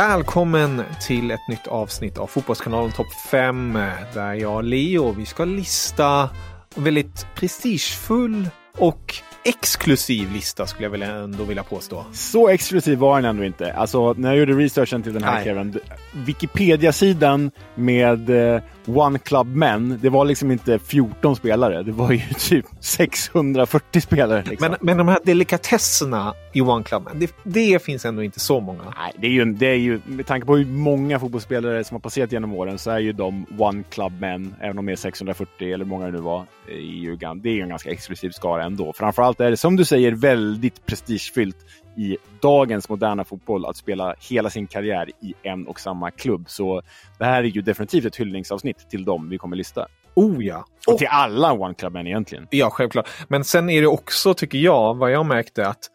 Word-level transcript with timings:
Välkommen 0.00 0.82
till 1.06 1.30
ett 1.30 1.48
nytt 1.48 1.66
avsnitt 1.66 2.18
av 2.18 2.26
Fotbollskanalen 2.26 2.92
Topp 2.92 3.12
5 3.30 3.78
där 4.14 4.34
jag 4.34 4.54
och 4.54 4.64
Leo 4.64 5.12
vi 5.12 5.26
ska 5.26 5.44
lista 5.44 6.30
en 6.76 6.84
väldigt 6.84 7.26
prestigefull 7.34 8.48
och 8.78 9.14
exklusiv 9.44 10.32
lista 10.32 10.66
skulle 10.66 10.84
jag 10.84 10.90
väl 10.90 11.02
ändå 11.02 11.44
vilja 11.44 11.62
påstå. 11.62 12.04
Så 12.12 12.48
exklusiv 12.48 12.98
var 12.98 13.16
den 13.16 13.30
ändå 13.30 13.44
inte. 13.44 13.72
Alltså 13.72 14.12
när 14.12 14.28
jag 14.28 14.38
gjorde 14.38 14.52
researchen 14.52 15.02
till 15.02 15.12
den 15.12 15.22
här 15.22 15.44
Kevin, 15.44 15.80
Wikipedia-sidan 16.12 17.50
med 17.74 18.30
eh, 18.30 18.62
One 18.86 19.18
Club 19.18 19.46
Men, 19.46 19.98
det 20.02 20.08
var 20.08 20.24
liksom 20.24 20.50
inte 20.50 20.78
14 20.78 21.36
spelare, 21.36 21.82
det 21.82 21.92
var 21.92 22.12
ju 22.12 22.20
typ 22.38 22.66
640 22.80 24.00
spelare. 24.00 24.44
Liksom. 24.46 24.70
Men, 24.70 24.78
men 24.80 24.96
de 24.96 25.08
här 25.08 25.18
delikatesserna 25.24 26.34
i 26.52 26.60
One 26.60 26.84
Club 26.84 27.02
Men, 27.04 27.20
det, 27.20 27.34
det, 27.42 27.82
finns 27.82 28.04
ändå 28.04 28.22
inte 28.22 28.40
så 28.40 28.60
många. 28.60 28.82
Nej, 28.82 29.12
det 29.18 29.26
är, 29.26 29.30
ju, 29.30 29.44
det 29.44 29.66
är 29.66 29.74
ju, 29.74 30.00
med 30.06 30.26
tanke 30.26 30.46
på 30.46 30.56
hur 30.56 30.66
många 30.66 31.18
fotbollsspelare 31.18 31.84
som 31.84 31.94
har 31.94 32.00
passerat 32.00 32.32
genom 32.32 32.54
åren 32.54 32.78
så 32.78 32.90
är 32.90 32.98
ju 32.98 33.12
de 33.12 33.46
One 33.58 33.82
Club 33.90 34.12
Men, 34.20 34.54
även 34.60 34.78
om 34.78 34.86
de 34.86 34.92
är 34.92 34.96
640 34.96 35.72
eller 35.72 35.84
hur 35.84 35.90
många 35.90 36.06
det 36.06 36.12
nu 36.12 36.18
var, 36.18 36.44
i 36.68 36.98
Djurgården, 37.00 37.40
det 37.40 37.48
är 37.48 37.54
ju 37.54 37.62
en 37.62 37.68
ganska 37.68 37.90
exklusiv 37.90 38.30
skara 38.30 38.64
ändå. 38.64 38.92
Framförallt 38.92 39.40
är 39.40 39.50
det 39.50 39.56
som 39.56 39.76
du 39.76 39.84
säger 39.84 40.12
väldigt 40.12 40.86
prestigefyllt 40.86 41.56
i 42.00 42.16
dagens 42.40 42.88
moderna 42.88 43.24
fotboll 43.24 43.66
att 43.66 43.76
spela 43.76 44.14
hela 44.30 44.50
sin 44.50 44.66
karriär 44.66 45.10
i 45.20 45.34
en 45.42 45.66
och 45.66 45.80
samma 45.80 46.10
klubb. 46.10 46.44
Så 46.48 46.82
det 47.18 47.24
här 47.24 47.44
är 47.44 47.48
ju 47.48 47.62
definitivt 47.62 48.04
ett 48.04 48.16
hyllningsavsnitt 48.16 48.90
till 48.90 49.04
dem 49.04 49.28
vi 49.28 49.38
kommer 49.38 49.56
lista. 49.56 49.86
Oh 50.14 50.44
ja! 50.44 50.64
Och 50.86 50.98
till 50.98 51.06
alla 51.10 51.52
One 51.52 51.74
Club-män 51.74 52.06
egentligen. 52.06 52.46
Ja, 52.50 52.70
självklart. 52.70 53.08
Men 53.28 53.44
sen 53.44 53.70
är 53.70 53.80
det 53.80 53.86
också, 53.86 54.34
tycker 54.34 54.58
jag, 54.58 54.94
vad 54.94 55.12
jag 55.12 55.26
märkte 55.26 55.68
att 55.68 55.90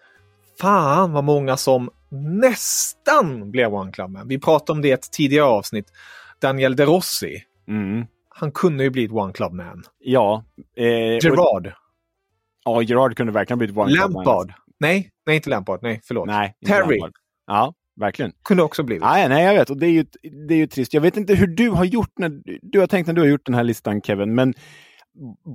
fan 0.61 1.11
vad 1.11 1.23
många 1.23 1.57
som 1.57 1.89
nästan 2.41 3.51
blev 3.51 3.73
One 3.73 3.91
Club-män. 3.91 4.27
Vi 4.27 4.39
pratade 4.39 4.71
om 4.71 4.81
det 4.81 4.87
i 4.87 4.91
ett 4.91 5.11
tidigare 5.11 5.45
avsnitt. 5.45 5.87
Daniel 6.41 6.75
De 6.75 6.85
Rossi. 6.85 7.43
Mm. 7.67 8.05
Han 8.29 8.51
kunde 8.51 8.83
ju 8.83 8.89
bli 8.89 9.05
ett 9.05 9.11
One 9.11 9.33
Club-man. 9.33 9.83
Ja. 9.99 10.43
Eh, 10.77 10.85
Gerard. 10.85 11.67
Och, 12.65 12.75
ja, 12.75 12.81
Gerard 12.81 13.17
kunde 13.17 13.33
verkligen 13.33 13.57
bli 13.57 13.67
ett 13.67 13.77
One 13.77 13.95
Lampard. 13.95 14.25
Club-man. 14.25 14.64
Nej, 14.79 15.09
nej 15.25 15.35
inte 15.35 15.49
Lampard. 15.49 15.79
Nej, 15.83 16.01
förlåt. 16.03 16.27
Nej, 16.27 16.53
Terry. 16.67 16.99
Lampard. 16.99 17.13
Ja, 17.47 17.73
verkligen. 17.99 18.31
Kunde 18.43 18.63
också 18.63 18.83
blivit. 18.83 19.03
Nej, 19.03 19.29
nej, 19.29 19.45
jag 19.45 19.53
vet. 19.53 19.69
Och 19.69 19.77
det 19.77 19.87
är, 19.87 19.91
ju, 19.91 20.05
det 20.47 20.53
är 20.53 20.57
ju 20.57 20.67
trist. 20.67 20.93
Jag 20.93 21.01
vet 21.01 21.17
inte 21.17 21.35
hur 21.35 21.47
du 21.47 21.69
har 21.69 21.85
gjort 21.85 22.11
när 22.19 22.41
du 22.61 22.79
har 22.79 22.87
tänkt 22.87 23.07
när 23.07 23.13
du 23.13 23.21
har 23.21 23.27
gjort 23.27 23.45
den 23.45 23.55
här 23.55 23.63
listan, 23.63 24.01
Kevin. 24.01 24.35
Men 24.35 24.53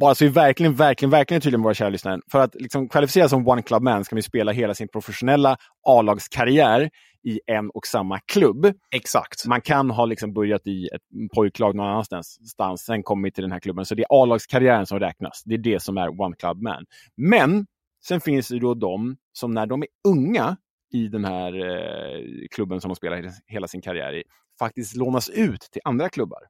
bara 0.01 0.15
så 0.15 0.25
vi 0.25 0.31
verkligen, 0.31 0.75
verkligen, 0.75 1.11
verkligen 1.11 1.41
tydliga 1.41 1.59
med 1.59 1.65
våra 1.65 1.75
kära 1.75 1.89
lyssnare. 1.89 2.21
För 2.33 2.39
att 2.39 2.55
liksom 2.55 2.89
kvalificera 2.89 3.29
som 3.29 3.49
One 3.49 3.63
Club 3.63 3.83
Man 3.83 4.05
ska 4.05 4.17
vi 4.17 4.23
spela 4.23 4.53
hela 4.53 4.75
sin 4.75 4.89
professionella 4.89 5.57
A-lagskarriär 5.87 6.91
i 7.23 7.41
en 7.47 7.71
och 7.71 7.87
samma 7.87 8.19
klubb. 8.19 8.75
Exakt. 8.95 9.47
Man 9.47 9.61
kan 9.61 9.91
ha 9.91 10.05
liksom 10.05 10.33
börjat 10.33 10.67
i 10.67 10.87
ett 10.87 11.31
pojklag 11.35 11.75
någon 11.75 11.87
annanstans, 11.87 12.39
sen 12.79 13.03
kommit 13.03 13.35
till 13.35 13.43
den 13.43 13.53
här 13.53 13.61
klubben. 13.61 13.85
Så 13.85 13.95
det 13.95 14.03
är 14.03 14.23
A-lagskarriären 14.23 14.87
som 14.87 14.99
räknas. 14.99 15.43
Det 15.45 15.55
är 15.55 15.59
det 15.59 15.83
som 15.83 15.97
är 15.97 16.21
One 16.21 16.37
Club 16.37 16.63
Man. 16.63 16.85
Men 17.17 17.67
sen 18.07 18.21
finns 18.21 18.49
det 18.49 18.59
då 18.59 18.75
de 18.75 19.17
som 19.33 19.55
när 19.55 19.67
de 19.67 19.83
är 19.83 19.89
unga 20.09 20.57
i 20.93 21.09
den 21.09 21.25
här 21.25 21.55
eh, 21.55 22.25
klubben 22.51 22.81
som 22.81 22.89
de 22.89 22.95
spelar 22.97 23.31
hela 23.47 23.69
sin 23.69 23.81
karriär 23.81 24.15
i, 24.15 24.23
faktiskt 24.59 24.97
lånas 24.97 25.29
ut 25.29 25.61
till 25.61 25.81
andra 25.85 26.09
klubbar. 26.09 26.41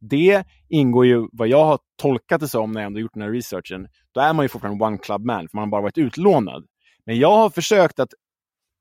Det 0.00 0.44
ingår 0.68 1.06
ju, 1.06 1.28
vad 1.32 1.48
jag 1.48 1.64
har 1.64 1.78
tolkat 2.02 2.40
det 2.40 2.48
som 2.48 2.72
när 2.72 2.80
jag 2.80 2.86
ändå 2.86 3.00
gjort 3.00 3.14
den 3.14 3.22
här 3.22 3.30
researchen, 3.30 3.88
då 4.14 4.20
är 4.20 4.32
man 4.32 4.44
ju 4.44 4.48
fortfarande 4.48 4.84
one 4.84 4.98
club 4.98 5.24
man, 5.24 5.48
för 5.48 5.56
man 5.56 5.64
har 5.64 5.70
bara 5.70 5.82
varit 5.82 5.98
utlånad. 5.98 6.66
Men 7.06 7.18
jag 7.18 7.36
har 7.36 7.50
försökt 7.50 8.00
att 8.00 8.10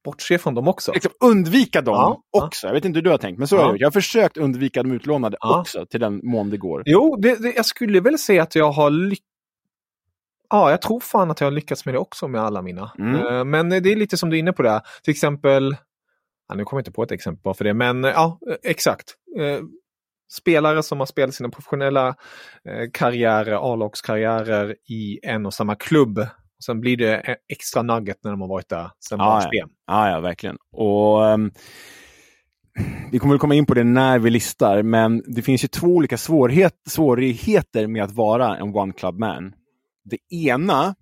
bortse 0.05 0.37
från 0.37 0.55
dem 0.55 0.67
också. 0.67 0.91
Liksom 0.93 1.11
undvika 1.19 1.81
dem 1.81 1.93
ja, 1.95 2.43
också. 2.43 2.67
Ja. 2.67 2.69
Jag 2.69 2.73
vet 2.75 2.85
inte 2.85 2.97
hur 2.97 3.03
du 3.03 3.09
har 3.09 3.17
tänkt, 3.17 3.37
men 3.37 3.47
så 3.47 3.55
ja. 3.55 3.61
har 3.61 3.69
jag 3.69 3.81
Jag 3.81 3.87
har 3.87 3.91
försökt 3.91 4.37
undvika 4.37 4.83
de 4.83 4.91
utlånade 4.91 5.37
också, 5.39 5.85
till 5.85 5.99
den 5.99 6.21
mån 6.23 6.49
det 6.49 6.57
går. 6.57 6.83
Jo, 6.85 7.15
det, 7.15 7.35
det, 7.35 7.53
jag 7.55 7.65
skulle 7.65 7.99
väl 7.99 8.17
säga 8.17 8.43
att 8.43 8.55
jag 8.55 8.71
har 8.71 8.89
lyckats 8.89 9.28
Ja, 10.49 10.69
jag 10.69 10.81
tror 10.81 10.99
fan 10.99 11.31
att 11.31 11.39
jag 11.41 11.47
har 11.47 11.51
lyckats 11.51 11.85
med 11.85 11.95
det 11.95 11.99
också 11.99 12.27
med 12.27 12.41
alla 12.41 12.61
mina. 12.61 12.91
Mm. 12.99 13.15
Uh, 13.15 13.43
men 13.43 13.69
det 13.69 13.77
är 13.77 13.95
lite 13.95 14.17
som 14.17 14.29
du 14.29 14.35
är 14.35 14.39
inne 14.39 14.53
på 14.53 14.63
där. 14.63 14.81
Till 15.03 15.11
exempel, 15.11 15.77
ja, 16.47 16.55
nu 16.55 16.63
kommer 16.63 16.79
jag 16.79 16.81
inte 16.81 16.91
på 16.91 17.03
ett 17.03 17.11
exempel 17.11 17.41
bara 17.43 17.53
för 17.53 17.63
det, 17.63 17.73
men 17.73 18.03
ja, 18.03 18.39
exakt. 18.63 19.15
Uh, 19.39 19.59
spelare 20.39 20.83
som 20.83 20.99
har 20.99 21.05
spelat 21.05 21.35
sina 21.35 21.49
professionella 21.49 22.15
karriärer, 22.93 23.73
A-lagskarriärer 23.73 24.75
i 24.89 25.19
en 25.23 25.45
och 25.45 25.53
samma 25.53 25.75
klubb. 25.75 26.19
Och 26.19 26.63
sen 26.65 26.81
blir 26.81 26.97
det 26.97 27.37
extra 27.53 27.81
nugget 27.81 28.17
när 28.23 28.31
de 28.31 28.41
har 28.41 28.47
varit 28.47 28.69
där 28.69 28.89
sen 29.09 29.19
ja, 29.19 29.49
ja. 29.51 29.67
ja, 29.87 30.09
ja, 30.11 30.19
verkligen. 30.19 30.57
Och 30.71 31.21
um, 31.21 31.51
Vi 33.11 33.19
kommer 33.19 33.35
att 33.35 33.41
komma 33.41 33.55
in 33.55 33.65
på 33.65 33.73
det 33.73 33.83
när 33.83 34.19
vi 34.19 34.29
listar, 34.29 34.83
men 34.83 35.23
det 35.25 35.41
finns 35.41 35.63
ju 35.63 35.67
två 35.67 35.87
olika 35.87 36.17
svårighet, 36.17 36.73
svårigheter 36.89 37.87
med 37.87 38.03
att 38.03 38.11
vara 38.11 38.57
en 38.57 38.75
one 38.75 38.93
club 38.93 39.19
man. 39.19 39.53
Det 40.03 40.35
ena 40.35 40.95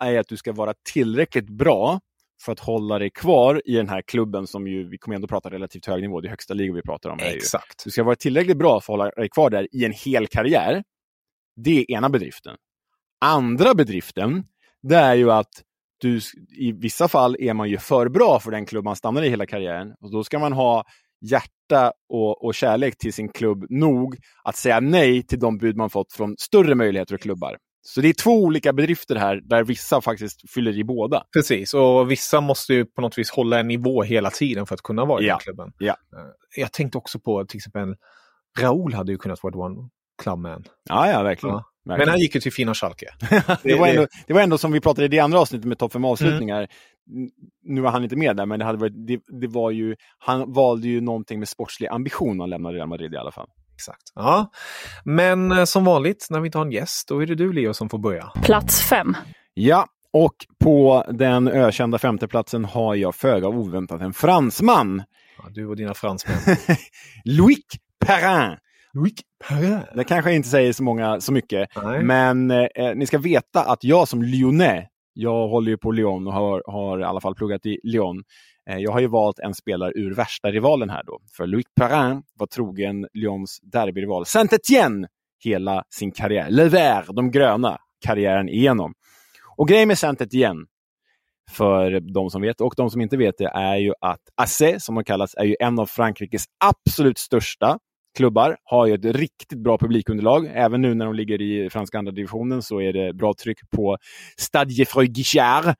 är 0.00 0.18
att 0.18 0.28
du 0.28 0.36
ska 0.36 0.52
vara 0.52 0.74
tillräckligt 0.92 1.48
bra 1.48 2.00
för 2.42 2.52
att 2.52 2.60
hålla 2.60 2.98
dig 2.98 3.10
kvar 3.10 3.62
i 3.64 3.72
den 3.72 3.88
här 3.88 4.02
klubben 4.02 4.46
som 4.46 4.66
ju, 4.66 4.88
vi 4.88 4.98
kommer 4.98 5.14
ändå 5.14 5.28
prata 5.28 5.50
relativt 5.50 5.86
hög 5.86 6.02
nivå, 6.02 6.20
det 6.20 6.28
är 6.28 6.30
högsta 6.30 6.54
ligan 6.54 6.74
vi 6.74 6.82
pratar 6.82 7.10
om. 7.10 7.18
Exakt. 7.22 7.84
Du 7.84 7.90
ska 7.90 8.02
vara 8.02 8.16
tillräckligt 8.16 8.58
bra 8.58 8.80
för 8.80 8.92
att 8.92 8.98
hålla 8.98 9.10
dig 9.10 9.28
kvar 9.28 9.50
där 9.50 9.68
i 9.72 9.84
en 9.84 9.92
hel 9.92 10.26
karriär. 10.26 10.82
Det 11.56 11.78
är 11.78 11.90
ena 11.90 12.08
bedriften. 12.08 12.56
Andra 13.20 13.74
bedriften, 13.74 14.44
det 14.82 14.96
är 14.96 15.14
ju 15.14 15.30
att 15.30 15.62
du, 16.00 16.20
i 16.58 16.72
vissa 16.72 17.08
fall 17.08 17.36
är 17.40 17.54
man 17.54 17.68
ju 17.70 17.78
för 17.78 18.08
bra 18.08 18.40
för 18.40 18.50
den 18.50 18.66
klubb 18.66 18.84
man 18.84 18.96
stannar 18.96 19.22
i 19.22 19.28
hela 19.28 19.46
karriären. 19.46 19.94
Och 20.00 20.12
då 20.12 20.24
ska 20.24 20.38
man 20.38 20.52
ha 20.52 20.84
hjärta 21.20 21.92
och, 22.08 22.44
och 22.44 22.54
kärlek 22.54 22.98
till 22.98 23.12
sin 23.12 23.28
klubb 23.28 23.66
nog 23.70 24.16
att 24.44 24.56
säga 24.56 24.80
nej 24.80 25.22
till 25.22 25.38
de 25.38 25.58
bud 25.58 25.76
man 25.76 25.90
fått 25.90 26.12
från 26.12 26.34
större 26.38 26.74
möjligheter 26.74 27.14
och 27.14 27.20
klubbar. 27.20 27.56
Så 27.82 28.00
det 28.00 28.08
är 28.08 28.12
två 28.12 28.30
olika 28.44 28.72
bedrifter 28.72 29.16
här 29.16 29.40
där 29.44 29.64
vissa 29.64 30.00
faktiskt 30.00 30.50
fyller 30.50 30.78
i 30.78 30.84
båda. 30.84 31.22
Precis, 31.32 31.74
och 31.74 32.10
vissa 32.10 32.40
måste 32.40 32.74
ju 32.74 32.84
på 32.84 33.00
något 33.02 33.18
vis 33.18 33.30
hålla 33.30 33.60
en 33.60 33.68
nivå 33.68 34.02
hela 34.02 34.30
tiden 34.30 34.66
för 34.66 34.74
att 34.74 34.82
kunna 34.82 35.04
vara 35.04 35.22
i 35.22 35.26
Ja. 35.26 35.38
klubben. 35.38 35.72
Ja. 35.78 35.92
Eh, 36.16 36.60
Jag 36.62 36.72
tänkte 36.72 36.98
också 36.98 37.18
på 37.20 37.44
till 37.44 37.56
exempel 37.58 37.94
Raúl 38.58 38.94
hade 38.94 39.12
ju 39.12 39.18
kunnat 39.18 39.42
vara 39.42 39.56
one 39.58 39.88
clubman. 40.22 40.64
Ja, 40.88 41.10
ja, 41.10 41.22
verkligen. 41.22 41.54
Ja. 41.56 41.64
Men 41.84 41.92
verkligen. 41.92 42.08
han 42.10 42.20
gick 42.20 42.34
ju 42.34 42.40
till 42.40 42.52
fina 42.52 42.74
Schalke. 42.74 43.06
det, 43.62 43.74
var 43.74 43.88
ändå, 43.88 44.06
det 44.26 44.32
var 44.32 44.40
ändå 44.40 44.58
som 44.58 44.72
vi 44.72 44.80
pratade 44.80 45.04
i 45.04 45.08
det 45.08 45.18
andra 45.18 45.40
avsnittet 45.40 45.66
med 45.66 45.78
topp 45.78 45.92
fem 45.92 46.04
avslutningar. 46.04 46.58
Mm. 46.58 47.30
Nu 47.62 47.80
var 47.80 47.90
han 47.90 48.02
inte 48.04 48.16
med 48.16 48.36
där, 48.36 48.46
men 48.46 48.58
det, 48.58 48.64
hade 48.64 48.78
varit, 48.78 49.06
det, 49.06 49.20
det 49.40 49.46
var 49.46 49.70
ju, 49.70 49.96
han 50.18 50.52
valde 50.52 50.88
ju 50.88 51.00
någonting 51.00 51.38
med 51.38 51.48
sportslig 51.48 51.88
ambition 51.88 52.36
när 52.36 52.42
han 52.42 52.50
lämnade 52.50 52.76
Real 52.78 52.88
Madrid 52.88 53.14
i 53.14 53.16
alla 53.16 53.32
fall. 53.32 53.48
Exakt. 53.80 54.12
Ja. 54.14 54.50
Men 55.04 55.52
eh, 55.52 55.64
som 55.64 55.84
vanligt 55.84 56.26
när 56.30 56.40
vi 56.40 56.46
inte 56.46 56.58
har 56.58 56.64
en 56.64 56.72
gäst, 56.72 57.08
då 57.08 57.22
är 57.22 57.26
det 57.26 57.34
du 57.34 57.52
Leo 57.52 57.74
som 57.74 57.88
får 57.88 57.98
börja. 57.98 58.32
Plats 58.42 58.82
fem. 58.82 59.16
Ja, 59.54 59.86
och 60.12 60.34
på 60.64 61.04
den 61.10 61.48
ökända 61.48 61.98
femteplatsen 61.98 62.64
har 62.64 62.94
jag 62.94 63.14
föga 63.14 63.48
oväntat 63.48 64.00
en 64.00 64.12
fransman. 64.12 65.02
Ja, 65.38 65.44
du 65.50 65.66
och 65.66 65.76
dina 65.76 65.94
fransmän. 65.94 66.36
Louis 67.24 67.58
Perrin. 68.06 68.56
Louis 68.92 69.14
Perrin. 69.48 69.80
Det 69.94 70.04
kanske 70.04 70.32
inte 70.32 70.48
säger 70.48 70.72
så, 70.72 70.82
många, 70.82 71.20
så 71.20 71.32
mycket, 71.32 71.68
Nej. 71.82 72.02
men 72.02 72.50
eh, 72.50 72.66
ni 72.94 73.06
ska 73.06 73.18
veta 73.18 73.62
att 73.64 73.84
jag 73.84 74.08
som 74.08 74.22
lyonnais, 74.22 74.86
jag 75.12 75.48
håller 75.48 75.70
ju 75.70 75.78
på 75.78 75.92
Lyon 75.92 76.26
och 76.26 76.32
har, 76.32 76.62
har 76.66 77.00
i 77.00 77.04
alla 77.04 77.20
fall 77.20 77.34
pluggat 77.34 77.66
i 77.66 77.80
Lyon. 77.82 78.22
Eh, 78.70 78.78
jag 78.78 78.92
har 78.92 79.00
ju 79.00 79.06
valt 79.06 79.38
en 79.38 79.54
spelare 79.54 79.92
ur 79.94 80.14
värsta 80.14 80.50
rivalen 80.50 80.90
här 80.90 81.02
då. 81.06 81.18
För 81.36 81.46
Louis 81.46 81.66
Perrin 81.80 82.22
var 82.38 82.46
trogen 82.46 83.06
Lyons 83.12 83.60
derbyrival 83.62 84.26
Saint-Étienne 84.26 85.06
hela 85.44 85.84
sin 85.94 86.12
karriär. 86.12 86.50
Le 86.50 86.68
Vert, 86.68 87.06
de 87.06 87.30
gröna, 87.30 87.78
karriären 88.06 88.48
igenom. 88.48 88.94
Och 89.56 89.68
grejen 89.68 89.88
med 89.88 89.98
Saint-Étienne, 89.98 90.66
för 91.50 92.00
de 92.00 92.30
som 92.30 92.42
vet 92.42 92.60
och 92.60 92.74
de 92.76 92.90
som 92.90 93.00
inte 93.00 93.16
vet 93.16 93.38
det, 93.38 93.50
är 93.54 93.76
ju 93.76 93.92
att 94.00 94.20
AC, 94.34 94.62
som 94.78 94.94
de 94.94 95.04
kallas, 95.04 95.34
är 95.34 95.44
ju 95.44 95.56
en 95.60 95.78
av 95.78 95.86
Frankrikes 95.86 96.44
absolut 96.64 97.18
största 97.18 97.78
klubbar. 98.16 98.56
Har 98.64 98.86
ju 98.86 98.94
ett 98.94 99.04
riktigt 99.04 99.58
bra 99.58 99.78
publikunderlag. 99.78 100.50
Även 100.54 100.80
nu 100.80 100.94
när 100.94 101.04
de 101.04 101.14
ligger 101.14 101.42
i 101.42 101.70
franska 101.70 101.98
andra 101.98 102.12
divisionen 102.12 102.62
så 102.62 102.80
är 102.80 102.92
det 102.92 103.14
bra 103.14 103.34
tryck 103.42 103.70
på 103.70 103.96
Stade 104.36 104.84
Freugichard. 104.86 105.64
Guichard. 105.64 105.74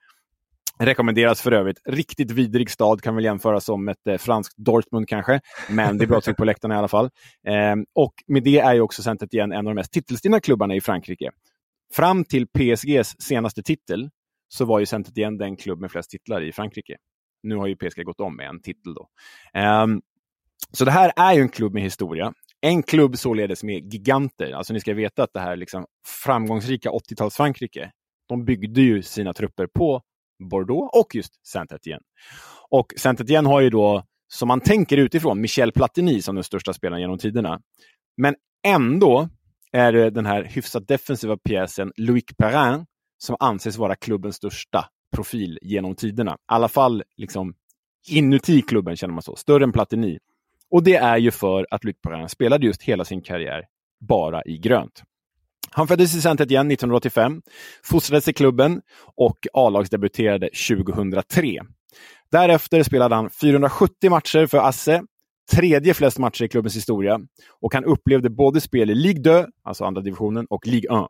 Rekommenderas 0.81 1.41
för 1.41 1.51
övrigt. 1.51 1.81
Riktigt 1.85 2.31
vidrig 2.31 2.69
stad, 2.69 3.01
kan 3.01 3.15
väl 3.15 3.23
jämföras 3.23 3.65
som 3.65 3.89
ett 3.89 4.07
eh, 4.07 4.17
franskt 4.17 4.57
Dortmund 4.57 5.07
kanske. 5.07 5.41
Men 5.69 5.97
det 5.97 6.05
är 6.05 6.07
bra 6.07 6.21
tryck 6.21 6.37
på 6.37 6.45
läktarna 6.45 6.75
i 6.75 6.77
alla 6.77 6.87
fall. 6.87 7.09
Eh, 7.47 7.75
och 7.95 8.13
med 8.27 8.43
det 8.43 8.59
är 8.59 8.73
ju 8.73 8.81
också 8.81 9.03
Centret 9.03 9.33
Igen 9.33 9.51
en 9.51 9.57
av 9.57 9.63
de 9.63 9.73
mest 9.73 9.93
titelstinna 9.93 10.39
klubbarna 10.39 10.75
i 10.75 10.81
Frankrike. 10.81 11.29
Fram 11.93 12.25
till 12.25 12.47
PSGs 12.47 13.21
senaste 13.21 13.63
titel 13.63 14.09
så 14.47 14.65
var 14.65 14.79
ju 14.79 14.85
Centret 14.85 15.17
Igen 15.17 15.37
den 15.37 15.57
klubb 15.57 15.81
med 15.81 15.91
flest 15.91 16.09
titlar 16.09 16.41
i 16.41 16.51
Frankrike. 16.51 16.95
Nu 17.43 17.55
har 17.55 17.67
ju 17.67 17.75
PSG 17.75 18.05
gått 18.05 18.19
om 18.19 18.35
med 18.35 18.49
en 18.49 18.61
titel 18.61 18.93
då. 18.93 19.07
Eh, 19.59 19.87
så 20.71 20.85
det 20.85 20.91
här 20.91 21.11
är 21.15 21.33
ju 21.33 21.41
en 21.41 21.49
klubb 21.49 21.73
med 21.73 21.83
historia. 21.83 22.33
En 22.61 22.83
klubb 22.83 23.17
således 23.17 23.63
med 23.63 23.93
giganter. 23.93 24.51
Alltså 24.51 24.73
ni 24.73 24.79
ska 24.79 24.93
veta 24.93 25.23
att 25.23 25.33
det 25.33 25.39
här 25.39 25.55
liksom 25.55 25.85
framgångsrika 26.23 26.89
80-tals-Frankrike, 26.89 27.89
de 28.29 28.45
byggde 28.45 28.81
ju 28.81 29.01
sina 29.01 29.33
trupper 29.33 29.67
på 29.67 30.01
Bordeaux 30.49 30.89
och 30.99 31.15
just 31.15 31.33
Saint-Étienne. 31.47 32.03
Och 32.69 32.93
Saint-Étienne 32.97 33.47
har 33.47 33.61
ju 33.61 33.69
då, 33.69 34.03
som 34.27 34.47
man 34.47 34.61
tänker 34.61 34.97
utifrån, 34.97 35.41
Michel 35.41 35.71
Platini 35.71 36.21
som 36.21 36.35
den 36.35 36.43
största 36.43 36.73
spelaren 36.73 37.01
genom 37.01 37.17
tiderna. 37.17 37.61
Men 38.17 38.35
ändå 38.63 39.29
är 39.71 39.91
det 39.91 40.09
den 40.09 40.25
här 40.25 40.43
hyfsat 40.43 40.87
defensiva 40.87 41.37
pjäsen 41.37 41.91
Loic 41.97 42.25
Perrin 42.37 42.85
som 43.17 43.35
anses 43.39 43.77
vara 43.77 43.95
klubbens 43.95 44.35
största 44.35 44.85
profil 45.15 45.59
genom 45.61 45.95
tiderna. 45.95 46.31
I 46.33 46.35
alla 46.45 46.67
fall 46.67 47.03
liksom 47.17 47.53
inuti 48.09 48.61
klubben 48.61 48.95
känner 48.95 49.13
man 49.13 49.23
så. 49.23 49.35
Större 49.35 49.63
än 49.63 49.71
Platini. 49.71 50.19
Och 50.71 50.83
det 50.83 50.95
är 50.95 51.17
ju 51.17 51.31
för 51.31 51.67
att 51.71 51.83
Luc 51.83 51.95
Perrin 52.03 52.29
spelade 52.29 52.65
just 52.65 52.83
hela 52.83 53.05
sin 53.05 53.21
karriär 53.21 53.65
bara 53.99 54.43
i 54.45 54.57
grönt. 54.57 55.03
Han 55.73 55.87
föddes 55.87 56.15
i 56.15 56.21
Saint-Étienne 56.21 56.73
1985, 56.73 57.41
fostrades 57.83 58.27
i 58.27 58.33
klubben 58.33 58.81
och 59.15 59.37
A-lagsdebuterade 59.53 60.49
2003. 60.69 61.61
Därefter 62.31 62.83
spelade 62.83 63.15
han 63.15 63.29
470 63.29 64.09
matcher 64.09 64.45
för 64.45 64.57
Asse, 64.57 65.03
tredje 65.51 65.93
flest 65.93 66.17
matcher 66.17 66.43
i 66.43 66.49
klubbens 66.49 66.75
historia 66.75 67.19
och 67.61 67.73
han 67.73 67.85
upplevde 67.85 68.29
både 68.29 68.61
spel 68.61 68.89
i 68.89 68.95
Ligue 68.95 69.43
2, 69.43 69.51
alltså 69.63 69.85
andra 69.85 70.01
divisionen, 70.01 70.45
och 70.49 70.67
Ligue 70.67 71.03
1. 71.03 71.07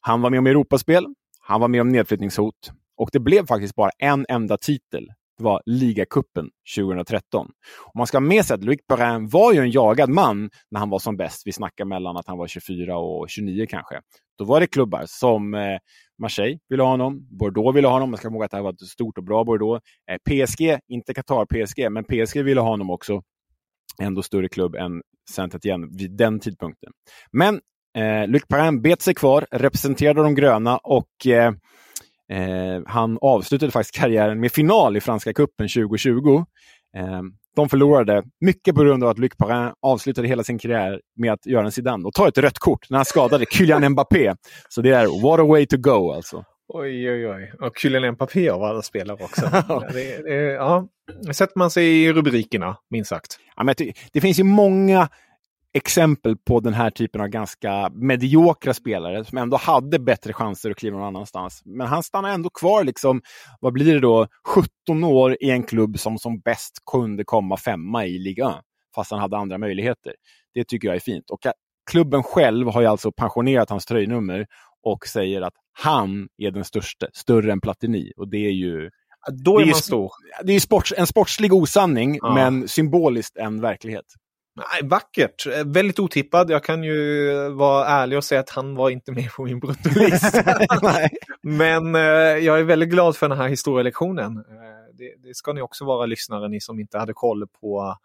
Han 0.00 0.22
var 0.22 0.30
med 0.30 0.38
om 0.38 0.46
Europaspel, 0.46 1.06
han 1.40 1.60
var 1.60 1.68
med 1.68 1.80
om 1.80 1.88
nedflyttningshot 1.88 2.72
och 2.96 3.08
det 3.12 3.20
blev 3.20 3.46
faktiskt 3.46 3.74
bara 3.74 3.90
en 3.98 4.26
enda 4.28 4.56
titel. 4.56 5.08
Var 5.42 5.62
ligacupen 5.66 6.50
2013. 6.76 7.46
Och 7.80 7.96
man 7.96 8.06
ska 8.06 8.16
ha 8.16 8.20
med 8.20 8.44
sig 8.44 8.54
att 8.54 8.64
Loic 8.64 8.80
Perrin 8.88 9.28
var 9.28 9.52
ju 9.52 9.60
en 9.60 9.70
jagad 9.70 10.08
man 10.10 10.50
när 10.70 10.80
han 10.80 10.90
var 10.90 10.98
som 10.98 11.16
bäst. 11.16 11.42
Vi 11.44 11.52
snackar 11.52 11.84
mellan 11.84 12.16
att 12.16 12.26
han 12.26 12.38
var 12.38 12.46
24 12.46 12.98
och 12.98 13.30
29 13.30 13.66
kanske. 13.68 14.00
Då 14.38 14.44
var 14.44 14.60
det 14.60 14.66
klubbar 14.66 15.04
som 15.06 15.54
eh, 15.54 15.78
Marseille 16.22 16.58
ville 16.68 16.82
ha 16.82 16.90
honom, 16.90 17.28
Bordeaux 17.30 17.76
ville 17.76 17.88
ha 17.88 17.92
honom. 17.92 18.10
Man 18.10 18.18
ska 18.18 18.28
komma 18.28 18.36
ihåg 18.36 18.44
att 18.44 18.50
det 18.50 18.56
här 18.56 18.64
var 18.64 18.72
ett 18.72 18.80
stort 18.80 19.18
och 19.18 19.24
bra 19.24 19.44
Bordeaux. 19.44 19.84
Eh, 20.10 20.46
PSG, 20.46 20.78
inte 20.88 21.14
Qatar 21.14 21.46
PSG, 21.46 21.92
men 21.92 22.04
PSG 22.04 22.42
ville 22.42 22.60
ha 22.60 22.68
honom 22.68 22.90
också. 22.90 23.22
Ändå 24.00 24.22
större 24.22 24.48
klubb 24.48 24.74
än 24.74 25.02
Saint-Étienne 25.30 25.98
vid 25.98 26.16
den 26.16 26.40
tidpunkten. 26.40 26.92
Men 27.32 27.60
eh, 27.98 28.28
Luc 28.28 28.42
Perrin 28.48 28.82
bet 28.82 29.02
sig 29.02 29.14
kvar, 29.14 29.46
representerade 29.50 30.22
de 30.22 30.34
gröna 30.34 30.78
och 30.78 31.26
eh, 31.26 31.52
Eh, 32.32 32.82
han 32.86 33.18
avslutade 33.20 33.72
faktiskt 33.72 33.94
karriären 33.94 34.40
med 34.40 34.52
final 34.52 34.96
i 34.96 35.00
Franska 35.00 35.32
cupen 35.32 35.68
2020. 35.68 36.44
Eh, 36.96 37.22
de 37.56 37.68
förlorade, 37.68 38.22
mycket 38.40 38.74
på 38.74 38.84
grund 38.84 39.04
av 39.04 39.10
att 39.10 39.18
Luc 39.18 39.32
Perrin 39.38 39.72
avslutade 39.82 40.28
hela 40.28 40.44
sin 40.44 40.58
karriär 40.58 41.00
med 41.16 41.32
att 41.32 41.46
göra 41.46 41.64
en 41.64 41.72
Zidane 41.72 42.04
och 42.04 42.14
ta 42.14 42.28
ett 42.28 42.38
rött 42.38 42.58
kort 42.58 42.90
när 42.90 42.98
han 42.98 43.04
skadade 43.04 43.44
Kylian 43.50 43.88
Mbappé. 43.88 44.34
Så 44.68 44.82
det 44.82 44.90
är 44.90 45.22
what 45.22 45.40
a 45.40 45.44
way 45.44 45.66
to 45.66 45.76
go 45.76 46.12
alltså. 46.12 46.44
Oj, 46.68 47.10
oj, 47.10 47.28
oj. 47.28 47.52
Och 47.60 47.78
Kylian 47.78 48.12
Mbappé 48.12 48.48
av 48.48 48.62
alla 48.62 48.82
spelare 48.82 49.24
också. 49.24 49.40
det, 49.92 50.22
det, 50.22 50.34
ja. 50.34 50.88
Sätter 51.32 51.58
man 51.58 51.70
sig 51.70 52.04
i 52.04 52.12
rubrikerna, 52.12 52.76
minst 52.90 53.08
sagt. 53.08 53.38
Ja, 53.56 53.64
men 53.64 53.74
det, 53.78 53.92
det 54.12 54.20
finns 54.20 54.38
ju 54.38 54.44
många 54.44 55.08
exempel 55.74 56.36
på 56.36 56.60
den 56.60 56.74
här 56.74 56.90
typen 56.90 57.20
av 57.20 57.28
ganska 57.28 57.90
mediokra 57.94 58.74
spelare 58.74 59.24
som 59.24 59.38
ändå 59.38 59.56
hade 59.56 59.98
bättre 59.98 60.32
chanser 60.32 60.70
att 60.70 60.76
kliva 60.76 60.98
någon 60.98 61.06
annanstans. 61.06 61.62
Men 61.64 61.86
han 61.86 62.02
stannar 62.02 62.28
ändå 62.30 62.50
kvar, 62.50 62.84
liksom, 62.84 63.22
vad 63.60 63.72
blir 63.72 63.94
det 63.94 64.00
då, 64.00 64.26
17 64.86 65.04
år 65.04 65.36
i 65.40 65.50
en 65.50 65.62
klubb 65.62 65.98
som 65.98 66.18
som 66.18 66.40
bäst 66.40 66.78
kunde 66.92 67.24
komma 67.24 67.56
femma 67.56 68.06
i 68.06 68.18
Liga 68.18 68.48
1, 68.48 68.54
fast 68.94 69.10
han 69.10 69.20
hade 69.20 69.36
andra 69.36 69.58
möjligheter. 69.58 70.12
Det 70.54 70.64
tycker 70.64 70.88
jag 70.88 70.96
är 70.96 71.00
fint. 71.00 71.30
Och 71.30 71.38
klubben 71.90 72.22
själv 72.22 72.68
har 72.68 72.80
ju 72.80 72.86
alltså 72.86 73.12
pensionerat 73.12 73.70
hans 73.70 73.86
tröjnummer 73.86 74.46
och 74.82 75.06
säger 75.06 75.42
att 75.42 75.54
han 75.72 76.28
är 76.38 76.50
den 76.50 76.64
största, 76.64 77.06
större 77.12 77.52
än 77.52 77.60
Platini. 77.60 78.12
Och 78.16 78.28
det 78.28 78.46
är 78.46 78.52
ju 78.52 78.90
Då 79.44 79.58
Det 79.58 79.64
är 79.64 79.66
är 79.66 79.66
man 79.66 79.74
det 80.44 80.52
är 80.52 80.60
sports, 80.60 80.94
en 80.96 81.06
sportslig 81.06 81.52
osanning, 81.54 82.18
Ja. 82.22 82.34
men 82.34 82.68
symboliskt 82.68 83.36
en 83.36 83.60
verklighet. 83.60 84.04
Nej, 84.56 84.88
vackert. 84.88 85.46
Eh, 85.46 85.64
Väldigt 85.64 85.98
otippad. 85.98 86.50
Jag 86.50 86.64
kan 86.64 86.84
ju 86.84 87.32
vara 87.48 87.86
ärlig 87.86 88.18
och 88.18 88.24
säga 88.24 88.40
att 88.40 88.50
han 88.50 88.74
var 88.74 88.90
inte 88.90 89.12
med 89.12 89.30
på 89.32 89.44
min 89.44 89.60
bruttolist. 89.60 90.34
Nej. 90.82 91.10
Men 91.42 91.94
eh, 91.94 92.00
jag 92.44 92.58
är 92.60 92.62
väldigt 92.64 92.88
glad 92.88 93.16
för 93.16 93.28
den 93.28 93.38
här 93.38 93.48
historielektionen. 93.48 94.36
Eh, 94.36 94.42
det, 94.98 95.28
det 95.28 95.34
ska 95.34 95.52
ni 95.52 95.62
också 95.62 95.84
vara 95.84 96.06
lyssnare, 96.06 96.48
ni 96.48 96.60
som 96.60 96.80
inte 96.80 96.98
hade 96.98 97.12
koll 97.12 97.46
på 97.60 97.96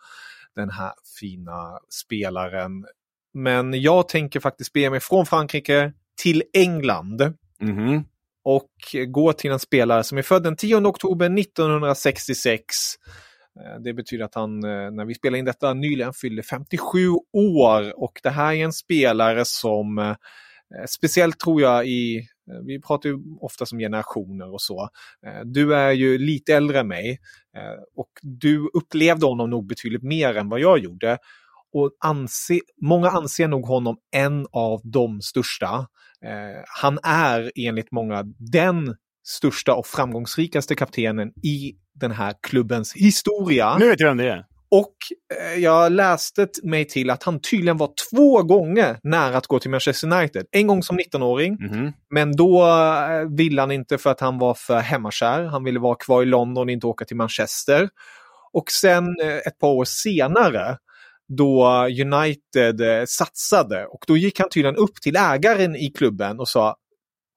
den 0.55 0.69
här 0.69 0.91
fina 1.19 1.79
spelaren. 1.89 2.85
Men 3.33 3.81
jag 3.81 4.07
tänker 4.07 4.39
faktiskt 4.39 4.73
bege 4.73 4.89
mig 4.89 4.99
från 4.99 5.25
Frankrike 5.25 5.93
till 6.21 6.43
England 6.53 7.33
Mhm. 7.61 8.03
och 8.43 8.71
gå 9.07 9.33
till 9.33 9.51
en 9.51 9.59
spelare 9.59 10.03
som 10.03 10.17
är 10.17 10.21
född 10.21 10.43
den 10.43 10.55
10 10.55 10.75
oktober 10.87 11.29
1966. 11.39 12.75
Eh, 13.65 13.81
det 13.83 13.93
betyder 13.93 14.25
att 14.25 14.35
han, 14.35 14.63
eh, 14.63 14.91
när 14.91 15.05
vi 15.05 15.15
spelar 15.15 15.37
in 15.37 15.45
detta, 15.45 15.73
nyligen 15.73 16.13
fyllde 16.13 16.43
57 16.43 17.09
år. 17.33 18.03
Och 18.03 18.19
det 18.23 18.29
här 18.29 18.53
är 18.53 18.65
en 18.65 18.73
spelare 18.73 19.45
som, 19.45 19.97
eh, 19.97 20.15
speciellt 20.89 21.39
tror 21.39 21.61
jag 21.61 21.87
i, 21.87 22.27
vi 22.65 22.81
pratar 22.81 23.09
ju 23.09 23.17
ofta 23.41 23.65
om 23.71 23.79
generationer 23.79 24.53
och 24.53 24.61
så. 24.61 24.89
Du 25.43 25.75
är 25.75 25.91
ju 25.91 26.17
lite 26.17 26.55
äldre 26.55 26.79
än 26.79 26.87
mig 26.87 27.19
och 27.95 28.09
du 28.21 28.69
upplevde 28.73 29.25
honom 29.25 29.49
nog 29.49 29.67
betydligt 29.67 30.03
mer 30.03 30.37
än 30.37 30.49
vad 30.49 30.59
jag 30.59 30.79
gjorde. 30.79 31.17
Och 31.73 31.91
anse, 31.99 32.59
många 32.81 33.09
anser 33.09 33.47
nog 33.47 33.65
honom 33.65 33.97
en 34.11 34.47
av 34.51 34.81
de 34.83 35.21
största. 35.21 35.87
Eh, 36.25 36.63
han 36.81 36.99
är 37.03 37.51
enligt 37.55 37.91
många 37.91 38.23
den 38.51 38.95
största 39.27 39.73
och 39.73 39.87
framgångsrikaste 39.87 40.75
kaptenen 40.75 41.27
i 41.43 41.73
den 41.95 42.11
här 42.11 42.33
klubbens 42.41 42.93
historia. 42.93 43.77
Nu 43.77 43.89
vet 43.89 43.99
jag 43.99 44.07
vem 44.07 44.17
det 44.17 44.29
är. 44.31 44.45
Och 44.71 44.93
eh, 45.53 45.59
jag 45.63 45.91
läste 45.91 46.47
mig 46.63 46.85
till 46.85 47.09
att 47.09 47.23
han 47.23 47.39
tydligen 47.41 47.77
var 47.77 47.89
två 48.11 48.43
gånger 48.43 48.99
nära 49.03 49.37
att 49.37 49.47
gå 49.47 49.59
till 49.59 49.71
Manchester 49.71 50.13
United. 50.13 50.45
En 50.51 50.67
gång 50.67 50.83
som 50.83 50.97
19-åring, 50.99 51.57
Mhm. 51.59 51.93
men 52.09 52.35
då 52.35 52.65
eh, 52.65 53.37
ville 53.37 53.61
han 53.61 53.71
inte 53.71 53.97
för 53.97 54.09
att 54.09 54.19
han 54.19 54.37
var 54.39 54.53
för 54.53 54.79
hemmakär. 54.79 55.43
Han 55.43 55.63
ville 55.63 55.79
vara 55.79 55.95
kvar 55.95 56.23
i 56.23 56.25
London 56.25 56.67
och 56.67 56.71
inte 56.71 56.87
åka 56.87 57.05
till 57.05 57.17
Manchester. 57.17 57.89
Och 58.53 58.71
sen 58.71 59.03
eh, 59.23 59.35
ett 59.37 59.59
par 59.59 59.67
år 59.67 59.85
senare 59.85 60.77
då 61.37 61.67
United 62.01 62.81
eh, 62.81 63.05
satsade 63.07 63.85
och 63.85 64.03
då 64.07 64.17
gick 64.17 64.39
han 64.39 64.49
tydligen 64.49 64.75
upp 64.75 65.01
till 65.01 65.15
ägaren 65.15 65.75
i 65.75 65.91
klubben 65.97 66.39
och 66.39 66.47
sa 66.47 66.75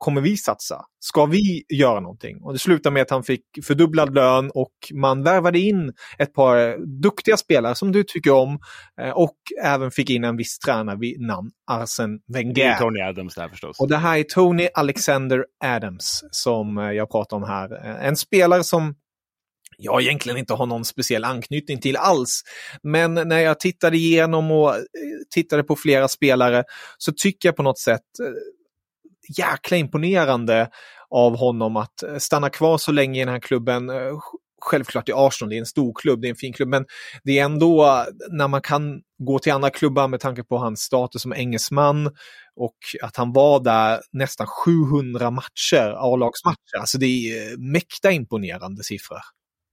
Kommer 0.01 0.21
vi 0.21 0.37
satsa? 0.37 0.85
Ska 1.01 1.27
vi 1.27 1.63
göra 1.69 2.01
någonting? 2.01 2.43
Och 2.43 2.53
det 2.53 2.59
slutade 2.59 2.93
med 2.93 3.03
att 3.03 3.11
han 3.11 3.23
fick 3.23 3.43
fördubblad 3.67 4.15
lön 4.15 4.51
och 4.55 4.73
man 4.95 5.23
värvade 5.23 5.59
in 5.59 5.93
ett 6.19 6.35
par 6.35 6.79
duktiga 7.03 7.37
spelare 7.37 7.75
som 7.75 7.93
du 7.93 8.05
tycker 8.05 8.33
om 8.33 8.59
eh, 9.01 9.11
och 9.11 9.37
även 9.65 9.91
fick 9.91 10.11
in 10.11 10.25
en 10.25 10.37
viss 10.37 10.59
tränare 10.59 10.97
vid 10.99 11.21
namn 11.21 11.51
Arsene 11.71 12.19
Det 12.27 12.39
är 12.39 12.45
Wenger. 12.45 12.79
Tony 12.79 13.01
Adams 13.01 13.35
där 13.35 13.49
förstås. 13.49 13.81
Och 13.81 13.89
det 13.89 13.97
här 13.97 14.19
är 14.19 14.23
Tony 14.23 14.69
Alexander 14.75 15.45
Adams 15.65 16.25
som 16.31 16.79
eh, 16.79 16.85
jag 16.93 17.11
pratar 17.11 17.37
om 17.37 17.43
här. 17.43 17.87
Eh, 17.87 18.07
En 18.07 18.17
spelare 18.17 18.65
som 18.65 18.95
jag 19.79 20.03
egentligen 20.03 20.39
inte 20.39 20.55
har 20.55 20.67
någon 20.67 20.85
speciell 20.85 21.25
anknytning 21.25 21.81
till 21.81 21.97
alls. 21.97 22.43
Men 22.83 23.15
när 23.15 23.39
jag 23.39 23.61
tittade 23.61 23.97
igenom 23.97 24.51
och 24.51 24.75
tittade 25.35 25.63
på 25.63 25.77
flera 25.77 26.09
spelare 26.09 26.65
så 26.99 27.13
tycker 27.13 27.49
jag 27.49 27.57
på 27.57 27.63
något 27.63 27.79
sätt 27.79 28.01
jäkla 29.39 29.77
imponerande 29.77 30.69
av 31.11 31.37
honom 31.37 31.77
att 31.77 32.03
eh, 32.03 32.17
stanna 32.17 32.51
kvar 32.51 32.79
så 32.79 32.93
länge 32.93 33.21
i 33.21 33.25
den 33.25 33.35
här 33.35 33.41
klubben. 33.41 33.91
Eh, 33.91 34.19
självklart 34.63 35.09
i 35.09 35.13
Arsenal, 35.15 35.51
det 35.51 35.57
är 35.57 35.61
en 35.61 35.67
stor 35.67 35.95
klubb, 35.95 36.21
det 36.21 36.29
är 36.29 36.31
en 36.31 36.37
fin 36.37 36.53
klubb, 36.53 36.69
men 36.69 36.87
det 37.25 37.39
är 37.39 37.45
ändå 37.45 37.87
eh, 37.87 38.05
när 38.31 38.49
man 38.49 38.63
kan 38.63 39.01
gå 39.19 39.39
till 39.39 39.53
andra 39.53 39.71
klubbar 39.71 40.09
med 40.09 40.21
tanke 40.21 40.45
på 40.45 40.59
hans 40.59 40.81
status 40.81 41.23
som 41.23 41.33
engelsman 41.33 42.07
och 42.57 42.77
att 43.03 43.17
han 43.17 43.33
var 43.33 43.61
där 43.61 44.01
nästan 44.13 44.47
700 44.47 45.31
matcher, 45.31 45.95
A-lagsmatcher. 45.99 46.79
Alltså 46.79 46.99
det 46.99 47.07
är 47.07 47.57
mäkta 47.73 48.11
imponerande 48.11 48.85
siffror. 48.85 49.21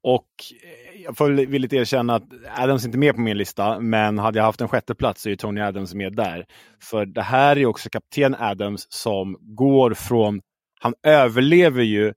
Och 0.03 0.27
eh, 0.63 1.01
jag 1.01 1.17
får 1.17 1.29
villigt 1.29 1.73
erkänna 1.73 2.15
att 2.15 2.23
Adams 2.57 2.85
inte 2.85 2.95
är 2.95 2.99
med 2.99 3.15
på 3.15 3.21
min 3.21 3.37
lista, 3.37 3.79
men 3.79 4.19
hade 4.19 4.39
jag 4.39 4.43
haft 4.43 4.61
en 4.61 4.67
sjätte 4.67 4.95
plats 4.95 5.21
så 5.21 5.29
är 5.29 5.31
ju 5.31 5.35
Tony 5.37 5.61
Adams 5.61 5.93
med 5.93 6.15
där. 6.15 6.45
För 6.83 7.05
det 7.05 7.21
här 7.21 7.57
är 7.57 7.65
också 7.65 7.89
kapten 7.89 8.35
Adams 8.35 8.87
som 8.89 9.37
går 9.41 9.93
från, 9.93 10.41
han 10.79 10.93
överlever 11.03 11.83
ju 11.83 12.13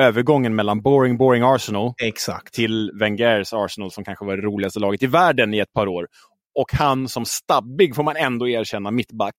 övergången 0.00 0.54
mellan 0.54 0.82
boring, 0.82 1.18
boring 1.18 1.42
Arsenal 1.42 1.94
Exakt. 2.02 2.54
till 2.54 2.90
Wengers 3.00 3.52
Arsenal 3.52 3.90
som 3.90 4.04
kanske 4.04 4.24
var 4.24 4.36
det 4.36 4.42
roligaste 4.42 4.80
laget 4.80 5.02
i 5.02 5.06
världen 5.06 5.54
i 5.54 5.58
ett 5.58 5.72
par 5.72 5.86
år. 5.86 6.06
Och 6.54 6.72
han 6.72 7.08
som 7.08 7.24
stabbig, 7.24 7.96
får 7.96 8.02
man 8.02 8.16
ändå 8.16 8.48
erkänna, 8.48 8.90
mittback, 8.90 9.36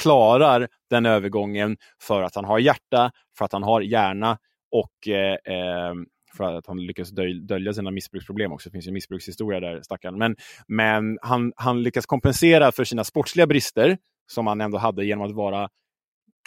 klarar 0.00 0.68
den 0.90 1.06
övergången 1.06 1.76
för 2.02 2.22
att 2.22 2.34
han 2.34 2.44
har 2.44 2.58
hjärta, 2.58 3.10
för 3.38 3.44
att 3.44 3.52
han 3.52 3.62
har 3.62 3.80
hjärna 3.80 4.38
och 4.72 5.08
eh, 5.08 5.54
eh, 5.54 5.94
för 6.36 6.54
att 6.54 6.66
han 6.66 6.86
lyckas 6.86 7.10
dölja 7.48 7.72
sina 7.72 7.90
missbruksproblem 7.90 8.52
också. 8.52 8.68
Det 8.68 8.72
finns 8.72 8.86
ju 8.86 8.88
en 8.88 8.94
missbrukshistoria 8.94 9.60
där, 9.60 9.82
stackaren. 9.82 10.18
Men, 10.18 10.36
men 10.68 11.18
han, 11.22 11.52
han 11.56 11.82
lyckas 11.82 12.06
kompensera 12.06 12.72
för 12.72 12.84
sina 12.84 13.04
sportsliga 13.04 13.46
brister, 13.46 13.98
som 14.26 14.46
han 14.46 14.60
ändå 14.60 14.78
hade 14.78 15.04
genom 15.04 15.26
att 15.26 15.34
vara 15.34 15.68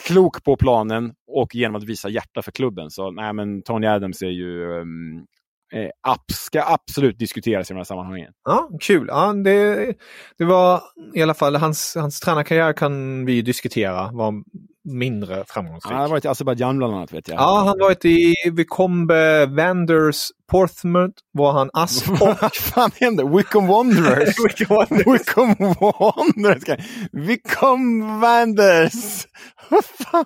klok 0.08 0.44
på 0.44 0.58
planen 0.58 1.13
och 1.27 1.56
genom 1.56 1.75
att 1.75 1.84
visa 1.84 2.10
hjärta 2.10 2.41
för 2.41 2.51
klubben. 2.51 2.91
Så 2.91 3.12
nej, 3.12 3.34
men 3.34 3.63
Tony 3.63 3.88
Adams 3.88 4.22
är 4.22 4.29
ju 4.29 4.63
um, 4.63 5.25
eh, 5.74 6.12
app, 6.12 6.32
ska 6.32 6.64
absolut 6.64 7.20
diskuteras 7.20 7.72
i 7.72 7.74
de 7.74 7.78
här 7.78 7.84
sammanhangen. 7.84 8.32
Ja, 8.46 8.70
kul. 8.82 9.06
Ja, 9.10 9.34
det, 9.34 9.94
det 10.38 10.46
var 10.46 10.82
i 11.14 11.22
alla 11.22 11.34
fall 11.34 11.56
hans, 11.56 11.96
hans 11.96 12.20
tränarkarriär 12.20 12.74
kan 12.74 13.26
vi 13.26 13.42
diskutera 13.42 14.12
var 14.12 14.34
mindre 14.88 15.44
framgångsrik. 15.48 15.92
Han 15.92 16.02
har 16.02 16.10
varit 16.10 16.26
i 16.26 16.28
Azerbajdzjan 16.28 16.78
bland 16.78 16.94
annat 16.94 17.14
vet 17.14 17.28
jag. 17.28 17.38
Ja, 17.38 17.64
han 17.68 17.80
varit 17.80 18.06
i 18.06 18.34
Vicombe, 18.52 19.46
Vanders, 19.46 20.28
Portsmouth 20.52 21.16
var 21.32 21.52
han 21.52 21.70
ass 21.74 22.10
och 22.10 22.20
Vad 22.20 22.56
fan 22.56 22.92
hände? 23.00 23.24
Wickham 23.24 23.68
Wanderers? 23.68 24.36
Wickham 24.46 24.78
Wanderers. 24.78 25.08
Wickham 25.08 25.56
Wanderers? 25.80 26.80
Wickham 27.12 28.20
Wanders! 28.20 29.28
Vad 29.70 29.86
fan? 29.86 30.26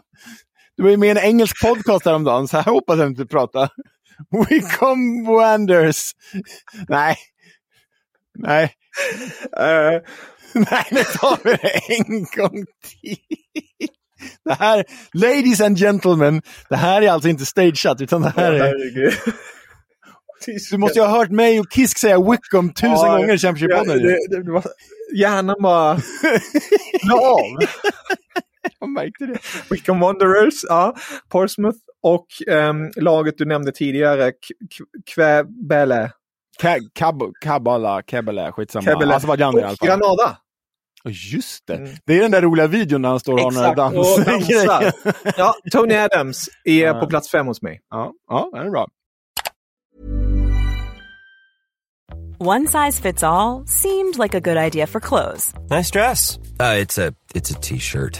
Du 0.78 0.84
var 0.84 0.90
ju 0.90 0.98
med 0.98 1.08
i 1.08 1.12
en 1.12 1.18
engelsk 1.18 1.62
podcast 1.62 2.06
häromdagen, 2.06 2.48
så 2.48 2.58
här 2.58 2.72
hoppas 2.72 3.00
jag 3.00 3.08
inte 3.08 3.26
prata. 3.26 3.70
Wickham 4.50 5.26
Wanders! 5.26 6.12
Nej. 6.90 7.18
Nej. 8.38 8.64
Eh, 9.58 10.02
Nej, 10.54 10.86
nu 10.92 11.04
tar 11.04 11.40
vi 11.44 11.52
det 11.52 11.96
en 11.98 12.24
gång 12.24 12.66
till. 12.84 13.18
Det 14.46 14.54
här, 14.54 14.86
ladies 15.14 15.62
and 15.62 15.78
gentlemen, 15.78 16.42
det 16.70 16.76
här 16.76 17.02
är 17.02 17.12
alltså 17.12 17.30
inte 17.30 17.46
stageat, 17.46 18.02
utan 18.02 18.22
det 18.22 18.34
här 18.36 18.52
är... 18.54 18.74
Du 20.72 20.78
måste 20.78 21.00
ju 21.00 21.06
ha 21.06 21.18
hört 21.18 21.30
mig 21.32 21.60
och 21.60 21.66
Kisk 21.74 21.98
säga 21.98 22.18
Wickham 22.32 22.74
tusen 22.74 22.92
Ja, 22.92 23.18
gånger 23.18 23.34
i 23.34 23.38
Championship-podden. 23.38 24.64
Hjärnan 25.16 25.56
bara 25.60 25.94
la 27.08 27.16
av. 27.16 27.58
Jag 28.80 28.90
märkte 28.90 29.26
det. 29.26 29.40
Wickham 29.70 30.00
Wanderers, 30.00 30.54
ja, 30.70 30.96
Portsmouth 31.30 31.78
och 32.04 32.28
ehm, 32.48 32.92
laget 32.96 33.38
du 33.38 33.46
nämnde 33.46 33.72
tidigare, 33.72 34.32
Kväbele. 35.16 36.12
Ka- 36.62 36.90
Kab- 37.00 37.32
Kabala, 37.42 38.02
Kebele, 38.08 38.52
skitsamma. 38.52 38.84
Kebele. 38.86 39.16
Azerbajdzjan 39.16 39.56
i 39.60 39.62
alla 39.64 39.72
Och 39.72 39.78
fall. 39.78 39.88
Granada. 39.88 40.38
Oh, 41.06 41.12
just 41.34 41.68
det. 41.68 41.76
Mm. 41.76 41.90
Det 42.06 42.18
är 42.18 42.22
den 42.22 42.32
där 42.32 42.42
roliga 42.42 42.68
videon 42.68 43.02
när 43.02 43.10
han 43.10 43.20
står 43.20 43.34
och 43.34 43.40
har 43.40 43.52
några 43.52 43.74
dansgrejer. 43.76 44.94
Ja, 45.38 45.54
Tony 45.72 45.96
Adams 45.96 46.50
är 46.64 46.86
Ja. 46.86 46.94
på 47.00 47.08
plats 47.08 47.30
fem 47.32 47.48
hos 47.48 47.62
mig. 47.62 47.82
Ja, 47.90 48.14
ja, 48.30 48.50
det 48.54 48.60
är 48.60 48.70
bra. 48.70 48.88
One 52.40 52.68
size 52.68 53.02
fits 53.02 53.24
all 53.24 53.68
seemed 53.68 54.18
like 54.18 54.34
a 54.38 54.40
good 54.40 54.58
idea 54.58 54.88
for 54.88 55.00
clothes 55.00 55.54
Nice 55.70 55.92
dress. 55.92 56.40
Uh, 56.60 56.76
it's 56.82 56.98
a 56.98 57.14
it's 57.36 57.52
a 57.52 57.60
t-shirt. 57.62 58.20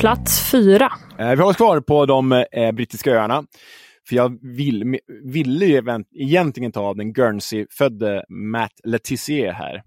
Plats 0.00 0.50
fyra. 0.50 0.92
Eh, 1.18 1.30
vi 1.30 1.36
håller 1.36 1.44
oss 1.44 1.56
kvar 1.56 1.80
på 1.80 2.06
de 2.06 2.32
eh, 2.32 2.72
brittiska 2.72 3.10
öarna. 3.10 3.44
För 4.08 4.16
jag 4.16 4.38
vill, 4.56 4.98
ville 5.24 5.66
ju 5.66 5.80
event- 5.80 6.08
egentligen 6.14 6.72
ta 6.72 6.94
den 6.94 7.12
Guernsey-födde 7.12 8.24
Matt 8.28 8.72
Letizier 8.84 9.52
här. 9.52 9.82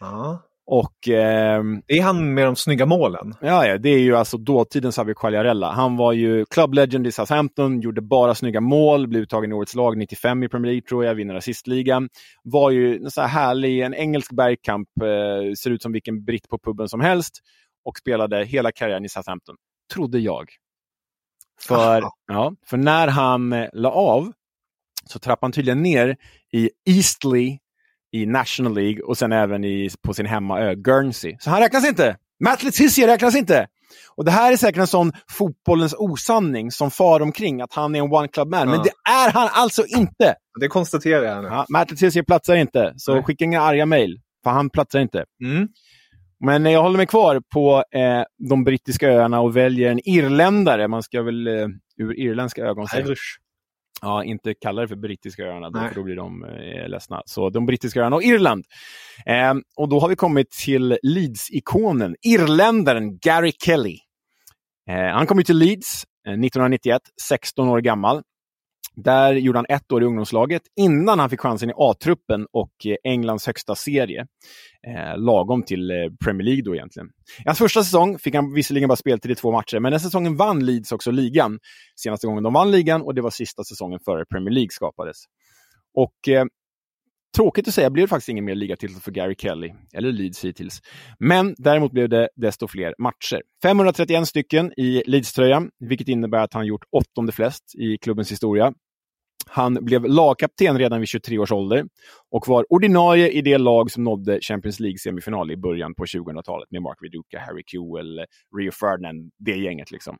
Ja. 0.00 0.42
Och 0.66 0.94
Det 1.06 1.98
är 1.98 2.02
han 2.02 2.34
med 2.34 2.44
de 2.46 2.56
snygga 2.56 2.86
målen. 2.86 3.34
Ja, 3.40 3.66
ja, 3.66 3.78
det 3.78 3.88
är 3.88 3.98
ju 3.98 4.16
alltså 4.16 4.36
dåtidens 4.38 4.98
Javier 4.98 5.14
Quagliarella. 5.14 5.72
Han 5.72 5.96
var 5.96 6.12
ju 6.12 6.44
club 6.44 6.74
legend 6.74 7.06
i 7.06 7.12
Southampton, 7.12 7.80
gjorde 7.80 8.00
bara 8.00 8.34
snygga 8.34 8.60
mål, 8.60 9.08
blev 9.08 9.22
uttagen 9.22 9.50
i 9.50 9.54
årets 9.54 9.74
lag 9.74 9.98
95 9.98 10.42
i 10.42 10.48
Premier 10.48 10.72
League 10.72 10.88
tror 10.88 11.04
jag, 11.04 11.14
vinner 11.14 11.34
assistligan. 11.34 12.08
Var 12.44 12.70
ju 12.70 12.96
en 12.96 13.10
så 13.10 13.20
här 13.20 13.28
härlig, 13.28 13.80
en 13.80 13.94
engelsk 13.94 14.32
bergkamp, 14.32 14.88
eh, 15.02 15.52
ser 15.58 15.70
ut 15.70 15.82
som 15.82 15.92
vilken 15.92 16.24
britt 16.24 16.48
på 16.48 16.58
puben 16.58 16.88
som 16.88 17.00
helst 17.00 17.40
och 17.84 17.98
spelade 17.98 18.44
hela 18.44 18.72
karriären 18.72 19.04
i 19.04 19.08
Southampton, 19.08 19.56
trodde 19.94 20.18
jag. 20.18 20.48
För, 21.60 22.02
Aha. 22.02 22.12
ja, 22.26 22.54
för 22.66 22.76
när 22.76 23.08
han 23.08 23.52
eh, 23.52 23.68
la 23.72 23.90
av 23.90 24.32
så 25.10 25.18
trappade 25.18 25.46
han 25.46 25.52
tydligen 25.52 25.82
ner 25.82 26.16
i 26.52 26.70
Eastleigh 26.90 27.56
i 28.12 28.26
National 28.26 28.74
League 28.74 29.02
och 29.02 29.18
sen 29.18 29.32
även 29.32 29.64
i, 29.64 29.90
på 30.02 30.14
sin 30.14 30.26
hemmaö 30.26 30.74
Guernsey. 30.74 31.36
Så 31.40 31.50
han 31.50 31.60
räknas 31.60 31.84
inte! 31.88 32.16
Matt 32.44 32.62
Letizia 32.62 33.06
räknas 33.06 33.34
inte! 33.36 33.66
Och 34.16 34.24
det 34.24 34.30
här 34.30 34.52
är 34.52 34.56
säkert 34.56 34.80
en 34.80 34.86
sån 34.86 35.12
fotbollens 35.30 35.94
osanning 35.98 36.70
som 36.70 36.90
far 36.90 37.20
omkring, 37.20 37.60
att 37.60 37.74
han 37.74 37.94
är 37.94 37.98
en 37.98 38.12
one 38.12 38.28
club 38.28 38.48
man. 38.48 38.68
Men 38.68 38.76
Ja. 38.78 38.82
det 38.82 39.10
är 39.10 39.30
han 39.32 39.48
alltså 39.52 39.86
inte! 39.86 40.34
Det 40.60 40.68
konstaterar 40.68 41.24
jag 41.24 41.42
nu. 41.42 41.48
Ja, 41.48 41.66
Matt 41.68 41.90
Letizia 41.90 42.24
platsar 42.24 42.54
inte, 42.56 42.94
så 42.96 43.14
Nej. 43.14 43.22
skicka 43.22 43.44
inga 43.44 43.62
arga 43.62 43.86
mejl, 43.86 44.20
för 44.44 44.50
han 44.50 44.70
platsar 44.70 45.00
inte. 45.00 45.24
Mm. 45.44 45.68
Men 46.44 46.64
jag 46.66 46.82
håller 46.82 46.96
mig 46.96 47.06
kvar 47.06 47.42
på 47.52 47.84
eh, 47.90 48.22
de 48.48 48.64
brittiska 48.64 49.08
öarna 49.08 49.40
och 49.40 49.56
väljer 49.56 49.90
en 49.90 50.08
irländare. 50.08 50.88
Man 50.88 51.02
ska 51.02 51.22
väl 51.22 51.46
eh, 51.46 51.68
ur 51.96 52.18
irländska 52.18 52.62
ögon 52.62 52.86
säga. 52.86 53.06
Irish. 53.06 53.38
Ja, 54.02 54.24
inte 54.24 54.54
kalla 54.54 54.82
det 54.82 54.88
för 54.88 54.96
brittiska 54.96 55.42
öarna, 55.42 55.70
då, 55.70 55.80
för 55.80 55.94
då 55.94 56.02
blir 56.02 56.16
de 56.16 56.44
eh, 56.44 56.88
ledsna. 56.88 57.22
Så 57.26 57.50
de 57.50 57.66
brittiska 57.66 58.00
öarna 58.00 58.16
och 58.16 58.22
Irland. 58.22 58.64
Eh, 59.26 59.54
och 59.76 59.88
då 59.88 60.00
har 60.00 60.08
vi 60.08 60.16
kommit 60.16 60.50
till 60.50 60.98
Leeds-ikonen, 61.02 62.16
irländaren 62.22 63.18
Gary 63.18 63.52
Kelly. 63.64 63.98
Eh, 64.90 65.14
han 65.14 65.26
kom 65.26 65.38
ju 65.38 65.44
till 65.44 65.58
Leeds 65.58 66.04
eh, 66.26 66.32
1991, 66.32 67.02
16 67.28 67.68
år 67.68 67.80
gammal. 67.80 68.22
Där 68.96 69.32
gjorde 69.34 69.58
han 69.58 69.66
ett 69.68 69.92
år 69.92 70.02
i 70.02 70.06
ungdomslaget 70.06 70.62
innan 70.76 71.18
han 71.18 71.30
fick 71.30 71.40
chansen 71.40 71.70
i 71.70 71.72
A-truppen 71.76 72.46
och 72.52 72.86
eh, 72.86 72.96
Englands 73.04 73.46
högsta 73.46 73.74
serie. 73.74 74.26
Eh, 74.86 75.18
lagom 75.18 75.62
till 75.62 75.90
eh, 75.90 75.96
Premier 76.24 76.44
League 76.44 76.62
då 76.62 76.74
egentligen. 76.74 77.08
I 77.38 77.42
hans 77.46 77.58
första 77.58 77.84
säsong 77.84 78.18
fick 78.18 78.34
han 78.34 78.54
visserligen 78.54 78.88
bara 78.88 78.96
speltid 78.96 79.30
i 79.30 79.34
två 79.34 79.52
matcher, 79.52 79.80
men 79.80 79.92
den 79.92 80.00
säsongen 80.00 80.36
vann 80.36 80.66
Leeds 80.66 80.92
också 80.92 81.10
ligan. 81.10 81.58
Senaste 81.96 82.26
gången 82.26 82.42
de 82.42 82.52
vann 82.52 82.70
ligan 82.70 83.02
och 83.02 83.14
det 83.14 83.22
var 83.22 83.30
sista 83.30 83.64
säsongen 83.64 84.00
före 84.04 84.24
Premier 84.24 84.54
League 84.54 84.70
skapades. 84.70 85.16
Och 85.94 86.28
eh, 86.28 86.44
tråkigt 87.36 87.68
att 87.68 87.74
säga 87.74 87.90
blev 87.90 88.04
det 88.04 88.08
faktiskt 88.08 88.28
ingen 88.28 88.44
mer 88.44 88.54
ligatitel 88.54 88.96
för 88.96 89.10
Gary 89.10 89.34
Kelly, 89.38 89.72
eller 89.94 90.12
Leeds 90.12 90.44
hittills. 90.44 90.80
Men 91.18 91.54
däremot 91.58 91.92
blev 91.92 92.08
det 92.08 92.28
desto 92.36 92.68
fler 92.68 92.94
matcher. 92.98 93.42
531 93.62 94.28
stycken 94.28 94.72
i 94.76 95.02
Leeds-tröjan, 95.06 95.70
vilket 95.88 96.08
innebär 96.08 96.38
att 96.38 96.54
han 96.54 96.66
gjort 96.66 96.84
åttonde 96.92 97.32
flest 97.32 97.64
i 97.78 97.98
klubbens 97.98 98.32
historia. 98.32 98.72
Han 99.46 99.78
blev 99.80 100.04
lagkapten 100.04 100.78
redan 100.78 101.00
vid 101.00 101.08
23 101.08 101.38
års 101.38 101.52
ålder 101.52 101.84
och 102.30 102.48
var 102.48 102.72
ordinarie 102.72 103.30
i 103.30 103.42
det 103.42 103.58
lag 103.58 103.90
som 103.90 104.04
nådde 104.04 104.40
Champions 104.40 104.80
League-semifinal 104.80 105.52
i 105.52 105.56
början 105.56 105.94
på 105.94 106.04
2000-talet 106.04 106.70
med 106.70 106.82
Mark 106.82 106.98
Viduka, 107.00 107.38
Harry 107.38 107.62
Kewell, 107.66 108.24
Rio 108.58 108.70
Ferdinand, 108.70 109.30
det 109.38 109.56
gänget 109.56 109.90
liksom. 109.90 110.16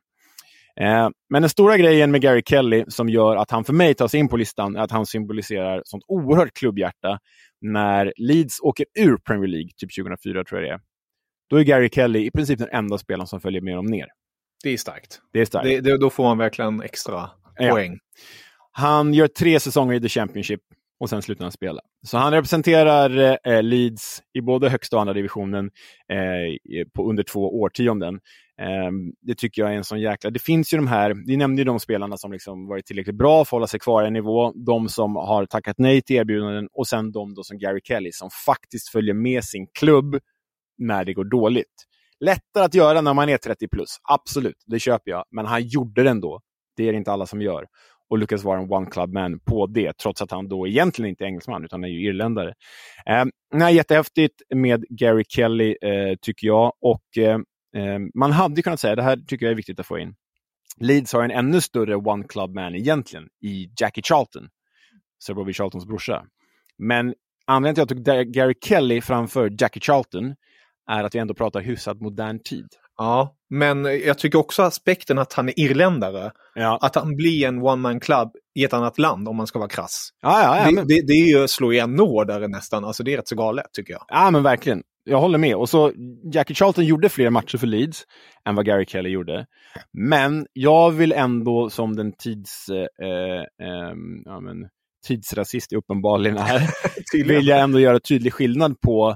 Eh, 0.81 1.09
men 1.29 1.41
den 1.41 1.49
stora 1.49 1.77
grejen 1.77 2.11
med 2.11 2.21
Gary 2.21 2.41
Kelly 2.45 2.83
som 2.87 3.09
gör 3.09 3.35
att 3.35 3.51
han 3.51 3.63
för 3.63 3.73
mig 3.73 3.93
tar 3.93 4.07
sig 4.07 4.19
in 4.19 4.27
på 4.27 4.37
listan 4.37 4.75
är 4.75 4.79
att 4.79 4.91
han 4.91 5.05
symboliserar 5.05 5.81
sånt 5.85 6.03
oerhört 6.07 6.53
klubbhjärta 6.53 7.19
när 7.61 8.13
Leeds 8.17 8.59
åker 8.61 8.85
ur 8.99 9.17
Premier 9.17 9.47
League, 9.47 9.69
typ 9.77 9.95
2004 9.95 10.43
tror 10.43 10.61
jag 10.61 10.69
det 10.69 10.73
är. 10.73 10.79
Då 11.49 11.59
är 11.59 11.63
Gary 11.63 11.89
Kelly 11.89 12.25
i 12.25 12.31
princip 12.31 12.59
den 12.59 12.69
enda 12.71 12.97
spelaren 12.97 13.27
som 13.27 13.41
följer 13.41 13.61
med 13.61 13.75
dem 13.75 13.85
ner. 13.85 14.07
Det 14.63 14.69
är 14.69 14.77
starkt. 14.77 15.21
Det 15.33 15.41
är 15.41 15.45
starkt. 15.45 15.65
Det, 15.65 15.81
det, 15.81 15.97
då 15.97 16.09
får 16.09 16.23
man 16.23 16.37
verkligen 16.37 16.81
extra 16.81 17.29
Ja. 17.57 17.79
Han 18.77 19.13
gör 19.13 19.27
tre 19.27 19.59
säsonger 19.59 19.93
i 19.93 20.01
The 20.01 20.09
Championship 20.09 20.61
och 20.99 21.09
sen 21.09 21.21
slutar 21.21 21.45
han 21.45 21.51
spela. 21.51 21.81
Så 22.07 22.17
han 22.17 22.33
representerar 22.33 23.39
eh, 23.43 23.63
Leeds 23.63 24.21
i 24.33 24.41
både 24.41 24.69
högsta 24.69 24.95
och 24.95 25.01
andra 25.01 25.13
divisionen 25.13 25.65
eh, 26.11 26.87
på 26.95 27.09
under 27.09 27.23
två 27.23 27.61
årtionden. 27.61 28.19
Eh, 28.61 28.91
det 29.21 29.35
tycker 29.35 29.61
jag 29.61 29.71
är 29.71 29.75
en 29.75 29.83
sån 29.83 30.01
jäkla... 30.01 30.29
Det 30.29 30.39
finns 30.39 30.73
ju 30.73 30.77
de 30.77 30.87
här, 30.87 31.15
vi 31.27 31.37
nämnde 31.37 31.61
ju 31.61 31.65
de 31.65 31.79
spelarna 31.79 32.17
som 32.17 32.31
liksom 32.31 32.67
varit 32.67 32.85
tillräckligt 32.85 33.17
bra 33.17 33.35
för 33.35 33.41
att 33.41 33.49
hålla 33.49 33.67
sig 33.67 33.79
kvar 33.79 34.03
i 34.03 34.07
en 34.07 34.13
nivå, 34.13 34.53
de 34.65 34.89
som 34.89 35.15
har 35.15 35.45
tackat 35.45 35.75
nej 35.77 36.01
till 36.01 36.15
erbjudanden 36.15 36.67
och 36.73 36.87
sen 36.87 37.11
de 37.11 37.33
då 37.33 37.43
som 37.43 37.57
Gary 37.57 37.81
Kelly 37.83 38.11
som 38.11 38.29
faktiskt 38.45 38.89
följer 38.89 39.13
med 39.13 39.43
sin 39.43 39.67
klubb 39.79 40.19
när 40.77 41.05
det 41.05 41.13
går 41.13 41.25
dåligt. 41.25 41.85
Lättare 42.19 42.63
att 42.63 42.75
göra 42.75 43.01
när 43.01 43.13
man 43.13 43.29
är 43.29 43.37
30 43.37 43.67
plus, 43.67 43.89
absolut, 44.03 44.63
det 44.65 44.79
köper 44.79 45.11
jag, 45.11 45.25
men 45.31 45.45
han 45.45 45.67
gjorde 45.67 46.03
det 46.03 46.09
ändå. 46.09 46.41
Det 46.77 46.87
är 46.87 46.91
det 46.91 46.97
inte 46.97 47.11
alla 47.11 47.25
som 47.25 47.41
gör 47.41 47.65
och 48.09 48.17
lyckas 48.17 48.43
vara 48.43 48.59
en 48.59 48.71
one 48.71 48.85
club 48.85 49.13
man 49.13 49.39
på 49.39 49.67
det, 49.67 49.97
trots 49.97 50.21
att 50.21 50.31
han 50.31 50.47
då 50.47 50.67
egentligen 50.67 51.09
inte 51.09 51.23
är 51.23 51.25
engelsman, 51.25 51.65
utan 51.65 51.83
är 51.83 51.87
ju 51.87 52.09
irländare. 52.09 52.53
Eh, 53.05 53.25
nej, 53.53 53.75
jättehäftigt 53.75 54.41
med 54.55 54.85
Gary 54.89 55.23
Kelly, 55.29 55.75
eh, 55.81 56.15
tycker 56.21 56.47
jag. 56.47 56.73
Och 56.81 57.17
eh, 57.17 57.39
ehm, 57.75 58.09
man 58.15 58.31
hade 58.31 58.61
kunnat 58.61 58.79
säga, 58.79 58.95
det 58.95 59.03
här 59.03 59.17
tycker 59.27 59.45
jag 59.45 59.51
är 59.51 59.55
viktigt 59.55 59.79
att 59.79 59.87
få 59.87 59.99
in, 59.99 60.15
Leeds 60.79 61.13
har 61.13 61.23
en 61.23 61.31
ännu 61.31 61.61
större 61.61 61.95
one 61.95 62.23
club 62.23 62.55
man 62.55 62.75
egentligen 62.75 63.27
i 63.41 63.69
Jackie 63.81 64.03
Charlton, 64.03 64.47
Sir 65.23 65.33
Bobby 65.33 65.53
Charltons 65.53 65.85
brorsa. 65.85 66.25
Men 66.77 67.13
anledningen 67.45 67.75
till 67.75 67.83
att 67.83 68.07
jag 68.07 68.25
tog 68.25 68.33
Gary 68.33 68.53
Kelly 68.61 69.01
framför 69.01 69.49
Jackie 69.59 69.81
Charlton 69.81 70.35
är 70.91 71.03
att 71.03 71.15
vi 71.15 71.19
ändå 71.19 71.33
pratar 71.33 71.61
hyfsat 71.61 72.01
modern 72.01 72.39
tid. 72.39 72.67
Ja, 72.97 73.35
men 73.49 73.85
jag 73.85 74.17
tycker 74.17 74.39
också 74.39 74.63
aspekten 74.63 75.17
att 75.17 75.33
han 75.33 75.49
är 75.49 75.59
irländare. 75.59 76.31
Ja, 76.55 76.79
Att 76.81 76.95
han 76.95 77.15
blir 77.15 77.47
en 77.47 77.61
one 77.61 77.75
man 77.75 77.99
club 77.99 78.31
i 78.55 78.63
ett 78.63 78.73
annat 78.73 78.99
land 78.99 79.27
om 79.27 79.35
man 79.35 79.47
ska 79.47 79.59
vara 79.59 79.69
krass. 79.69 80.09
ja, 80.21 80.41
ja, 80.41 80.57
ja 80.57 80.65
det, 80.65 80.71
men... 80.71 80.87
det, 80.87 81.01
det 81.07 81.13
är 81.13 81.41
ju 81.41 81.47
slår 81.47 81.73
igen 81.73 81.99
hårdare 81.99 82.47
nästan. 82.47 82.85
Alltså 82.85 83.03
det 83.03 83.13
är 83.13 83.17
rätt 83.17 83.27
så 83.27 83.35
galet 83.35 83.65
tycker 83.73 83.93
jag. 83.93 84.05
Ja, 84.07 84.31
men 84.31 84.43
verkligen. 84.43 84.83
Jag 85.03 85.19
håller 85.19 85.37
med. 85.37 85.55
Och 85.55 85.69
så 85.69 85.91
Jackie 86.33 86.55
Charlton 86.55 86.85
gjorde 86.85 87.09
fler 87.09 87.29
matcher 87.29 87.57
för 87.57 87.67
Leeds 87.67 88.03
än 88.47 88.55
vad 88.55 88.65
Gary 88.65 88.85
Kelly 88.85 89.09
gjorde. 89.09 89.45
Men 89.93 90.47
jag 90.53 90.91
vill 90.91 91.11
ändå 91.11 91.69
som 91.69 91.95
den 91.95 92.13
tids, 92.13 92.69
eh, 92.69 93.07
eh, 93.07 93.93
ja, 94.25 94.39
men, 94.39 94.57
tidsrasist 95.07 95.71
jag 95.71 95.79
uppenbarligen 95.79 96.37
är, 96.37 96.69
vill 97.27 97.47
jag 97.47 97.59
ändå 97.59 97.79
göra 97.79 97.99
tydlig 97.99 98.33
skillnad 98.33 98.81
på 98.81 99.15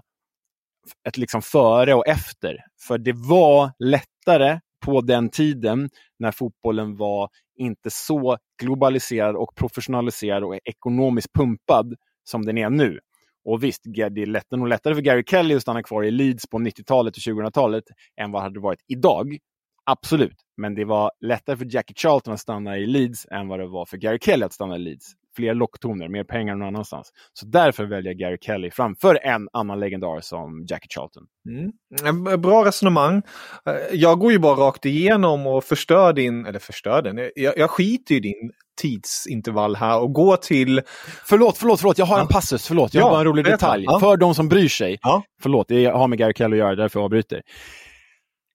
ett 1.07 1.17
liksom 1.17 1.41
före 1.41 1.93
och 1.93 2.07
efter. 2.07 2.57
För 2.87 2.97
det 2.97 3.13
var 3.13 3.71
lättare 3.79 4.59
på 4.85 5.01
den 5.01 5.29
tiden 5.29 5.89
när 6.19 6.31
fotbollen 6.31 6.97
var 6.97 7.29
inte 7.55 7.89
så 7.89 8.37
globaliserad 8.61 9.35
och 9.35 9.55
professionaliserad 9.55 10.43
och 10.43 10.59
ekonomiskt 10.65 11.33
pumpad 11.33 11.95
som 12.23 12.45
den 12.45 12.57
är 12.57 12.69
nu. 12.69 12.99
Och 13.45 13.63
visst, 13.63 13.81
det 13.85 14.01
är 14.01 14.25
lätt, 14.25 14.51
nog 14.51 14.67
lättare 14.67 14.95
för 14.95 15.01
Gary 15.01 15.23
Kelly 15.27 15.55
att 15.55 15.61
stanna 15.61 15.83
kvar 15.83 16.03
i 16.03 16.11
Leeds 16.11 16.47
på 16.47 16.57
90-talet 16.57 17.17
och 17.17 17.21
2000-talet 17.21 17.83
än 18.21 18.31
vad 18.31 18.41
det 18.41 18.43
hade 18.43 18.59
varit 18.59 18.79
idag. 18.87 19.37
Absolut, 19.85 20.35
men 20.57 20.75
det 20.75 20.85
var 20.85 21.11
lättare 21.19 21.57
för 21.57 21.75
Jackie 21.75 21.95
Charlton 21.97 22.33
att 22.33 22.39
stanna 22.39 22.77
i 22.77 22.85
Leeds 22.87 23.27
än 23.31 23.47
vad 23.47 23.59
det 23.59 23.67
var 23.67 23.85
för 23.85 23.97
Gary 23.97 24.19
Kelly 24.21 24.45
att 24.45 24.53
stanna 24.53 24.75
i 24.75 24.79
Leeds. 24.79 25.13
Fler 25.35 25.53
locktoner, 25.53 26.07
mer 26.09 26.23
pengar 26.23 26.55
någon 26.55 26.67
annanstans. 26.67 27.09
Så 27.33 27.45
därför 27.45 27.85
väljer 27.85 28.11
jag 28.11 28.19
Gary 28.19 28.37
Kelly 28.41 28.71
framför 28.71 29.19
en 29.23 29.47
annan 29.53 29.79
legendar 29.79 30.19
som 30.21 30.65
Jackie 30.69 30.87
Charlton. 30.89 31.23
Mm. 31.49 32.41
Bra 32.41 32.65
resonemang. 32.65 33.21
Eh, 33.65 33.73
Jag 33.99 34.19
går 34.19 34.31
ju 34.31 34.39
bara 34.39 34.55
rakt 34.55 34.85
igenom 34.85 35.47
och 35.47 35.63
förstör 35.63 36.13
din, 36.13 36.45
eller 36.45 36.59
förstör 36.59 37.01
den, 37.01 37.29
jag, 37.35 37.57
jag 37.57 37.69
skiter 37.69 38.15
i 38.15 38.19
din 38.19 38.51
tidsintervall 38.81 39.75
här 39.75 39.99
och 40.01 40.13
går 40.13 40.35
till... 40.37 40.81
Förlåt, 41.25 41.57
förlåt, 41.57 41.79
förlåt, 41.79 41.97
jag 41.97 42.05
har 42.05 42.19
en 42.21 42.27
passus, 42.27 42.67
förlåt, 42.67 42.93
jag 42.93 43.01
Ja, 43.01 43.05
har 43.05 43.11
bara 43.11 43.19
en 43.19 43.25
rolig 43.27 43.45
detalj. 43.45 43.83
Ja. 43.87 43.99
För 43.99 44.17
de 44.17 44.35
som 44.35 44.49
bryr 44.49 44.67
sig, 44.67 44.97
Ja. 45.01 45.23
förlåt, 45.41 45.67
det 45.67 45.85
har 45.85 46.07
med 46.07 46.19
Gary 46.19 46.33
Kelly 46.33 46.55
att 46.55 46.59
göra, 46.59 46.75
därför 46.75 46.99
jag 46.99 47.05
avbryter. 47.05 47.41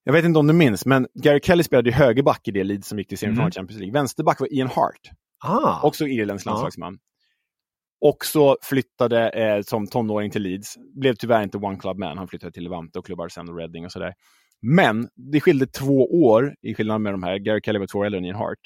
Jag 0.04 0.12
vet 0.12 0.24
inte 0.24 0.38
om 0.38 0.46
du 0.46 0.52
minns, 0.52 0.87
men 0.87 1.06
Gary 1.22 1.40
Kelly 1.42 1.62
spelade 1.62 1.90
ju 1.90 1.96
högerback 1.96 2.48
i 2.48 2.50
det 2.50 2.64
Leeds 2.64 2.88
som 2.88 2.98
gick 2.98 3.08
till 3.08 3.18
semifinal 3.18 3.42
Mm. 3.42 3.48
i 3.48 3.52
Champions 3.52 3.80
League. 3.80 3.92
Vänsterback 3.92 4.40
var 4.40 4.54
Ian 4.54 4.68
Hart. 4.68 5.10
Ah, 5.44 5.81
också 5.83 6.07
irländsk 6.07 6.47
landslagsman. 6.47 6.99
Också 8.01 8.57
flyttade 8.62 9.29
eh, 9.29 9.62
som 9.62 9.87
tonåring 9.87 10.31
till 10.31 10.42
Leeds. 10.42 10.77
Blev 11.01 11.14
tyvärr 11.14 11.42
inte 11.42 11.59
one 11.59 11.79
club 11.79 11.99
man. 11.99 12.18
Han 12.18 12.29
flyttade 12.29 12.53
till 12.53 12.62
Levante 12.62 12.99
och 12.99 13.07
klubbar 13.07 13.29
sen 13.29 13.49
och 13.49 13.57
Reading 13.57 13.85
och 13.85 13.92
sådär. 13.92 14.14
Men 14.62 15.09
det 15.33 15.40
skilde 15.40 15.66
två 15.66 16.25
år 16.25 16.55
i 16.62 16.75
skillnad 16.75 17.01
med 17.01 17.12
de 17.12 17.23
här. 17.23 17.38
Gary 17.38 17.61
Kelly 17.64 17.79
var 17.79 17.87
två 17.87 17.99
år 17.99 18.07
äldre 18.07 18.18
än 18.18 18.25
Ian 18.25 18.37
Hart. 18.37 18.59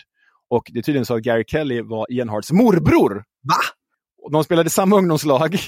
Och 0.51 0.71
det 0.73 0.79
är 0.79 0.83
tydligen 0.83 1.07
så 1.07 1.15
att 1.15 1.23
Gary 1.23 1.45
Kelly 1.47 1.83
var 1.83 2.07
Ian 2.13 2.29
Harts 2.29 2.53
morbror. 2.53 3.25
Va? 3.43 3.55
De 4.33 4.45
spelade 4.45 4.71
samma 4.71 4.97
ungdomslag, 4.97 5.59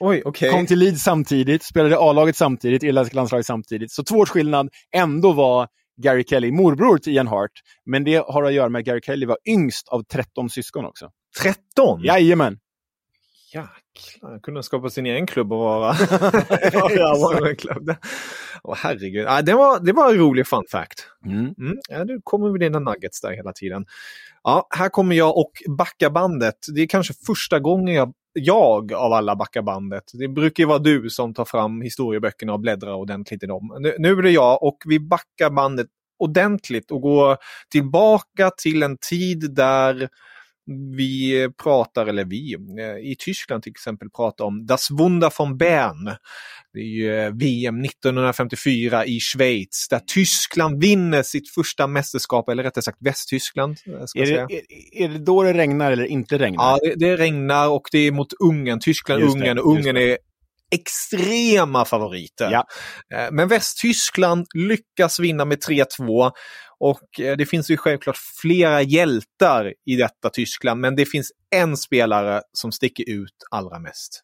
oj, 0.00 0.22
okej. 0.24 0.50
kom 0.50 0.66
till 0.66 0.78
Leeds 0.78 1.02
samtidigt, 1.02 1.62
spelade 1.62 1.98
A-laget 1.98 2.36
samtidigt, 2.36 2.82
irländska 2.82 3.16
landslaget 3.16 3.46
samtidigt. 3.46 3.92
Så 3.92 4.04
två 4.04 4.16
års 4.16 4.28
skillnad. 4.28 4.68
Ändå 4.94 5.32
var 5.32 5.68
Gary 6.02 6.24
Kelly 6.24 6.52
morbror 6.52 6.98
till 6.98 7.12
Ian 7.12 7.26
Hart. 7.26 7.52
Men 7.86 8.04
det 8.04 8.24
har 8.26 8.42
att 8.42 8.52
göra 8.52 8.68
med 8.68 8.78
att 8.78 8.84
Gary 8.84 9.00
Kelly 9.02 9.26
var 9.26 9.38
yngst 9.48 9.88
av 9.88 10.02
13 10.02 10.50
syskon 10.50 10.84
också. 10.84 11.10
13? 11.42 12.02
Jajamän! 12.02 12.58
Jag 14.20 14.42
kunde 14.42 14.62
skapa 14.62 14.90
sin 14.90 15.06
egen 15.06 15.26
klubb 15.26 15.52
och 15.52 15.58
vara, 15.58 15.92
vara 17.18 17.48
en 17.48 17.56
klubb. 17.56 17.94
Åh, 18.62 18.76
herregud. 18.78 19.24
Ja, 19.24 19.42
det, 19.42 19.54
var, 19.54 19.80
det 19.80 19.92
var 19.92 20.12
en 20.12 20.18
rolig 20.18 20.46
fun 20.46 20.64
fact. 20.70 21.06
Mm. 21.26 21.54
Mm. 21.58 21.78
Ja, 21.88 22.04
du 22.04 22.20
kommer 22.24 22.50
med 22.50 22.60
dina 22.60 22.78
nuggets 22.78 23.20
där 23.20 23.32
hela 23.32 23.52
tiden. 23.52 23.86
Ja, 24.42 24.66
här 24.70 24.88
kommer 24.88 25.16
jag 25.16 25.38
och 25.38 25.52
backa 25.78 26.10
bandet. 26.10 26.54
Det 26.74 26.82
är 26.82 26.86
kanske 26.86 27.14
första 27.26 27.60
gången 27.60 27.94
jag, 27.94 28.12
jag 28.32 28.92
av 28.92 29.12
alla 29.12 29.36
backar 29.36 29.62
bandet. 29.62 30.04
Det 30.12 30.28
brukar 30.28 30.62
ju 30.62 30.68
vara 30.68 30.78
du 30.78 31.10
som 31.10 31.34
tar 31.34 31.44
fram 31.44 31.82
historieböckerna 31.82 32.52
och 32.52 32.60
bläddrar 32.60 32.94
ordentligt 32.94 33.42
i 33.42 33.46
dem. 33.46 33.76
Nu, 33.80 33.96
nu 33.98 34.12
är 34.12 34.22
det 34.22 34.30
jag 34.30 34.62
och 34.62 34.78
vi 34.86 35.00
backar 35.00 35.50
bandet 35.50 35.86
ordentligt 36.18 36.90
och 36.90 37.00
går 37.00 37.36
tillbaka 37.70 38.50
till 38.50 38.82
en 38.82 38.96
tid 39.10 39.54
där 39.54 40.08
vi 40.96 41.48
pratar, 41.62 42.06
eller 42.06 42.24
vi, 42.24 42.54
eh, 42.80 43.10
i 43.10 43.16
Tyskland 43.18 43.62
till 43.62 43.70
exempel 43.70 44.10
pratar 44.10 44.44
om 44.44 44.66
Das 44.66 44.90
Wunder 44.90 45.32
von 45.38 45.56
Bern. 45.56 46.04
Det 46.72 46.78
är 46.80 46.84
ju 46.84 47.14
eh, 47.20 47.30
VM 47.30 47.84
1954 47.84 49.04
i 49.06 49.20
Schweiz 49.20 49.86
där 49.90 50.00
Tyskland 50.06 50.82
vinner 50.82 51.22
sitt 51.22 51.50
första 51.54 51.86
mästerskap, 51.86 52.48
eller 52.48 52.62
rättare 52.62 52.82
sagt 52.82 52.98
Västtyskland. 53.00 53.76
eh, 53.86 54.04
Ska 54.06 54.20
Är, 54.20 54.26
säga. 54.26 54.46
det, 54.46 54.54
är, 54.54 55.04
är 55.04 55.08
det 55.08 55.18
då 55.18 55.42
det 55.42 55.52
regnar 55.52 55.92
eller 55.92 56.04
inte 56.04 56.38
regnar? 56.38 56.64
Ja, 56.64 56.78
det, 56.82 56.94
det 56.94 57.16
regnar 57.16 57.68
och 57.68 57.88
det 57.92 57.98
är 57.98 58.12
mot 58.12 58.32
Ungern, 58.32 58.80
Tyskland, 58.80 59.22
Just 59.22 59.38
det, 59.38 59.60
Ungern. 59.60 59.96
Är 59.96 60.18
extrema 60.74 61.84
favoriter. 61.84 62.50
Ja. 62.50 62.66
Men 63.32 63.48
Västtyskland 63.48 64.46
lyckas 64.54 65.20
vinna 65.20 65.44
med 65.44 65.58
3-2. 65.58 66.30
Och 66.82 67.20
eh, 67.20 67.36
det 67.36 67.46
finns 67.46 67.70
ju 67.70 67.76
självklart 67.76 68.16
flera 68.16 68.82
hjältar 68.82 69.74
i 69.86 69.96
detta 69.96 70.30
Tyskland, 70.30 70.80
men 70.80 70.96
det 70.96 71.06
finns 71.06 71.32
en 71.50 71.76
spelare 71.76 72.42
som 72.52 72.72
sticker 72.72 73.10
ut 73.10 73.34
allra 73.50 73.78
mest. 73.78 74.20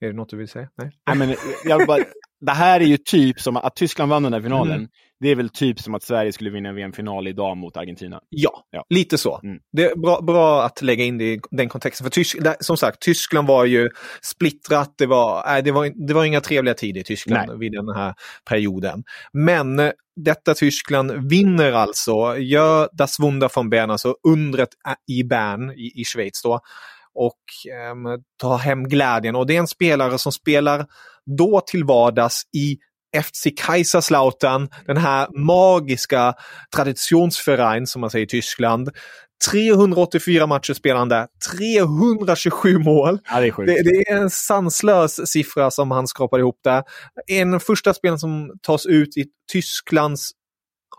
Är 0.00 0.06
det 0.06 0.12
något 0.12 0.28
du 0.28 0.36
vill 0.36 0.48
säga? 0.48 0.68
Nej? 0.78 0.90
Nej, 1.08 1.16
men 1.16 1.36
jag 1.64 1.86
bara, 1.86 2.04
det 2.40 2.52
här 2.52 2.80
är 2.80 2.84
ju 2.84 2.96
typ 2.96 3.40
som 3.40 3.56
att 3.56 3.76
Tyskland 3.76 4.10
vann 4.10 4.22
den 4.22 4.32
här 4.32 4.40
finalen. 4.40 4.76
Mm. 4.76 4.88
Det 5.20 5.28
är 5.28 5.34
väl 5.36 5.48
typ 5.48 5.80
som 5.80 5.94
att 5.94 6.02
Sverige 6.02 6.32
skulle 6.32 6.50
vinna 6.50 6.68
en 6.68 6.74
VM-final 6.74 7.28
idag 7.28 7.56
mot 7.56 7.76
Argentina. 7.76 8.20
Ja, 8.28 8.64
Ja. 8.70 8.84
lite 8.88 9.18
så. 9.18 9.40
Mm. 9.42 9.58
Det 9.72 9.84
är 9.84 9.96
bra, 9.96 10.20
bra 10.20 10.64
att 10.64 10.82
lägga 10.82 11.04
in 11.04 11.18
det 11.18 11.24
i 11.24 11.40
den 11.50 11.68
kontexten. 11.68 12.04
För 12.04 12.10
Tysk, 12.10 12.36
som 12.60 12.76
sagt, 12.76 13.00
Tyskland 13.00 13.48
var 13.48 13.64
ju 13.64 13.88
splittrat. 14.22 14.94
Det 14.98 15.06
var, 15.06 15.62
det 15.62 15.72
var, 15.72 16.06
det 16.06 16.14
var 16.14 16.24
inga 16.24 16.40
trevliga 16.40 16.74
tider 16.74 17.00
i 17.00 17.04
Tyskland 17.04 17.48
Nej. 17.48 17.58
vid 17.58 17.72
den 17.72 17.88
här 17.96 18.14
perioden. 18.48 19.04
Men 19.32 19.78
eh, 19.78 19.90
detta 20.16 20.54
Tyskland 20.54 21.30
vinner 21.30 21.72
alltså, 21.72 22.38
gör 22.38 22.88
Das 22.92 23.20
Wunder 23.20 23.50
von 23.54 23.70
Bern, 23.70 23.90
alltså 23.90 24.14
undret 24.28 24.68
i 25.08 25.22
Bern 25.24 25.70
i, 25.70 26.00
i 26.00 26.04
Schweiz 26.04 26.42
då. 26.42 26.60
Och 27.16 27.72
ehm, 27.72 28.22
tar 28.40 28.58
hem 28.58 28.88
glädjen. 28.88 29.36
Och 29.36 29.46
det 29.46 29.56
är 29.56 29.60
en 29.60 29.66
spelare 29.66 30.18
som 30.18 30.32
spelar 30.32 30.86
då 31.38 31.60
till 31.66 31.84
vardags 31.84 32.42
i 32.56 32.76
FC 33.22 33.46
Kaiserslautern, 33.56 34.68
den 34.86 34.96
här 34.96 35.28
magiska 35.46 36.34
traditionsverein 36.74 37.86
som 37.86 38.00
man 38.00 38.10
säger 38.10 38.24
i 38.24 38.28
Tyskland. 38.28 38.90
384 39.50 40.46
matcher 40.46 41.06
där, 41.08 41.26
327 41.58 42.78
mål. 42.78 43.18
Ja, 43.30 43.40
det 43.40 43.48
är. 43.48 43.66
Det, 43.66 43.82
det 43.82 44.10
är 44.10 44.16
en 44.16 44.30
sanslös 44.30 45.30
siffra 45.30 45.70
som 45.70 45.90
han 45.90 46.06
skrapade 46.06 46.40
ihop 46.40 46.60
där. 46.64 46.82
En 47.26 47.60
första 47.60 47.94
spelare 47.94 48.18
som 48.18 48.52
tas 48.62 48.86
ut 48.86 49.16
i 49.16 49.24
Tysklands 49.52 50.30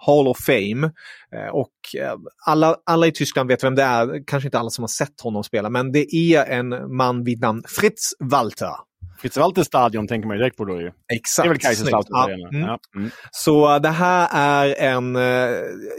Hall 0.05 0.27
of 0.27 0.37
Fame. 0.45 0.91
Eh, 1.35 1.49
Och 1.53 1.71
eh, 1.99 2.15
alla, 2.45 2.75
alla 2.85 3.07
i 3.07 3.11
Tyskland 3.11 3.49
vet 3.49 3.63
vem 3.63 3.75
det 3.75 3.83
är, 3.83 4.23
kanske 4.27 4.47
inte 4.47 4.59
alla 4.59 4.69
som 4.69 4.83
har 4.83 4.87
sett 4.87 5.21
honom 5.21 5.43
spela, 5.43 5.69
men 5.69 5.91
det 5.91 6.15
är 6.15 6.45
en 6.45 6.95
man 6.95 7.23
vid 7.23 7.41
namn 7.41 7.63
Fritz 7.67 8.13
Walter. 8.19 8.71
Fritz 9.19 9.37
Walter 9.37 9.63
stadion 9.63 10.07
tänker 10.07 10.27
man 10.27 10.37
ju 10.37 10.41
direkt 10.41 10.57
på 10.57 10.65
då 10.65 10.81
ju. 10.81 10.91
Exakt. 11.13 11.43
Det 11.43 11.47
är 11.47 11.49
väl 11.49 11.59
Kaiserslautern 11.59 12.39
Ja, 12.39 12.47
mm. 12.49 12.61
Ja. 12.61 12.79
Mm. 12.95 13.09
Så 13.31 13.73
eh, 13.73 13.81
det 13.81 13.89
här 13.89 14.29
är 14.31 14.75
en... 14.95 15.15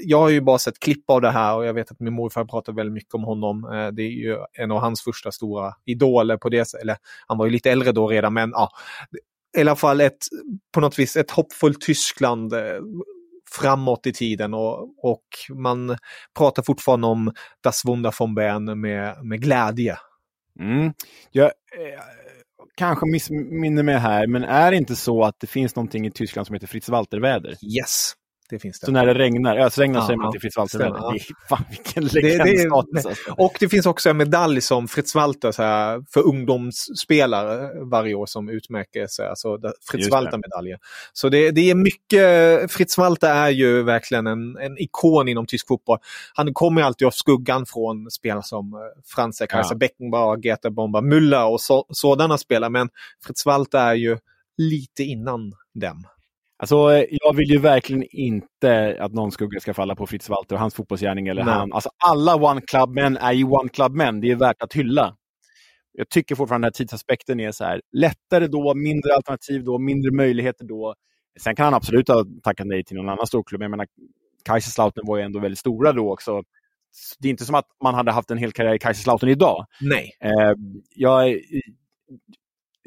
Jag 0.03 0.19
har 0.19 0.29
ju 0.29 0.41
bara 0.41 0.59
sett 0.59 0.79
klipp 0.79 1.11
av 1.11 1.21
det 1.21 1.31
här 1.31 1.57
och 1.57 1.67
jag 1.67 1.75
vet 1.75 1.91
att 1.91 2.01
min 2.01 2.13
morfar 2.13 2.45
pratar 2.45 2.73
väldigt 2.73 2.95
mycket 2.95 3.15
om 3.15 3.25
honom. 3.25 3.63
Det 3.93 4.03
är 4.03 4.11
ju 4.11 4.37
en 4.53 4.71
av 4.71 4.81
hans 4.81 5.03
första 5.03 5.33
stora 5.33 5.73
idoler 5.85 6.37
på 6.37 6.49
det 6.49 6.65
sättet. 6.65 6.83
Eller 6.83 6.97
han 7.27 7.39
var 7.39 7.47
ju 7.47 7.53
lite 7.53 7.71
äldre 7.71 7.93
då 7.93 8.09
redan, 8.09 8.35
men 8.35 8.51
ja. 8.51 8.71
I 9.57 9.61
alla 9.61 9.77
fall 9.77 10.01
ett, 10.01 10.19
på 10.75 10.81
något 10.81 10.99
vis, 10.99 11.17
ett 11.17 11.31
hoppfullt 11.31 11.81
Tyskland 11.81 12.55
framåt 13.51 14.07
i 14.07 14.13
tiden 14.13 14.55
och, 14.55 14.81
och 15.03 15.25
man 15.55 15.97
pratar 16.39 16.63
fortfarande 16.63 17.07
om 17.07 17.33
Das 17.63 17.85
Wunder 17.85 18.15
von 18.19 18.35
Bern 18.35 18.81
med, 18.81 19.25
med 19.25 19.43
glädje. 19.43 19.97
Mm. 20.61 20.93
Jag 21.31 21.45
eh, 21.47 22.01
kanske 22.77 23.07
missminner 23.07 23.83
mig 23.83 23.99
här, 23.99 24.27
men 24.27 24.45
är 24.45 24.71
det 24.71 24.77
inte 24.77 24.97
så 24.97 25.25
att 25.25 25.41
det 25.41 25.47
finns 25.47 25.77
någonting 25.77 26.07
i 26.07 26.11
Tyskland 26.11 26.47
som 26.47 26.55
heter 26.55 26.67
Fritz 26.67 26.89
Walter-väder? 26.89 27.51
Yes, 27.79 28.13
det 28.51 28.59
finns 28.59 28.81
det. 28.81 28.87
Så 28.87 28.93
när 28.93 29.07
det 29.07 29.15
regnar, 29.15 29.57
ösregnar 29.57 30.01
Ja, 30.01 30.07
säger 30.07 30.17
man 30.17 30.25
ja. 30.25 30.29
att 30.29 30.33
det 30.33 30.39
är 30.39 30.41
Fritz 30.41 30.75
ja. 30.75 31.13
Det 31.13 31.21
fan 31.49 31.65
vilken 31.71 32.05
legendstatus. 32.05 33.07
alltså. 33.07 33.33
Och 33.33 33.57
det 33.61 33.69
finns 33.69 33.87
också 33.87 34.11
en 34.11 34.17
medalj 34.17 34.61
som 34.61 34.89
Fritz 34.89 35.15
Walter 35.15 35.53
så 35.53 35.63
här, 35.63 36.05
för 36.11 36.27
ungdomsspelare 36.27 37.71
varje 37.85 38.15
år 38.15 38.27
som 38.27 38.49
utmärker 38.49 39.07
sig. 39.07 39.29
Alltså 39.29 39.59
Fritz. 39.91 40.11
Walter-medaljen. 40.11 40.79
Så 41.13 41.29
det, 41.29 41.51
det 41.51 41.71
är 41.71 41.75
mycket, 41.75 42.73
Fritz 42.73 42.99
Walter 42.99 43.35
är 43.35 43.51
ju 43.51 43.83
verkligen 43.83 44.27
en, 44.27 44.57
en 44.57 44.79
ikon 44.79 45.29
inom 45.29 45.47
tysk 45.47 45.69
fotboll. 45.69 45.99
Han 46.35 46.55
kommer 46.55 46.83
alltid 46.83 47.07
av 47.07 47.11
skuggan 47.11 47.67
från 47.67 48.11
spelare 48.11 48.43
som 48.43 48.75
eh, 48.75 48.81
Franz 49.07 49.39
Kaiser 49.49 49.75
Ja. 49.75 49.77
Beckenbauer, 49.77 50.47
Gerta 50.47 50.71
Bomba 50.71 51.01
Müller 51.01 51.45
och 51.45 51.61
så, 51.61 51.87
sådana 51.91 52.39
spelare. 52.39 52.71
Men 52.71 52.89
Fritz 53.25 53.47
Walter 53.47 53.79
är 53.79 53.95
ju 53.95 54.19
lite 54.57 55.03
innan 55.03 55.55
dem. 55.75 56.07
Alltså, 56.59 56.93
eh, 56.93 57.05
jag 57.11 57.37
vill 57.37 57.51
ju 57.51 57.59
verkligen 57.59 58.05
inte 58.11 58.97
att 59.01 59.13
någon 59.13 59.33
skugga 59.33 59.61
ska 59.61 59.75
falla 59.75 59.95
på 59.95 60.07
Fritz 60.07 60.29
Walter 60.29 60.55
och 60.55 60.61
hans 60.61 60.75
fotbollsgärning. 60.75 61.29
Eller 61.29 61.45
Nej. 61.45 61.55
han. 61.55 61.73
Alltså, 61.73 61.91
alla 62.05 62.37
One 62.37 62.61
Club-män 62.61 63.17
är 63.17 63.33
ju 63.33 63.45
One 63.45 63.69
Club-män. 63.69 64.21
Det 64.21 64.31
är 64.31 64.37
värt 64.37 64.63
att 64.63 64.73
hylla. 64.73 65.17
Jag 65.93 66.09
tycker 66.09 66.35
fortfarande 66.35 66.69
att 66.69 66.75
tidsaspekten 66.75 67.41
är 67.41 67.53
så 67.53 67.65
här. 67.65 67.81
Lättare 67.93 68.47
då, 68.47 68.75
mindre 68.75 69.15
alternativ 69.15 69.65
då, 69.65 69.79
mindre 69.79 70.11
möjligheter 70.11 70.65
då. 70.65 70.95
Sen 71.41 71.57
kan 71.57 71.65
han 71.65 71.75
absolut 71.75 72.09
ha 72.09 72.25
tackat 72.43 72.67
nej 72.67 72.85
till 72.85 72.97
någon 72.97 73.09
annan 73.09 73.27
storklubb. 73.27 73.63
Jag 73.63 73.71
menar, 73.71 73.87
Kaiserslautern 74.45 75.07
var 75.07 75.17
ju 75.17 75.23
ändå 75.23 75.41
väldigt 75.41 75.59
stora 75.59 75.93
då 75.93 76.13
också. 76.13 76.43
Det 77.19 77.29
är 77.29 77.31
inte 77.31 77.45
som 77.45 77.55
att 77.55 77.67
man 77.83 77.95
hade 77.95 78.13
haft 78.13 78.31
en 78.31 78.39
hel 78.39 78.53
karriär 78.53 78.75
i 78.75 78.79
Kaiserslautern 78.79 79.31
idag. 79.31 79.67
Nej. 79.81 80.13
Eh, 80.21 80.53
jag, 80.95 81.41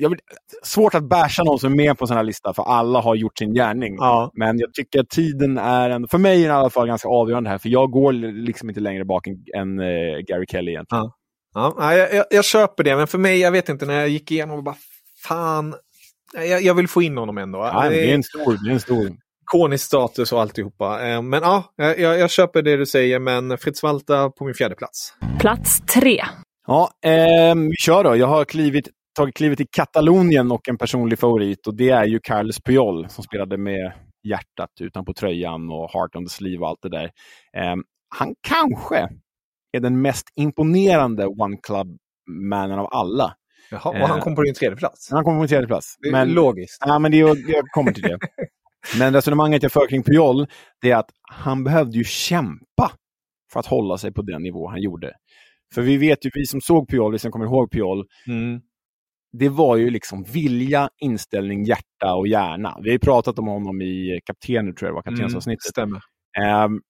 jag 0.01 0.09
vill, 0.09 0.19
svårt 0.63 0.95
att 0.95 1.03
basha 1.03 1.43
någon 1.43 1.59
som 1.59 1.71
är 1.71 1.75
med 1.75 1.97
på 1.97 2.03
en 2.03 2.07
sån 2.07 2.17
här 2.17 2.23
lista, 2.23 2.53
för 2.53 2.63
alla 2.63 2.99
har 3.01 3.15
gjort 3.15 3.37
sin 3.37 3.53
gärning. 3.53 3.95
Ja. 3.95 4.31
Men 4.33 4.59
jag 4.59 4.73
tycker 4.73 4.99
att 4.99 5.09
tiden 5.09 5.57
är, 5.57 5.89
en, 5.89 6.07
för 6.07 6.17
mig 6.17 6.41
i 6.41 6.47
alla 6.49 6.69
fall, 6.69 6.87
ganska 6.87 7.07
avgörande 7.07 7.49
här. 7.49 7.57
För 7.57 7.69
jag 7.69 7.91
går 7.91 8.11
liksom 8.31 8.69
inte 8.69 8.81
längre 8.81 9.05
bak 9.05 9.27
än, 9.27 9.35
än 9.57 9.79
eh, 9.79 10.17
Gary 10.27 10.45
Kelly 10.49 10.71
egentligen. 10.71 11.09
Ja, 11.53 11.75
nej, 11.79 11.97
jag, 11.97 12.13
jag, 12.13 12.25
jag 12.29 12.45
köper 12.45 12.83
det, 12.83 12.95
men 12.95 13.07
för 13.07 13.17
mig, 13.17 13.39
jag 13.39 13.51
vet 13.51 13.69
inte, 13.69 13.85
när 13.85 13.99
jag 13.99 14.09
gick 14.09 14.31
igenom 14.31 14.57
och 14.57 14.63
bara 14.63 14.75
fan, 15.23 15.75
jag, 16.33 16.61
jag 16.61 16.73
vill 16.73 16.87
få 16.87 17.01
in 17.01 17.17
honom 17.17 17.37
ändå. 17.37 17.59
Ja, 17.59 17.89
det 17.89 18.11
är 18.11 18.15
en 18.15 18.23
stor, 18.23 18.57
det 18.65 18.69
är 18.69 18.73
en 18.73 18.79
stor. 18.79 19.09
ikonisk 19.41 19.85
status 19.85 20.31
och 20.33 20.41
alltihopa. 20.41 21.07
Eh, 21.07 21.21
Men 21.21 21.41
ja, 21.43 21.63
jag, 21.75 21.99
jag 21.99 22.31
köper 22.31 22.61
det 22.61 22.77
du 22.77 22.85
säger, 22.85 23.19
men 23.19 23.57
Fritz 23.57 23.83
Walter 23.83 24.29
på 24.29 24.45
min 24.45 24.53
fjärde 24.53 24.75
plats. 24.75 25.13
Plats 25.39 25.81
tre. 25.93 26.23
Ja, 26.67 26.89
ehm, 27.05 27.67
vi 27.69 27.75
kör 27.75 28.03
då. 28.03 28.15
Jag 28.15 28.27
har 28.27 28.45
klivit, 28.45 28.87
tagit 29.17 29.35
klivet 29.35 29.57
till 29.57 29.67
Katalonien 29.71 30.51
och 30.51 30.69
en 30.69 30.77
personlig 30.77 31.19
favorit 31.19 31.67
och 31.67 31.75
det 31.75 31.89
är 31.89 32.05
ju 32.05 32.19
Carles 32.23 32.59
Puyol 32.61 33.09
som 33.09 33.23
spelade 33.23 33.57
med 33.57 33.91
hjärtat 34.27 34.69
utanpå 34.79 35.13
tröjan 35.13 35.69
och 35.69 35.89
heart 35.91 36.15
on 36.15 36.25
the 36.25 36.29
sleeve 36.29 36.61
och 36.61 36.67
allt 36.67 36.81
det 36.81 36.89
där. 36.89 37.11
Ehm, 37.57 37.83
han 38.15 38.35
kanske 38.47 39.09
är 39.71 39.79
den 39.79 40.01
mest 40.01 40.27
imponerande 40.35 41.27
One 41.27 41.57
Club-mannen 41.67 42.79
av 42.79 42.87
alla. 42.91 43.35
Jaha, 43.71 43.89
och 43.89 43.95
Eh. 43.95 44.07
han 44.07 44.21
kom 44.21 44.35
på 44.35 44.41
din 44.41 44.53
tredje 44.53 44.77
plats. 44.77 45.11
Han 45.11 45.23
kommer 45.23 45.41
på 45.41 45.47
tredje 45.47 45.67
plats. 45.67 45.95
Det 45.99 46.07
är 46.07 46.11
Men, 46.11 46.29
logiskt. 46.29 46.77
ja, 46.85 46.99
men 46.99 47.11
det, 47.11 47.17
jag 47.17 47.65
kommer 47.71 47.91
till 47.91 48.03
det. 48.03 48.17
Men 48.99 49.13
resonemanget 49.13 49.63
jag 49.63 49.71
för 49.71 49.87
kring 49.87 50.03
Puyol, 50.03 50.47
det 50.81 50.91
är 50.91 50.95
att 50.95 51.09
han 51.31 51.63
behövde 51.63 51.97
ju 51.97 52.03
kämpa 52.03 52.91
för 53.53 53.59
att 53.59 53.65
hålla 53.65 53.97
sig 53.97 54.13
på 54.13 54.21
den 54.21 54.43
nivå 54.43 54.67
han 54.69 54.81
gjorde. 54.81 55.13
För 55.73 55.81
vi 55.81 55.97
vet 55.97 56.25
ju, 56.25 56.29
vi 56.33 56.45
som 56.45 56.61
såg 56.61 56.89
Puyol, 56.89 57.11
vi 57.11 57.19
som 57.19 57.31
kommer 57.31 57.45
ihåg 57.45 57.71
Puyol, 57.71 58.05
Mm. 58.27 58.61
Det 59.33 59.49
var 59.49 59.75
ju 59.75 59.89
liksom 59.89 60.23
vilja, 60.23 60.89
inställning, 60.97 61.63
hjärta 61.63 62.13
och 62.15 62.27
hjärna. 62.27 62.77
Vi 62.81 62.89
har 62.89 62.93
ju 62.93 62.99
pratat 62.99 63.39
om 63.39 63.47
honom 63.47 63.81
i 63.81 64.19
Kaptener, 64.25 64.71
tror 64.71 64.87
jag 64.87 64.91
det 64.91 64.95
var, 64.95 65.01
kaptensavsnittet. 65.01 65.63
stämmer. 65.63 66.01
Ehm, 66.43 66.81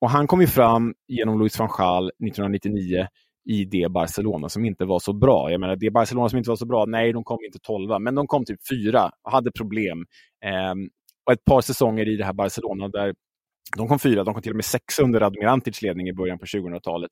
och 0.00 0.10
han 0.10 0.26
kom 0.26 0.40
ju 0.40 0.46
fram 0.46 0.94
genom 1.08 1.38
Louis 1.38 1.58
van 1.58 1.68
Gaal 1.78 2.04
1999 2.06 3.06
i 3.48 3.64
det 3.64 3.90
Barcelona 3.90 4.48
som 4.48 4.64
inte 4.64 4.84
var 4.84 4.98
så 4.98 5.12
bra. 5.12 5.50
Jag 5.50 5.60
menar, 5.60 5.76
det 5.76 5.90
Barcelona 5.90 6.28
som 6.28 6.38
inte 6.38 6.50
var 6.50 6.56
så 6.56 6.66
bra, 6.66 6.84
nej, 6.84 7.12
de 7.12 7.24
kom 7.24 7.38
inte 7.46 7.58
tolva, 7.58 7.98
men 7.98 8.14
de 8.14 8.26
kom 8.26 8.44
typ 8.44 8.68
fyra 8.70 9.10
och 9.24 9.32
hade 9.32 9.52
problem. 9.52 10.06
Ehm, 10.44 10.88
och 11.26 11.32
ett 11.32 11.44
par 11.44 11.60
säsonger 11.60 12.08
i 12.08 12.16
det 12.16 12.24
här 12.24 12.32
Barcelona 12.32 12.88
där 12.88 13.14
de 13.76 13.88
kom 13.88 13.98
fyra, 13.98 14.24
de 14.24 14.34
kom 14.34 14.42
till 14.42 14.52
och 14.52 14.56
med 14.56 14.64
sex 14.64 14.98
under 14.98 15.46
Antics 15.46 15.82
ledning 15.82 16.08
i 16.08 16.12
början 16.12 16.38
på 16.38 16.44
2000-talet. 16.44 17.10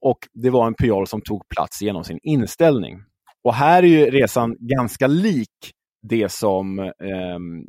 Och 0.00 0.18
det 0.34 0.50
var 0.50 0.66
en 0.66 0.74
Puyol 0.74 1.06
som 1.06 1.20
tog 1.20 1.48
plats 1.48 1.82
genom 1.82 2.04
sin 2.04 2.18
inställning. 2.22 3.02
Och 3.48 3.54
här 3.54 3.82
är 3.82 3.86
ju 3.86 4.10
resan 4.10 4.56
ganska 4.60 5.06
lik 5.06 5.72
det 6.08 6.28
som 6.32 6.78
ehm, 6.78 7.64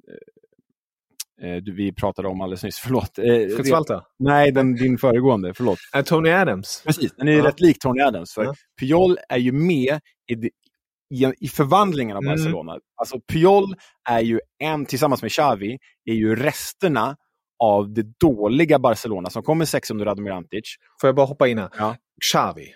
eh, 1.42 1.64
vi 1.76 1.94
pratade 1.94 2.28
om 2.28 2.42
alldeles 2.42 2.64
nyss. 2.64 2.80
Förlåt. 2.84 3.18
Eh, 3.20 3.58
Fitzwalter? 3.58 4.02
Nej, 4.20 4.52
den, 4.52 4.76
din 4.76 4.98
föregående. 4.98 5.54
Förlåt. 5.54 5.78
Uh, 5.98 6.02
Tony 6.02 6.30
Adams? 6.30 6.84
Precis, 6.86 7.12
den 7.16 7.28
är 7.28 7.32
Ja. 7.32 7.46
rätt 7.48 7.60
lik 7.60 7.80
Tony 7.80 8.02
Adams. 8.02 8.34
För 8.34 8.44
Ja. 8.44 8.54
Puyol 8.80 9.18
är 9.30 9.38
ju 9.38 9.52
med 9.52 10.00
i, 10.32 10.34
i, 11.16 11.34
i 11.40 11.48
förvandlingen 11.48 12.18
av 12.18 12.24
Mm. 12.24 12.36
Barcelona. 12.36 12.78
Alltså 12.96 13.20
Puyol 13.32 13.76
är 14.10 14.20
ju 14.22 14.40
en, 14.64 14.86
tillsammans 14.86 15.22
med 15.22 15.32
Xavi, 15.32 15.78
är 16.06 16.14
ju 16.14 16.36
resterna 16.36 17.16
av 17.64 17.94
det 17.94 18.06
dåliga 18.20 18.80
Barcelona 18.80 19.30
som 19.30 19.44
kommer 19.44 19.66
sex 19.66 19.92
under 19.92 20.06
Radomir 20.06 20.32
Antic. 20.32 20.76
Får 21.02 21.08
jag 21.08 21.16
bara 21.16 21.26
hoppa 21.26 21.48
in 21.48 21.58
här? 21.58 21.70
Ja. 21.78 21.96
Xavi. 22.32 22.68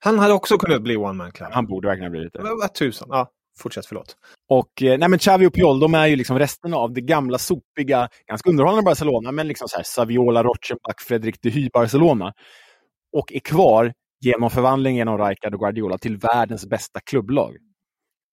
Han 0.00 0.18
hade 0.18 0.34
också 0.34 0.58
kunnat 0.58 0.82
bli 0.82 0.96
one 0.96 1.12
man 1.12 1.32
club. 1.32 1.48
Han 1.52 1.66
borde 1.66 1.88
verkligen 1.88 2.06
ha 2.06 2.10
blivit 2.10 2.32
det. 2.32 2.42
Vad 2.42 2.74
tusan. 2.74 3.08
Ja, 3.10 3.30
fortsätt, 3.58 3.86
förlåt. 3.86 4.16
Och 4.48 4.82
eh, 4.82 4.98
nej, 4.98 5.08
men 5.08 5.18
Xavi 5.18 5.46
och 5.46 5.54
Puyol, 5.54 5.80
de 5.80 5.94
är 5.94 6.06
ju 6.06 6.16
liksom 6.16 6.38
resterna 6.38 6.76
av 6.76 6.92
det 6.92 7.00
gamla 7.00 7.38
sopiga, 7.38 8.08
ganska 8.26 8.50
underhållande 8.50 8.82
Barcelona, 8.82 9.32
men 9.32 9.48
liksom 9.48 9.68
så 9.68 9.76
här 9.76 9.84
Saviola, 9.84 10.42
Rochenbach, 10.42 11.06
Fredrik 11.06 11.42
de 11.42 11.50
Hy 11.50 11.68
Barcelona. 11.72 12.32
Och 13.16 13.32
är 13.32 13.40
kvar 13.40 13.92
genom 14.20 14.50
förvandling 14.50 14.96
genom 14.96 15.18
Rijkaard 15.18 15.54
och 15.54 15.60
Guardiola 15.60 15.98
till 15.98 16.16
världens 16.16 16.66
bästa 16.66 17.00
klubblag. 17.00 17.56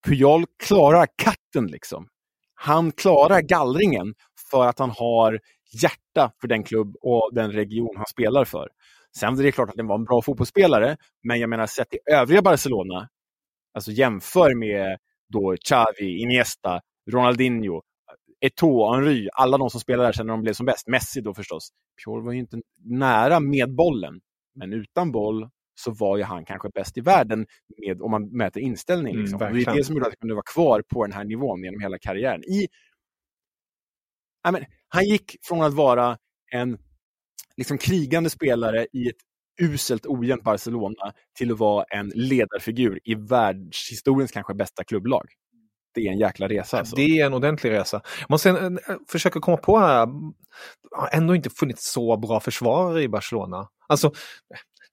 Puyol 0.06 0.44
klarar 0.64 1.06
katten 1.22 1.66
liksom. 1.66 2.06
Han 2.54 2.92
klarar 2.92 3.40
gallringen 3.40 4.14
för 4.50 4.66
att 4.66 4.78
han 4.78 4.90
har 4.90 5.40
hjärta 5.82 6.32
för 6.40 6.48
den 6.48 6.64
klubb 6.64 6.96
och 7.00 7.30
den 7.32 7.52
region 7.52 7.94
han 7.96 8.06
spelar 8.06 8.44
för. 8.44 8.68
Sen 9.18 9.38
är 9.38 9.42
det 9.42 9.52
klart 9.52 9.68
att 9.68 9.76
den 9.76 9.86
var 9.86 9.94
en 9.94 10.04
bra 10.04 10.22
fotbollsspelare, 10.22 10.96
men 11.22 11.40
jag 11.40 11.50
menar 11.50 11.66
sett 11.66 11.94
i 11.94 11.98
övriga 12.12 12.42
Barcelona, 12.42 13.08
alltså 13.74 13.90
jämför 13.90 14.54
med 14.54 14.98
då 15.32 15.56
Xavi, 15.64 16.22
Iniesta, 16.22 16.80
Ronaldinho, 17.10 17.82
Eto'o, 18.46 18.94
Henry, 18.94 19.28
alla 19.32 19.58
de 19.58 19.70
som 19.70 19.80
spelade 19.80 20.08
där 20.08 20.12
sen 20.12 20.26
när 20.26 20.34
de 20.34 20.42
blev 20.42 20.52
som 20.52 20.66
bäst. 20.66 20.88
Messi 20.88 21.20
då 21.20 21.34
förstås. 21.34 21.68
Puyol 22.04 22.24
var 22.24 22.32
ju 22.32 22.38
inte 22.38 22.60
nära 22.84 23.40
med 23.40 23.74
bollen, 23.74 24.20
men 24.54 24.72
utan 24.72 25.12
boll 25.12 25.48
så 25.74 25.90
var 25.90 26.16
ju 26.16 26.22
han 26.22 26.44
kanske 26.44 26.68
bäst 26.74 26.98
i 26.98 27.00
världen 27.00 27.46
med, 27.86 28.02
om 28.02 28.10
man 28.10 28.36
mäter 28.36 28.62
inställning. 28.62 29.12
Mm, 29.12 29.22
Liksom. 29.22 29.42
och 29.42 29.54
det 29.54 29.62
är 29.62 29.76
det 29.76 29.84
som 29.84 29.94
gjorde 29.94 30.06
att 30.06 30.12
han 30.12 30.16
kunde 30.20 30.34
vara 30.34 30.52
kvar 30.54 30.82
på 30.88 31.04
den 31.04 31.12
här 31.12 31.24
nivån 31.24 31.64
genom 31.64 31.80
hela 31.80 31.98
karriären. 31.98 32.44
I, 32.44 32.68
ja, 34.44 34.50
men, 34.50 34.64
han 34.88 35.04
gick 35.04 35.36
från 35.42 35.62
att 35.62 35.74
vara 35.74 36.18
en 36.52 36.78
liksom, 37.56 37.78
krigande 37.78 38.30
spelare 38.30 38.86
i 38.92 39.08
ett 39.08 39.16
uselt 39.60 40.06
ojämnt 40.06 40.44
Barcelona 40.44 41.12
till 41.38 41.52
att 41.52 41.58
vara 41.58 41.84
en 41.84 42.12
ledarfigur 42.14 43.00
i 43.04 43.14
världshistoriens 43.14 44.30
kanske 44.30 44.54
bästa 44.54 44.84
klubblag. 44.84 45.28
Det 45.94 46.00
är 46.00 46.12
en 46.12 46.18
jäkla 46.18 46.48
resa. 46.48 46.78
Alltså. 46.78 46.96
Det 46.96 47.20
är 47.20 47.26
en 47.26 47.34
ordentlig 47.34 47.70
resa. 47.70 48.00
Man 48.28 48.38
sen, 48.38 48.78
eh, 48.78 48.96
försöker 49.08 49.40
komma 49.40 49.56
på 49.56 49.78
här, 49.78 50.06
det 50.06 50.96
har 50.96 51.08
ändå 51.12 51.34
inte 51.34 51.50
funnits 51.50 51.92
så 51.92 52.16
bra 52.16 52.40
försvarare 52.40 53.02
i 53.02 53.08
Barcelona. 53.08 53.68
Alltså, 53.86 54.12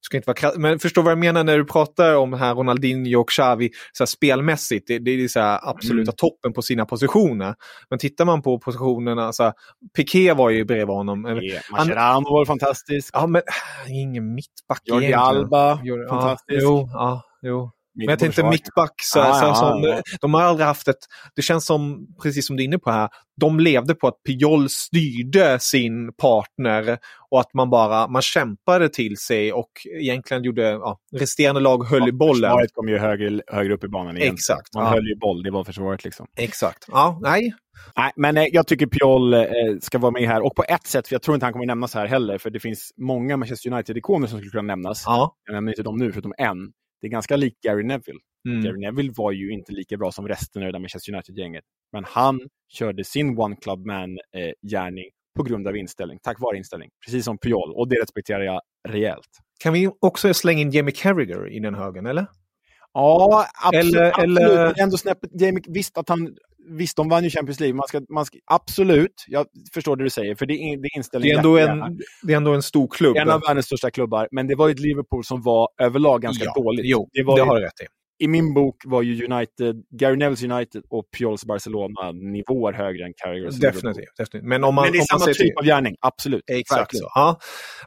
ska 0.06 0.18
inte 0.18 0.28
vara 0.28 0.36
krass, 0.36 0.54
men 0.58 0.80
förstår 0.80 1.02
vad 1.04 1.12
jag 1.12 1.18
menar 1.20 1.44
när 1.44 1.58
du 1.58 1.66
pratar 1.66 2.16
om 2.16 2.34
här 2.34 2.56
Ronaldinho 2.56 3.20
och 3.22 3.30
Xavi 3.30 3.70
så 3.94 4.02
här, 4.04 4.06
spelmässigt. 4.06 4.88
Det, 4.88 5.00
det 5.00 5.12
är 5.12 5.28
så 5.28 5.40
här 5.40 5.60
absoluta 5.70 6.12
toppen 6.12 6.54
på 6.54 6.62
sina 6.62 6.86
positioner. 6.86 7.56
Men 7.90 8.00
tittar 8.00 8.26
man 8.26 8.42
på 8.42 8.60
positionerna, 8.60 9.34
så 9.34 9.44
här, 9.44 9.54
Piqué 9.96 10.34
var 10.34 10.50
ju 10.50 10.66
bredvid 10.66 10.96
honom. 10.96 11.24
Det- 11.24 11.62
Mascherano 11.72 12.30
var 12.34 12.46
fantastisk. 12.46 13.10
Ja, 13.14 13.28
men 13.28 13.42
äh, 13.88 13.92
ingen 14.00 14.34
mittback 14.36 14.82
Jordi 14.86 15.06
egentligen. 15.06 15.38
Alba, 15.38 15.74
Jordi- 15.84 16.10
fantastisk. 16.10 16.62
Ja, 16.64 16.68
jo, 16.70 16.90
ja, 16.94 17.22
jo. 17.42 17.72
Men 17.96 18.08
jag 18.08 18.20
tänkte 18.20 18.44
mittback, 18.44 18.94
så, 19.02 19.20
Ja, 19.20 19.34
så, 19.34 19.46
ja, 19.46 19.56
som, 19.56 19.84
ja. 19.84 20.02
de 20.22 20.34
har 20.34 20.42
aldrig 20.42 20.68
haft 20.68 20.88
ett... 20.88 20.96
Det 21.36 21.42
känns 21.42 21.66
som, 21.66 22.08
precis 22.24 22.48
som 22.48 22.56
du 22.56 22.64
är 22.64 22.66
inne 22.66 22.80
på 22.80 22.92
här, 22.92 23.10
de 23.42 23.60
levde 23.60 23.96
på 23.96 24.08
att 24.08 24.24
Puyol 24.28 24.70
styrde 24.70 25.60
sin 25.60 26.14
partner 26.14 26.98
och 27.32 27.40
att 27.40 27.54
man 27.54 27.70
bara 27.70 28.08
man 28.08 28.22
kämpade 28.22 28.90
till 28.90 29.18
sig 29.18 29.54
och 29.54 29.72
egentligen 30.02 30.44
gjorde, 30.44 30.64
ja, 30.64 31.00
resterande 31.16 31.62
lag 31.62 31.84
höll 31.84 32.10
i 32.10 32.12
bollen. 32.12 32.52
Försvaret 32.52 32.74
kom 32.74 32.90
ju 32.90 32.98
högre, 32.98 33.42
högre 33.48 33.74
upp 33.74 33.84
i 33.84 33.88
banan 33.88 34.18
igen. 34.18 34.34
Exakt, 34.34 34.74
Man 34.76 34.84
ja. 34.84 34.90
höll 34.90 35.08
ju 35.08 35.16
boll, 35.16 35.44
det 35.44 35.52
var 35.52 35.64
försvaret 35.64 36.04
liksom. 36.04 36.28
Exakt. 36.38 36.86
Ja, 36.88 37.20
nej. 37.22 37.54
Nej, 37.98 38.12
men 38.16 38.38
eh, 38.38 38.46
jag 38.52 38.68
tycker 38.68 38.88
Puyol 38.88 39.34
eh, 39.34 39.42
ska 39.82 39.98
vara 39.98 40.12
med 40.12 40.28
här. 40.28 40.46
Och 40.46 40.56
på 40.56 40.64
ett 40.68 40.88
sätt, 40.88 41.08
för 41.08 41.16
jag 41.16 41.22
tror 41.22 41.36
inte 41.36 41.46
han 41.46 41.54
kommer 41.54 41.66
nämnas 41.66 41.94
här 41.94 42.06
heller, 42.06 42.38
för 42.38 42.50
det 42.50 42.60
finns 42.60 42.92
många 42.98 43.38
Manchester 43.38 43.72
United-ikoner 43.72 44.28
som 44.28 44.40
skulle 44.40 44.52
kunna 44.52 44.76
nämnas. 44.76 45.04
Ja. 45.06 45.36
Jag 45.46 45.54
nämner 45.54 45.72
inte 45.72 45.84
dem 45.84 45.98
nu, 45.98 46.12
förutom 46.12 46.34
en. 46.38 46.58
Det 47.06 47.10
är 47.10 47.12
ganska 47.12 47.36
likt 47.36 47.62
Gary 47.62 47.84
Neville. 47.84 48.20
Mm. 48.50 48.64
Gary 48.64 48.80
Neville 48.80 49.14
var 49.16 49.32
ju 49.32 49.52
inte 49.52 49.72
lika 49.72 49.98
bra 49.98 50.12
som 50.12 50.28
resten 50.28 50.62
av 50.62 50.66
det 50.66 50.72
där 50.72 50.80
Manchester 50.80 51.14
United-gänget. 51.14 51.64
Men 51.92 52.04
han 52.08 52.40
körde 52.74 53.04
sin 53.04 53.40
One 53.40 53.56
Club 53.56 53.86
Man-gärning 53.86 55.06
på 55.38 55.44
grund 55.44 55.68
av 55.68 55.78
inställning, 55.78 56.20
tack 56.24 56.40
vare 56.40 56.58
inställning. 56.58 56.90
Precis 57.06 57.26
som 57.26 57.38
Puyol, 57.38 57.74
och 57.76 57.88
det 57.90 57.96
respekterar 57.96 58.42
jag 58.44 58.62
rejält. 58.88 59.28
Kan 59.60 59.74
vi 59.74 59.90
också 60.02 60.34
slänga 60.34 60.62
in 60.62 60.72
Jamie 60.72 60.92
Carragher 60.98 61.54
i 61.54 61.60
den 61.60 61.76
högen, 61.76 62.06
eller? 62.06 62.28
Ja, 62.94 63.46
absolut. 63.64 63.96
Eller- 63.96 64.08
absolut. 64.08 64.40
eller- 64.40 64.82
Ändå 64.84 64.98
snäppet, 64.98 65.42
Jamie, 65.42 65.64
visst 65.68 65.98
att 65.98 66.10
han 66.10 66.36
Visst, 66.68 66.98
de 66.98 67.10
vann 67.10 67.24
ju 67.24 67.30
Champions 67.30 67.60
League. 67.60 67.76
Man 67.76 67.88
ska, 67.88 68.02
man 68.10 68.26
ska, 68.26 68.38
absolut, 68.52 69.26
jag 69.28 69.46
förstår 69.74 69.96
det 69.96 70.04
du 70.04 70.10
säger. 70.10 70.36
För 70.36 70.46
det 70.46 70.54
är, 70.54 70.78
det 70.78 70.88
är 70.88 71.20
Det 71.20 71.32
är 71.32 71.38
ändå 71.38 71.58
en, 71.58 72.00
det 72.24 72.34
är 72.34 72.38
ändå 72.38 72.54
en 72.54 72.64
stor 72.64 72.88
klubb. 72.88 73.18
en 73.18 73.30
av 73.30 73.42
världens 73.42 73.66
största 73.66 73.92
klubbar. 73.92 74.28
Men 74.32 74.48
det 74.48 74.56
var 74.56 74.68
ju 74.68 74.72
ett 74.72 74.80
Liverpool 74.80 75.24
som 75.24 75.42
var 75.42 75.70
överlag 75.82 76.22
ganska 76.22 76.46
Ja, 76.46 76.54
dåligt. 76.54 76.86
Jo, 76.86 77.10
det 77.14 77.22
det, 77.22 77.26
var 77.26 77.38
ju, 77.38 77.44
har 77.44 77.56
du 77.56 77.62
rätt 77.62 77.82
i. 77.82 77.86
I 78.20 78.28
min 78.28 78.54
bok 78.54 78.76
var 78.86 79.02
ju 79.02 79.26
United, 79.26 79.76
Gary 80.00 80.16
Nevilles 80.18 80.44
United 80.44 80.84
och 80.90 81.06
Pujols 81.18 81.46
Barcelona 81.46 82.12
nivåer 82.12 82.74
högre 82.74 83.06
än 83.06 83.14
Carragers. 83.18 83.56
Definitivt, 83.56 84.18
definitivt. 84.18 84.50
Men 84.50 84.64
om 84.64 84.76
man, 84.76 84.84
Men 84.84 84.92
det 84.92 84.98
är 84.98 85.02
samma 85.02 85.20
ser 85.26 85.34
till- 85.34 85.46
typ 85.46 85.58
av 85.60 85.66
gärning, 85.66 85.96
absolut. 86.02 86.44
Exakt 86.48 86.98
så. 86.98 87.12
Ja. 87.16 87.40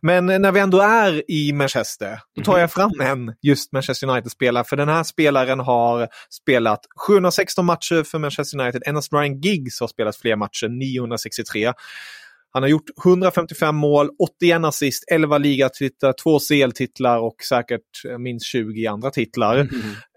Men 0.02 0.26
när 0.26 0.52
vi 0.52 0.60
ändå 0.60 0.80
är 0.80 1.30
i 1.30 1.52
Manchester, 1.52 2.20
då 2.36 2.42
tar 2.42 2.58
jag 2.58 2.72
fram 2.72 2.90
en 3.02 3.34
just 3.42 3.72
Manchester 3.72 4.06
United-spelare. 4.08 4.64
För 4.64 4.76
den 4.76 4.88
här 4.88 5.02
spelaren 5.02 5.60
har 5.60 6.08
spelat 6.30 6.80
716 7.06 7.64
matcher 7.66 8.02
för 8.02 8.18
Manchester 8.18 8.60
United. 8.60 8.82
Endast 8.86 9.12
Ryan 9.12 9.40
Giggs 9.40 9.80
har 9.80 9.88
spelat 9.88 10.16
fler 10.16 10.36
matcher, 10.36 10.68
963. 10.68 11.72
Han 12.50 12.62
har 12.62 12.70
gjort 12.70 12.90
155 13.04 13.76
mål, 13.76 14.10
81 14.18 14.64
assist, 14.64 15.04
11 15.12 15.38
ligatitlar, 15.38 16.12
2 16.12 16.38
CL-titlar 16.38 17.18
och 17.18 17.42
säkert 17.48 18.04
eh, 18.08 18.18
minst 18.18 18.46
20 18.46 18.86
andra 18.86 19.10
titlar. 19.10 19.68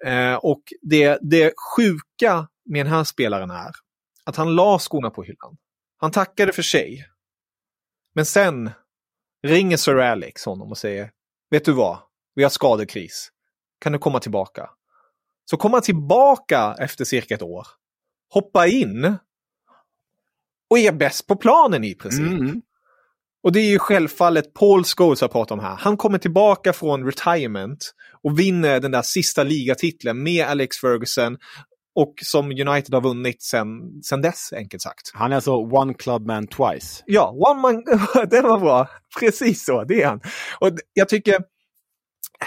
Eh, 0.06 0.36
och 0.36 0.62
det, 0.82 1.20
det 1.22 1.54
sjuka 1.76 2.48
med 2.66 2.86
den 2.86 2.94
här 2.94 3.04
spelaren 3.04 3.50
är 3.52 3.72
att 4.26 4.36
han 4.36 4.56
la 4.56 4.80
skorna 4.80 5.10
på 5.10 5.24
hyllan. 5.24 5.58
Han 5.98 6.12
tackade 6.12 6.54
för 6.54 6.62
sig. 6.62 7.06
Men 8.16 8.26
sen 8.26 8.72
ringer 9.48 9.78
Sir 9.78 9.98
Alex 9.98 10.46
honom 10.46 10.72
och 10.72 10.78
säger 10.78 11.12
Vet 11.50 11.66
du 11.66 11.72
vad? 11.72 11.98
Vi 12.36 12.44
har 12.44 12.50
skadekris. 12.50 13.32
Kan 13.80 13.92
du 13.92 14.00
komma 14.00 14.20
tillbaka? 14.20 14.70
Så 15.46 15.58
kommer 15.58 15.76
han 15.76 15.82
tillbaka 15.82 16.76
efter 16.80 17.06
cirka 17.06 17.36
ett 17.36 17.42
år. 17.42 17.68
Hoppa 18.34 18.68
in. 18.68 19.18
Och 20.72 20.80
är 20.80 20.92
bäst 20.92 21.28
på 21.28 21.36
planen 21.36 21.84
i 21.84 21.96
princip. 21.96 22.28
Mm. 22.28 22.62
Och 23.44 23.52
det 23.52 23.60
är 23.60 23.70
ju 23.70 23.80
självfallet 23.80 24.54
Paul 24.54 24.84
Scholes 24.84 25.22
jag 25.22 25.32
pratar 25.32 25.56
om 25.56 25.62
här. 25.62 25.76
Han 25.76 25.98
kommer 25.98 26.18
tillbaka 26.18 26.74
från 26.74 27.06
retirement 27.06 27.94
och 28.24 28.40
vinner 28.40 28.80
den 28.80 28.92
där 28.92 29.02
sista 29.02 29.44
ligatiteln 29.44 30.24
med 30.24 30.46
Alex 30.46 30.78
Ferguson. 30.78 31.38
Och 31.96 32.14
som 32.24 32.46
United 32.46 32.94
har 32.94 33.02
vunnit 33.02 33.44
sen, 33.44 33.68
sen 34.04 34.22
dess, 34.22 34.54
enkelt 34.54 34.82
sagt. 34.82 35.12
Han 35.14 35.32
är 35.32 35.36
alltså 35.36 35.56
one 35.56 35.94
club 35.94 36.28
man 36.28 36.48
twice. 36.48 37.04
Ja, 37.06 37.36
one 37.52 37.62
man, 37.62 37.76
det 38.30 38.42
var 38.42 38.60
bra. 38.60 38.90
Precis 39.20 39.66
så, 39.66 39.84
det 39.84 40.02
är 40.02 40.08
han. 40.08 40.22
Och 40.60 40.70
jag 40.94 41.10
tycker, 41.10 41.38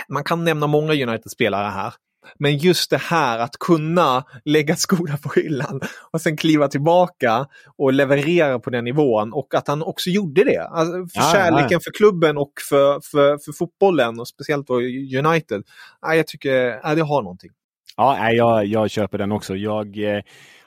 man 0.09 0.25
kan 0.25 0.45
nämna 0.45 0.67
många 0.67 0.93
United-spelare 0.93 1.69
här. 1.69 1.95
Men 2.39 2.57
just 2.59 2.91
det 2.91 3.01
här 3.01 3.39
att 3.39 3.59
kunna 3.59 4.25
lägga 4.45 4.77
skorna 4.89 5.17
på 5.17 5.33
hyllan 5.41 5.81
och 6.11 6.21
sen 6.21 6.37
kliva 6.37 6.69
tillbaka 6.69 7.47
och 7.79 7.93
leverera 7.93 8.59
på 8.59 8.71
den 8.71 8.85
nivån 8.85 9.33
och 9.33 9.55
att 9.55 9.69
han 9.69 9.83
också 9.83 10.11
gjorde 10.11 10.45
det. 10.45 10.63
Alltså 10.63 10.93
för 10.93 11.21
Ja, 11.21 11.31
kärleken 11.33 11.69
ja. 11.71 11.81
för 11.85 11.93
klubben 11.93 12.39
och 12.39 12.53
för, 12.69 13.01
för, 13.11 13.39
för 13.39 13.53
fotbollen 13.53 14.21
och 14.21 14.29
speciellt 14.29 14.67
då 14.67 14.75
United. 15.19 15.63
Ja, 16.01 16.15
jag 16.15 16.27
tycker 16.27 16.81
ja, 16.83 16.95
det 16.95 17.03
har 17.03 17.23
någonting. 17.23 17.51
Ja, 17.97 18.33
jag, 18.33 18.67
jag 18.67 18.91
köper 18.91 19.19
den 19.19 19.33
också. 19.33 19.57
Jag 19.57 20.17
eh, 20.17 20.23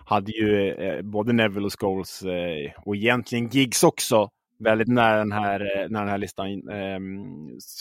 hade 0.05 0.31
ju 0.31 0.71
eh, 0.71 1.01
både 1.01 1.33
Neville 1.33 1.65
och 1.65 1.79
Scholes 1.79 2.21
eh, 2.21 2.81
och 2.85 2.95
egentligen 2.95 3.47
Giggs 3.47 3.83
också 3.83 4.29
väldigt 4.59 4.87
nära 4.87 5.17
den 5.17 5.31
här, 5.31 5.59
eh, 5.61 5.89
nära 5.89 6.01
den 6.03 6.09
här 6.09 6.17
listan. 6.17 6.47
Eh, 6.69 6.99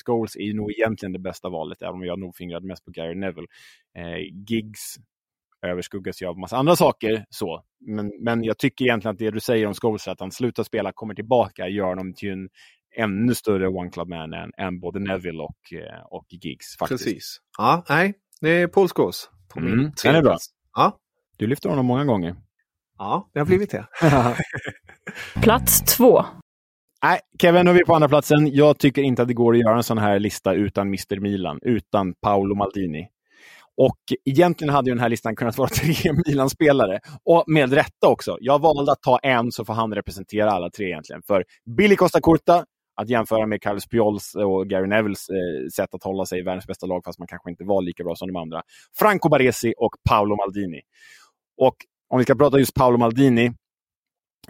Scholes 0.05 0.37
är 0.37 0.55
nog 0.55 0.73
egentligen 0.73 1.13
det 1.13 1.19
bästa 1.19 1.49
valet, 1.49 1.83
även 1.83 1.95
om 1.95 2.05
jag 2.05 2.19
nog 2.19 2.37
fingrade 2.37 2.67
mest 2.67 2.85
på 2.85 2.91
Gary 2.91 3.15
Neville. 3.15 3.47
Eh, 3.99 4.19
Giggs 4.49 4.95
överskuggas 5.63 6.23
ju 6.23 6.27
av 6.27 6.39
massa 6.39 6.57
andra 6.57 6.77
saker. 6.77 7.25
så. 7.31 7.63
Men, 7.81 8.13
men 8.21 8.45
jag 8.45 8.59
tycker 8.59 8.85
egentligen 8.85 9.13
att 9.13 9.19
det 9.19 9.31
du 9.31 9.41
säger 9.41 9.67
om 9.67 9.75
Scholes, 9.75 10.09
att 10.09 10.21
han 10.21 10.31
slutar 10.33 10.63
spela, 10.63 10.93
kommer 10.93 11.15
tillbaka, 11.15 11.69
gör 11.69 11.85
honom 11.87 12.15
till 12.15 12.31
en 12.33 12.49
ännu 12.97 13.35
större 13.35 13.69
One 13.69 13.91
Club 13.91 14.09
Man 14.09 14.33
än, 14.35 14.51
än 14.59 14.81
både 14.81 14.99
Neville 15.01 15.43
och, 15.43 15.73
eh, 15.73 16.03
och 16.11 16.27
Giggs. 16.29 16.77
Faktiskt. 16.79 17.05
Precis. 17.05 17.39
Ja, 17.59 17.85
nej, 17.89 18.15
det 18.41 18.49
är 18.51 18.67
Paul 18.69 18.89
Scholes 18.89 19.31
på 19.49 19.61
min 19.61 19.73
Mm, 19.73 19.93
tredje 19.93 20.13
den 20.13 20.19
är 20.19 20.23
bra. 20.23 20.31
plats. 20.33 20.47
Ja, 20.75 20.99
Du 21.39 21.47
lyfter 21.47 21.69
honom 21.69 21.87
många 21.87 22.05
gånger. 22.05 22.37
ja, 22.99 23.31
det 23.33 23.39
har 23.39 23.47
blivit 23.47 23.71
det. 23.71 23.87
Plats 25.43 25.97
två. 25.97 26.25
Nej, 27.07 27.21
Kevin, 27.43 27.65
nu 27.65 27.71
är 27.71 27.75
vi 27.75 27.85
på 27.85 27.95
andra 27.95 28.09
platsen. 28.09 28.55
Jag 28.55 28.79
tycker 28.79 29.03
inte 29.03 29.23
att 29.23 29.29
det 29.29 29.35
går 29.35 29.53
att 29.55 29.61
göra 29.61 29.77
en 29.77 29.83
sån 29.83 29.99
här 29.99 30.19
lista 30.19 30.55
utan 30.55 30.87
Mr 30.87 31.21
Milan, 31.21 31.59
utan 31.63 32.15
Paolo 32.15 32.55
Maldini. 32.55 33.09
Och 33.77 33.99
egentligen 34.25 34.75
hade 34.75 34.91
ju 34.91 34.95
den 34.95 35.03
här 35.03 35.09
listan 35.09 35.37
kunnat 35.37 35.59
vara 35.59 35.69
tre 35.73 36.13
Milan-spelare. 36.27 37.01
Och 37.25 37.45
med 37.47 37.73
rätta 37.73 38.09
också. 38.09 38.39
Jag 38.41 38.59
valde 38.61 38.93
att 38.93 39.03
ta 39.03 39.19
en 39.19 39.53
så 39.53 39.65
får 39.65 39.75
han 39.75 39.95
representera 39.95 40.51
alla 40.51 40.71
tre 40.71 40.87
egentligen. 40.87 41.23
För 41.27 41.45
Billy 41.77 41.97
Costa 41.97 42.21
Curta, 42.21 42.65
att 42.97 43.09
jämföra 43.09 43.47
med 43.47 43.63
Carlos 43.63 43.87
Piols 43.87 44.35
och 44.35 44.69
Gary 44.69 44.87
Nevilles 44.87 45.29
eh, 45.29 45.69
sätt 45.75 45.95
att 45.95 46.05
hålla 46.05 46.27
sig 46.27 46.39
i 46.39 46.43
världens 46.43 46.67
bästa 46.67 46.87
lag, 46.87 47.03
fast 47.05 47.19
man 47.19 47.29
kanske 47.29 47.51
inte 47.51 47.65
var 47.65 47.83
lika 47.83 48.05
bra 48.05 48.17
som 48.17 48.29
de 48.29 48.37
andra. 48.37 48.63
Franco 48.99 49.29
Baresi 49.29 49.75
och 49.79 49.95
Paolo 50.09 50.37
Maldini. 50.37 50.81
Och 51.57 51.77
om 52.09 52.19
vi 52.19 52.25
ska 52.25 52.35
prata 52.35 52.59
just 52.59 52.75
Paolo 52.75 52.99
Maldini, 52.99 53.53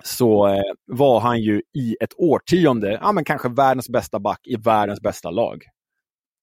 så 0.02 0.46
eh, 0.46 0.62
var 0.86 1.20
han 1.20 1.40
ju 1.40 1.62
i 1.74 1.96
ett 2.00 2.12
årtionde, 2.16 2.98
ja 3.02 3.12
men 3.12 3.24
kanske 3.24 3.48
världens 3.48 3.88
bästa 3.88 4.20
back 4.20 4.40
i 4.46 4.56
världens 4.56 5.00
bästa 5.00 5.30
lag. 5.30 5.62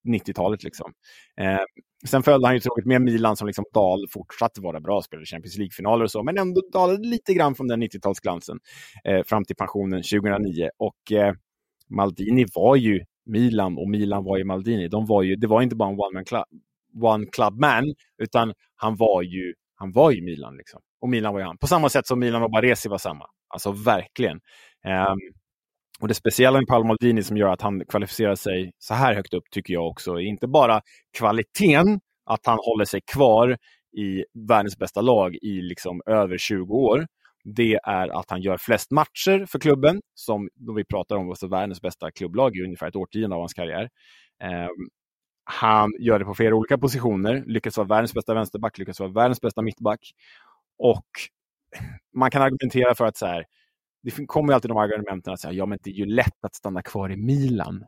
90-talet 0.08 0.64
liksom. 0.64 0.94
Eh, 1.42 1.60
sen 2.08 2.24
följde 2.24 2.48
han 2.48 2.56
ju 2.56 2.60
tråkigt 2.60 2.86
med 2.86 3.02
Milan 3.02 3.38
som 3.38 3.48
liksom 3.48 3.66
dal 3.74 4.08
fortsatte 4.10 4.62
vara 4.62 4.80
bra, 4.80 5.02
spelade 5.02 5.26
Champions 5.26 5.58
League-finaler 5.58 6.04
och 6.04 6.12
så, 6.12 6.24
men 6.24 6.38
ändå 6.38 6.62
dalade 6.74 7.08
lite 7.08 7.34
grann 7.34 7.56
från 7.56 7.68
den 7.68 7.84
90-talsglansen 7.84 8.60
eh, 9.04 9.24
fram 9.24 9.46
till 9.46 9.56
pensionen 9.56 10.04
2009. 10.04 10.70
Och 10.78 11.12
eh, 11.12 11.34
Maldini 11.90 12.46
var 12.56 12.76
ju 12.76 13.02
Milan 13.26 13.78
och 13.78 13.90
Milan 13.90 14.24
var 14.24 14.38
ju 14.38 14.44
Maldini. 14.44 14.88
De 14.88 15.06
var 15.06 15.24
ju, 15.24 15.36
det 15.36 15.48
var 15.48 15.62
inte 15.62 15.76
bara 15.76 15.90
en 15.90 16.00
one, 16.00 16.14
man 16.14 16.26
club, 16.26 16.46
one 17.02 17.26
club 17.26 17.60
man, 17.60 17.94
utan 18.18 18.54
han 18.76 18.96
var 18.96 19.22
ju, 19.22 19.54
han 19.76 19.92
var 19.92 20.12
ju 20.12 20.22
Milan. 20.22 20.58
Liksom. 20.58 20.82
Och 21.02 21.10
Milan 21.10 21.34
var 21.34 21.40
ju 21.40 21.46
han. 21.46 21.58
På 21.58 21.68
samma 21.68 21.90
sätt 21.90 22.08
som 22.08 22.20
Milan 22.20 22.44
och 22.44 22.52
Baresi 22.52 22.90
var 22.90 22.98
samma. 22.98 23.26
Alltså 23.54 23.72
verkligen. 23.72 24.40
Ehm, 24.86 25.18
och 26.00 26.08
det 26.08 26.14
speciella 26.14 26.60
med 26.60 26.68
Paolo 26.68 26.88
Maldini 26.88 27.24
som 27.24 27.38
gör 27.38 27.50
att 27.50 27.62
han 27.62 27.86
kvalificerar 27.86 28.36
sig 28.36 28.72
så 28.78 28.94
här 28.94 29.14
högt 29.16 29.34
upp 29.34 29.44
tycker 29.52 29.74
jag 29.74 29.88
också 29.88 30.12
är 30.14 30.20
inte 30.26 30.48
bara 30.48 30.82
kvaliteten, 31.18 32.00
att 32.26 32.46
han 32.46 32.58
håller 32.62 32.86
sig 32.86 33.02
kvar 33.02 33.58
i 33.98 34.24
världens 34.48 34.78
bästa 34.78 35.02
lag 35.02 35.36
i 35.36 35.62
liksom 35.62 36.02
över 36.06 36.38
20 36.38 36.74
år. 36.74 37.08
Det 37.44 37.80
är 37.84 38.20
att 38.20 38.30
han 38.30 38.42
gör 38.42 38.58
flest 38.58 38.92
matcher 38.92 39.46
för 39.46 39.60
klubben, 39.60 40.02
som 40.14 40.50
då 40.56 40.74
vi 40.74 40.86
pratar 40.86 41.16
om 41.16 41.28
var 41.28 41.48
världens 41.48 41.82
bästa 41.82 42.12
klubblag 42.12 42.56
i 42.56 42.64
ungefär 42.64 42.88
ett 42.88 42.96
årtionde 42.96 43.36
av 43.36 43.42
hans 43.42 43.54
karriär. 43.54 43.90
Ehm, 44.44 44.90
han 45.44 45.92
gör 46.00 46.20
det 46.20 46.26
på 46.26 46.36
flera 46.36 46.56
olika 46.56 46.78
positioner, 46.78 47.44
lyckas 47.48 47.78
vara 47.78 47.88
världens 47.88 48.14
bästa 48.14 48.34
vänsterback, 48.34 48.78
lyckas 48.78 49.00
vara 49.00 49.12
världens 49.12 49.42
bästa 49.42 49.62
mittback. 49.62 50.00
Och 50.80 51.06
man 52.14 52.32
kan 52.32 52.42
argumentera 52.42 52.96
för 52.96 53.06
att 53.06 53.18
så 53.18 53.26
här, 53.26 53.46
det 54.04 54.26
kommer 54.28 54.54
alltid 54.54 54.72
de 54.72 54.78
argumenten 54.78 55.34
att 55.34 55.40
säga, 55.40 55.54
ja 55.54 55.66
men 55.66 55.80
det 55.84 55.90
är 55.90 55.94
ju 55.94 56.06
lätt 56.06 56.46
att 56.46 56.56
stanna 56.56 56.82
kvar 56.82 57.12
i 57.12 57.18
Milan. 57.18 57.86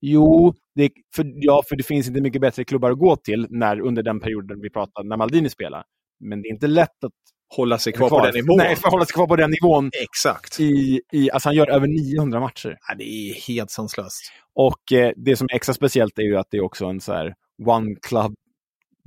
Jo, 0.00 0.54
det, 0.74 0.90
för, 1.14 1.32
ja, 1.34 1.62
för 1.68 1.76
det 1.76 1.82
finns 1.82 2.08
inte 2.08 2.20
mycket 2.20 2.40
bättre 2.40 2.64
klubbar 2.64 2.90
att 2.90 2.98
gå 2.98 3.16
till 3.16 3.46
när, 3.50 3.80
under 3.80 4.02
den 4.02 4.20
perioden 4.20 4.60
vi 4.60 4.70
pratar, 4.70 5.04
när 5.04 5.16
Maldini 5.16 5.50
spelar. 5.50 5.84
Men 6.20 6.42
det 6.42 6.48
är 6.48 6.52
inte 6.52 6.66
lätt 6.66 7.04
att 7.04 7.12
Hålla 7.48 7.78
sig 7.78 7.92
kvar, 7.92 8.08
på 8.08 8.24
den 8.24 8.34
nivån. 8.34 8.56
Nej, 8.56 8.76
för 8.76 8.88
att 8.88 8.92
hålla 8.92 9.04
sig 9.04 9.14
kvar 9.14 9.26
på 9.26 9.36
den 9.36 9.50
nivån. 9.50 9.90
Exakt. 10.02 10.60
I, 10.60 11.00
i, 11.12 11.30
alltså 11.30 11.48
han 11.48 11.56
gör 11.56 11.70
över 11.70 11.86
900 11.86 12.40
matcher. 12.40 12.78
Ja, 12.88 12.94
det 12.94 13.04
är 13.04 13.34
helt 13.34 13.70
sanslöst. 13.70 14.32
Och 14.54 14.92
eh, 14.92 15.12
det 15.16 15.36
som 15.36 15.48
är 15.50 15.56
extra 15.56 15.74
speciellt 15.74 16.18
är 16.18 16.22
ju 16.22 16.36
att 16.36 16.46
det 16.50 16.56
är 16.56 16.64
också 16.64 16.86
en 16.86 17.00
så 17.00 17.12
här 17.12 17.34
one 17.66 17.96
club 18.02 18.34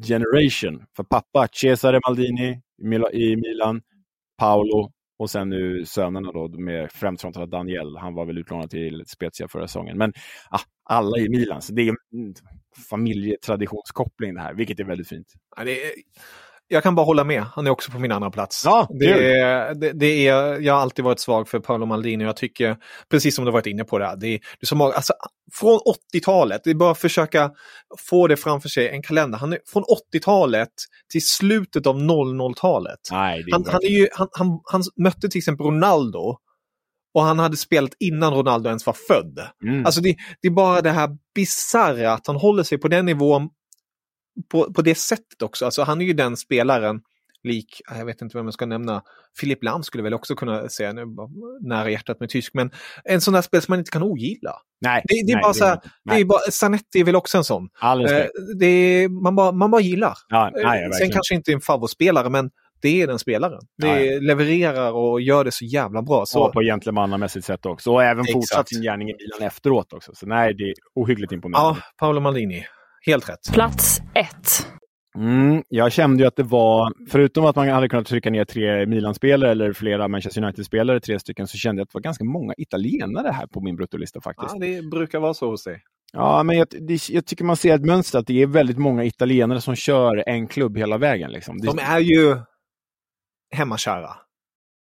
generation. 0.08 0.84
För 0.96 1.04
pappa, 1.04 1.48
Cesare 1.52 2.00
Maldini 2.08 2.62
i 3.14 3.36
Milan, 3.36 3.82
Paolo 4.40 4.92
och 5.20 5.30
sen 5.30 5.50
nu 5.50 5.86
sönerna 5.86 6.32
då 6.32 6.48
med 6.48 6.92
främst 6.92 7.24
Daniel. 7.52 7.98
Han 7.98 8.14
var 8.14 8.26
väl 8.26 8.38
utlånad 8.38 8.70
till 8.70 9.04
Spezia 9.08 9.48
förra 9.48 9.68
säsongen. 9.68 9.98
Men 9.98 10.14
ah, 10.50 10.60
alla 10.84 11.18
i 11.18 11.30
Milan, 11.30 11.62
så 11.62 11.74
det 11.74 11.82
är 11.82 11.90
en 11.90 12.34
familjetraditionskoppling 12.90 14.34
det 14.34 14.42
här, 14.42 14.54
vilket 14.54 14.80
är 14.80 14.84
väldigt 14.84 15.10
fint. 15.10 15.28
Ja, 15.58 15.64
det 15.64 15.84
är, 15.84 15.92
jag 16.72 16.84
kan 16.84 16.96
bara 16.96 17.06
hålla 17.06 17.24
med. 17.24 17.44
Han 17.44 17.68
är 17.68 17.72
också 17.72 17.92
på 17.92 18.00
min 18.00 18.12
andra 18.12 18.32
plats. 18.32 18.62
Ja, 18.66 18.88
det 19.00 19.40
är, 19.40 19.76
det, 19.76 19.92
det 19.92 20.28
är, 20.28 20.60
jag 20.60 20.74
har 20.74 20.82
alltid 20.82 21.06
varit 21.06 21.20
svag 21.20 21.48
för 21.48 21.60
Paolo 21.60 21.86
Maldini. 21.86 22.24
Jag 22.24 22.36
tycker, 22.36 22.78
precis 23.10 23.36
som 23.36 23.46
du 23.46 23.52
varit 23.52 23.66
inne 23.66 23.84
på 23.84 24.00
det, 24.00 24.06
här, 24.06 24.16
det 24.16 24.28
är, 24.28 24.40
det 24.40 24.62
är 24.62 24.66
så 24.66 24.76
många, 24.76 24.94
alltså, 24.94 25.14
från 25.54 25.80
80-talet, 26.14 26.62
det 26.64 26.70
är 26.70 26.76
bara 26.76 26.92
att 26.92 26.98
försöka 26.98 27.52
få 28.10 28.28
det 28.28 28.38
framför 28.38 28.70
sig, 28.70 28.90
en 28.90 29.02
kalender. 29.02 29.38
Han 29.38 29.54
är 29.54 29.60
från 29.74 29.84
80-talet 30.14 30.70
till 31.12 31.28
slutet 31.28 31.88
av 31.88 31.96
00-talet. 31.96 33.00
Nej, 33.12 33.44
det 33.44 33.50
är 33.50 33.54
Han, 33.54 33.66
han, 33.68 33.84
är 33.84 34.00
ju, 34.00 34.08
han, 34.14 34.28
han, 34.32 34.60
han 34.64 34.84
mötte 34.98 35.30
till 35.30 35.38
exempel 35.38 35.66
Ronaldo 35.66 36.38
och 37.14 37.24
han 37.24 37.40
hade 37.40 37.58
spelat 37.58 37.92
innan 38.00 38.34
Ronaldo 38.34 38.68
ens 38.68 38.86
var 38.86 38.96
född. 39.08 39.40
Mm. 39.64 39.86
Alltså 39.86 40.02
det, 40.02 40.16
det 40.42 40.48
är 40.48 40.52
bara 40.52 40.82
det 40.82 40.92
här 40.92 41.10
bisarra 41.36 42.14
att 42.14 42.28
han 42.28 42.36
håller 42.36 42.64
sig 42.64 42.78
på 42.78 42.88
den 42.88 43.06
nivån 43.06 43.50
på, 44.52 44.74
på 44.74 44.82
det 44.82 44.96
sättet 44.96 45.42
också. 45.42 45.66
Alltså 45.66 45.84
han 45.84 46.02
är 46.02 46.06
ju 46.06 46.14
den 46.14 46.38
spelaren, 46.38 47.02
lik, 47.44 47.82
jag 47.98 48.06
vet 48.06 48.22
inte 48.22 48.38
vem 48.38 48.46
jag 48.46 48.54
ska 48.54 48.66
nämna, 48.66 49.02
Filip 49.40 49.64
Lam 49.64 49.84
skulle 49.84 50.04
väl 50.04 50.14
också 50.14 50.36
kunna 50.36 50.70
säga, 50.70 50.94
nu 50.94 51.06
nära 51.62 51.90
hjärtat 51.90 52.20
med 52.20 52.30
tysk, 52.30 52.54
men 52.54 52.72
en 53.04 53.22
sån 53.22 53.34
där 53.34 53.42
spel 53.42 53.62
som 53.62 53.72
man 53.72 53.80
inte 53.80 53.92
kan 53.92 54.04
ogilla. 54.04 54.54
nej, 54.82 55.04
Det, 55.08 55.14
det 55.26 55.32
är 55.32 55.36
nej, 55.36 55.42
bara 55.44 55.54
så 55.54 55.66
här, 55.66 55.80
det 56.04 56.16
är 56.16 56.26
bara, 56.26 56.40
Zanetti 56.52 57.00
är 57.00 57.04
väl 57.04 57.16
också 57.16 57.38
en 57.38 57.44
sån. 57.44 57.70
Eh, 57.84 58.26
det 58.60 58.66
är, 58.66 59.10
man, 59.24 59.36
bara, 59.36 59.52
man 59.52 59.72
bara 59.72 59.82
gillar. 59.82 60.14
Ja, 60.30 60.52
nej, 60.54 60.84
Eh. 60.84 60.92
Sen 60.92 61.12
kanske 61.12 61.36
inte 61.36 61.52
en 61.52 61.62
favoritspelare, 61.62 62.30
men 62.30 62.50
det 62.82 63.02
är 63.02 63.08
den 63.08 63.20
spelaren. 63.20 63.62
Det 63.78 63.88
Ja, 63.88 64.00
ja. 64.00 64.20
levererar 64.22 64.92
och 64.92 65.22
gör 65.22 65.44
det 65.44 65.52
så 65.52 65.66
jävla 65.66 66.02
bra. 66.02 66.26
Så, 66.26 66.46
Så... 66.46 66.52
på 66.52 66.62
gentlemannamässigt 66.62 67.46
sätt 67.46 67.66
också. 67.66 67.92
Och 67.92 68.04
även 68.04 68.20
Exakt. 68.22 68.34
fortsatt 68.34 68.70
sin 68.70 68.82
gärning 68.82 69.10
i 69.10 69.14
Milan 69.14 69.48
efteråt 69.48 69.94
också. 69.94 70.12
Så 70.16 70.26
nej, 70.28 70.54
det 70.54 70.64
är 70.64 70.74
ohyggligt 70.96 71.32
imponerande. 71.32 71.80
ja, 71.80 71.86
Paolo 71.98 72.20
Maldini. 72.20 72.66
Helt 73.06 73.30
rätt. 73.30 73.54
Plats 73.54 74.02
ett. 74.16 74.68
Mm, 75.18 75.64
jag 75.70 75.92
kände 75.92 76.24
ju 76.24 76.28
att 76.28 76.36
det 76.36 76.44
var, 76.44 76.94
förutom 77.10 77.46
att 77.46 77.56
man 77.56 77.70
hade 77.70 77.90
kunnat 77.90 78.08
trycka 78.08 78.30
ner 78.30 78.46
tre 78.46 78.86
Milan-spelare 78.86 79.52
eller 79.52 79.74
flera 79.74 80.08
Manchester 80.08 80.44
United-spelare, 80.44 81.00
tre 81.00 81.20
stycken, 81.20 81.48
så 81.48 81.58
kände 81.58 81.80
jag 81.80 81.84
att 81.84 81.90
det 81.90 81.96
var 81.96 82.02
ganska 82.02 82.24
många 82.24 82.54
italienare 82.58 83.32
här 83.32 83.48
på 83.48 83.62
min 83.62 83.76
bruttolista 83.76 84.22
faktiskt. 84.22 84.54
Ja, 84.54 84.60
det 84.60 84.82
brukar 84.82 85.20
vara 85.20 85.34
så 85.34 85.50
hos 85.50 85.64
dig. 85.64 85.82
Ja, 86.14 86.44
men 86.44 86.58
jag, 86.58 86.68
det, 86.88 87.10
jag 87.10 87.26
tycker 87.26 87.44
man 87.44 87.58
ser 87.58 87.76
ett 87.76 87.86
mönster 87.86 88.20
att 88.20 88.28
det 88.28 88.42
är 88.42 88.48
väldigt 88.48 88.78
många 88.78 89.04
italienare 89.04 89.62
som 89.62 89.76
kör 89.76 90.24
en 90.30 90.48
klubb 90.48 90.78
hela 90.78 90.98
vägen. 90.98 91.32
Liksom. 91.32 91.58
De 91.58 91.80
är 91.80 92.00
ju 92.00 92.38
hemmakära. 93.56 94.10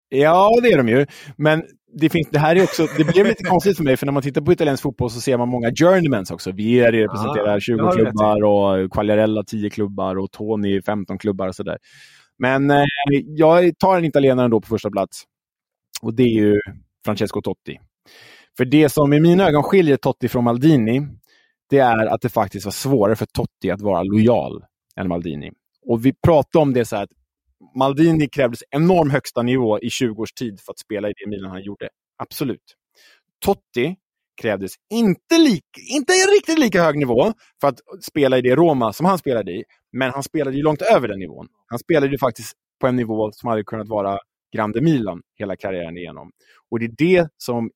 Ja, 0.09 0.61
det 0.62 0.68
är 0.72 0.77
de 0.77 0.88
ju. 0.88 1.07
Men 1.37 1.62
det, 1.94 2.09
finns, 2.09 2.28
det 2.30 2.38
här 2.38 2.57
är 2.57 2.62
också, 2.62 2.87
det 2.96 3.04
blev 3.04 3.26
lite 3.26 3.44
konstigt 3.44 3.76
för 3.76 3.85
mig, 3.85 3.96
för 3.96 4.07
när 4.07 4.12
man 4.12 4.22
tittar 4.22 4.40
på 4.40 4.52
italiensk 4.52 4.83
fotboll 4.83 5.11
så 5.11 5.20
ser 5.20 5.38
man 5.38 5.48
många 5.48 5.70
journeymans 5.70 6.30
också. 6.30 6.52
Vieri 6.52 7.04
representerar 7.04 7.57
Ah, 7.57 7.61
20 7.61 7.83
rätt 7.83 7.94
i. 7.94 7.98
klubbar 7.98 8.44
och 8.44 8.92
Quagliarella 8.92 9.42
10 9.44 9.70
klubbar 9.70 10.16
och 10.18 10.30
Toni 10.30 10.83
15 10.83 11.18
klubbar 11.18 11.48
och 11.48 11.54
sådär. 11.54 11.78
Men 12.38 12.70
eh, 12.70 12.85
jag 13.26 13.78
tar 13.78 13.98
en 13.98 14.04
italienare 14.04 14.44
ändå 14.44 14.61
på 14.61 14.68
första 14.68 14.90
plats. 14.90 15.22
Och 16.02 16.14
det 16.14 16.22
är 16.22 16.35
ju 16.40 16.61
Francesco 17.04 17.42
Totti. 17.42 17.80
För 18.57 18.64
det 18.64 18.88
som 18.88 19.12
i 19.12 19.20
mina 19.20 19.48
ögon 19.48 19.62
skiljer 19.62 19.96
Totti 19.96 20.28
från 20.28 20.44
Maldini, 20.44 21.07
det 21.70 21.78
är 21.78 22.07
att 22.07 22.20
det 22.20 22.28
faktiskt 22.28 22.64
var 22.64 22.72
svårare 22.72 23.16
för 23.16 23.26
Totti 23.26 23.70
att 23.70 23.80
vara 23.80 24.02
lojal 24.02 24.64
än 24.96 25.09
Maldini. 25.09 25.50
Och 25.87 26.07
vi 26.07 26.12
pratade 26.12 26.62
om 26.62 26.72
det 26.72 26.85
så 26.85 26.96
här 26.96 27.02
att 27.02 27.11
Maldini 27.77 28.29
krävdes 28.29 28.61
enorm 28.70 29.11
högsta 29.11 29.42
nivå 29.42 29.81
i 29.81 29.90
20 29.90 30.22
års 30.22 30.33
tid 30.33 30.61
för 30.61 30.72
att 30.72 30.79
spela 30.79 31.09
i 31.09 31.12
det 31.16 31.31
Milan 31.31 31.50
han 31.50 31.62
gjorde. 31.62 31.88
Absolut. 32.18 32.77
Totti 33.44 33.96
krävdes 34.42 34.72
inte, 34.90 35.38
lik, 35.38 35.64
inte 35.90 36.12
riktigt 36.12 36.59
lika 36.59 36.83
hög 36.83 36.98
nivå 36.98 37.33
för 37.61 37.68
att 37.68 37.79
spela 38.03 38.38
i 38.38 38.42
det 38.42 38.57
Roma 38.57 38.92
som 38.92 39.07
han 39.07 39.18
spelade 39.18 39.53
i, 39.53 39.64
men 39.92 40.11
han 40.11 40.22
spelade 40.22 40.57
ju 40.57 40.62
långt 40.62 40.83
över 40.83 41.09
den 41.09 41.18
nivån. 41.18 41.46
Han 41.66 41.79
spelade 41.79 42.12
ju 42.12 42.18
faktiskt 42.18 42.53
på 42.81 42.87
en 42.87 42.96
nivå 42.96 43.33
som 43.33 43.48
hade 43.48 43.64
kunnat 43.64 43.88
vara 43.88 44.18
Grande 44.55 44.81
Milan 44.81 45.22
hela 45.38 45.57
karriären 45.57 45.96
igenom. 45.96 46.31
Och 46.70 46.79
det 46.79 46.85
är 46.85 46.94
det 46.98 47.29
som, 47.37 47.70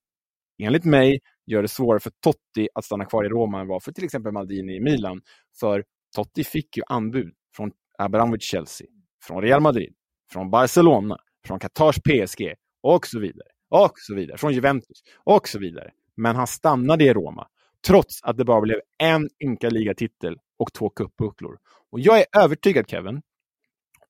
enligt 0.62 0.84
mig, 0.84 1.20
gör 1.46 1.62
det 1.62 1.68
svårare 1.68 2.00
för 2.00 2.12
Totti 2.20 2.68
att 2.74 2.84
stanna 2.84 3.04
kvar 3.04 3.24
i 3.24 3.28
Roma 3.28 3.60
än 3.60 3.66
vad 3.66 3.82
för 3.82 3.92
till 3.92 4.04
exempel 4.04 4.32
Maldini 4.32 4.76
i 4.76 4.80
Milan. 4.80 5.20
För 5.60 5.84
Totti 6.16 6.44
fick 6.44 6.76
ju 6.76 6.82
anbud 6.86 7.32
från 7.56 7.70
Abramovic 7.98 8.42
Chelsea, 8.42 8.86
från 9.22 9.42
Real 9.42 9.60
Madrid, 9.60 9.94
från 10.32 10.50
Barcelona, 10.50 11.18
från 11.46 11.58
Qatars 11.58 11.96
PSG 11.96 12.54
och 12.82 13.06
så 13.06 13.20
vidare. 13.20 13.48
Och 13.70 13.92
så 13.96 14.14
vidare. 14.14 14.38
Från 14.38 14.52
Juventus 14.52 15.02
och 15.24 15.48
så 15.48 15.58
vidare. 15.58 15.90
Men 16.16 16.36
han 16.36 16.46
stannade 16.46 17.04
i 17.04 17.12
Roma, 17.12 17.48
trots 17.86 18.22
att 18.22 18.36
det 18.36 18.44
bara 18.44 18.60
blev 18.60 18.80
en 18.98 19.28
ynka 19.44 19.70
ligatitel 19.70 20.36
och 20.58 20.72
två 20.72 20.90
cupbucklor. 20.90 21.58
Och 21.90 22.00
jag 22.00 22.18
är 22.18 22.26
övertygad, 22.38 22.90
Kevin, 22.90 23.22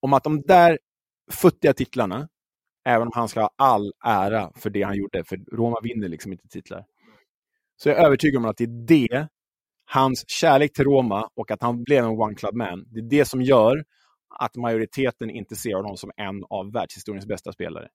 om 0.00 0.12
att 0.12 0.24
de 0.24 0.42
där 0.42 0.78
futtiga 1.30 1.72
titlarna, 1.72 2.28
även 2.84 3.06
om 3.06 3.12
han 3.14 3.28
ska 3.28 3.40
ha 3.40 3.50
all 3.58 3.92
ära 4.04 4.52
för 4.56 4.70
det 4.70 4.82
han 4.82 4.96
gjorde, 4.96 5.24
för 5.24 5.38
Roma 5.56 5.80
vinner 5.82 6.08
liksom 6.08 6.32
inte 6.32 6.48
titlar, 6.48 6.84
så 7.76 7.88
jag 7.88 7.98
är 7.98 8.04
övertygad 8.04 8.36
om 8.36 8.44
att 8.44 8.56
det 8.56 8.64
är 8.64 8.86
det, 8.86 9.28
hans 9.84 10.24
kärlek 10.28 10.72
till 10.72 10.84
Roma 10.84 11.30
och 11.34 11.50
att 11.50 11.62
han 11.62 11.82
blev 11.82 12.04
en 12.04 12.10
one 12.10 12.34
club 12.34 12.54
man, 12.54 12.84
det 12.90 13.00
är 13.00 13.08
det 13.10 13.24
som 13.24 13.42
gör 13.42 13.84
att 14.38 14.56
majoriteten 14.56 15.30
inte 15.30 15.56
ser 15.56 15.74
honom 15.74 15.96
som 15.96 16.10
en 16.16 16.44
av 16.50 16.72
världshistoriens 16.72 17.26
bästa 17.26 17.52
spelare. 17.52 17.88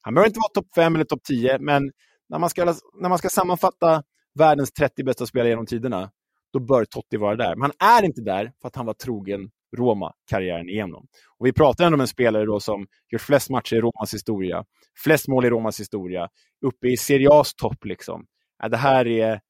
Han 0.00 0.14
behöver 0.14 0.28
inte 0.28 0.40
vara 0.40 0.62
topp 0.62 0.74
5 0.74 0.94
eller 0.94 1.04
topp 1.04 1.22
10, 1.24 1.58
men 1.58 1.92
när 2.28 2.38
man, 2.38 2.50
ska, 2.50 2.64
när 3.00 3.08
man 3.08 3.18
ska 3.18 3.28
sammanfatta 3.28 4.02
världens 4.38 4.72
30 4.72 5.04
bästa 5.04 5.26
spelare 5.26 5.48
genom 5.48 5.66
tiderna, 5.66 6.10
då 6.52 6.60
bör 6.60 6.84
Totti 6.84 7.16
vara 7.16 7.36
där. 7.36 7.56
Men 7.56 7.72
han 7.78 7.98
är 7.98 8.04
inte 8.06 8.20
där 8.20 8.52
för 8.60 8.68
att 8.68 8.76
han 8.76 8.86
var 8.86 8.94
trogen 8.94 9.50
Roma 9.76 10.12
karriären 10.30 10.68
igenom. 10.68 11.06
Och 11.38 11.46
vi 11.46 11.52
pratar 11.52 11.84
ändå 11.84 11.96
om 11.96 12.00
en 12.00 12.08
spelare 12.08 12.44
då 12.44 12.60
som 12.60 12.86
gör 13.12 13.18
flest 13.18 13.50
matcher 13.50 13.76
i 13.76 13.80
Romas 13.80 14.14
historia, 14.14 14.64
flest 15.04 15.28
mål 15.28 15.44
i 15.44 15.50
Romas 15.50 15.80
historia, 15.80 16.28
uppe 16.66 16.88
i 16.88 16.96
Serie 16.96 17.28
A's 17.28 17.54
topp. 17.56 17.84
Liksom. 17.84 18.26
Äh, 18.62 18.70
det 18.70 18.76
här 18.76 19.06
är 19.06 19.40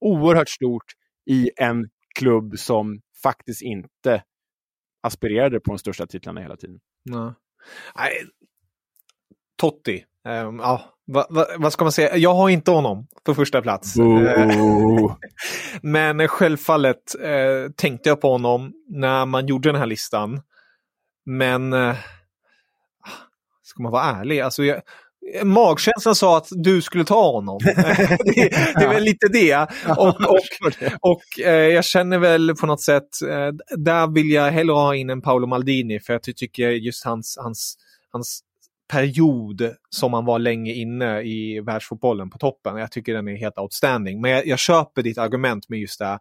oerhört 0.00 0.48
stort 0.48 0.92
i 1.30 1.50
en 1.56 1.88
klubb 2.18 2.58
som 2.58 3.00
faktiskt 3.22 3.62
inte 3.62 4.22
aspirerade 5.02 5.60
på 5.60 5.70
de 5.70 5.78
största 5.78 6.06
titlarna 6.06 6.40
hela 6.40 6.56
tiden. 6.56 6.80
Nej. 7.04 8.10
Totti. 9.56 10.04
Um, 10.28 10.58
ja, 10.58 10.82
va, 11.06 11.26
va, 11.30 11.46
vad 11.58 11.72
ska 11.72 11.84
man 11.84 11.92
säga? 11.92 12.16
Jag 12.16 12.34
har 12.34 12.48
inte 12.48 12.70
honom 12.70 13.06
på 13.24 13.34
första 13.34 13.62
plats. 13.62 13.96
Men 15.82 16.28
självfallet 16.28 17.14
eh, 17.20 17.70
tänkte 17.76 18.08
jag 18.08 18.20
på 18.20 18.32
honom 18.32 18.72
när 18.88 19.26
man 19.26 19.46
gjorde 19.46 19.68
den 19.68 19.76
här 19.76 19.86
listan. 19.86 20.42
Men 21.24 21.72
eh, 21.72 21.96
ska 23.62 23.82
man 23.82 23.92
vara 23.92 24.04
ärlig, 24.04 24.40
alltså 24.40 24.64
jag, 24.64 24.82
magkänslan 25.44 26.14
sa 26.14 26.36
att 26.36 26.48
du 26.50 26.82
skulle 26.82 27.04
ta 27.04 27.32
honom. 27.32 27.58
det, 27.64 27.74
det, 28.74 28.84
är 28.84 28.88
väl 28.88 29.02
lite 29.02 29.28
det. 29.32 29.54
Och, 29.98 30.08
och, 30.08 30.40
och 31.00 31.40
eh, 31.44 31.68
jag 31.68 31.84
känner 31.84 32.18
väl 32.18 32.54
på 32.54 32.66
något 32.66 32.80
sätt, 32.80 33.22
eh, 33.30 33.76
där 33.76 34.14
vill 34.14 34.30
jag 34.30 34.50
hellre 34.50 34.72
ha 34.72 34.94
in 34.94 35.10
en 35.10 35.22
Paolo 35.22 35.46
Maldini 35.46 36.00
för 36.00 36.14
att 36.14 36.26
jag 36.26 36.36
tycker 36.36 36.70
just 36.70 37.04
hans, 37.04 37.38
hans, 37.40 37.76
hans 38.12 38.42
period 38.92 39.74
som 39.90 40.12
han 40.12 40.24
var 40.24 40.38
länge 40.38 40.72
inne 40.72 41.22
i 41.22 41.60
världsfotbollen 41.60 42.30
på 42.30 42.38
toppen. 42.38 42.76
Jag 42.76 42.92
tycker 42.92 43.14
den 43.14 43.28
är 43.28 43.36
helt 43.36 43.58
outstanding. 43.58 44.20
Men 44.20 44.30
jag, 44.30 44.46
jag 44.46 44.58
köper 44.58 45.02
ditt 45.02 45.18
argument 45.18 45.68
med 45.68 45.78
just 45.78 45.98
det 45.98 46.18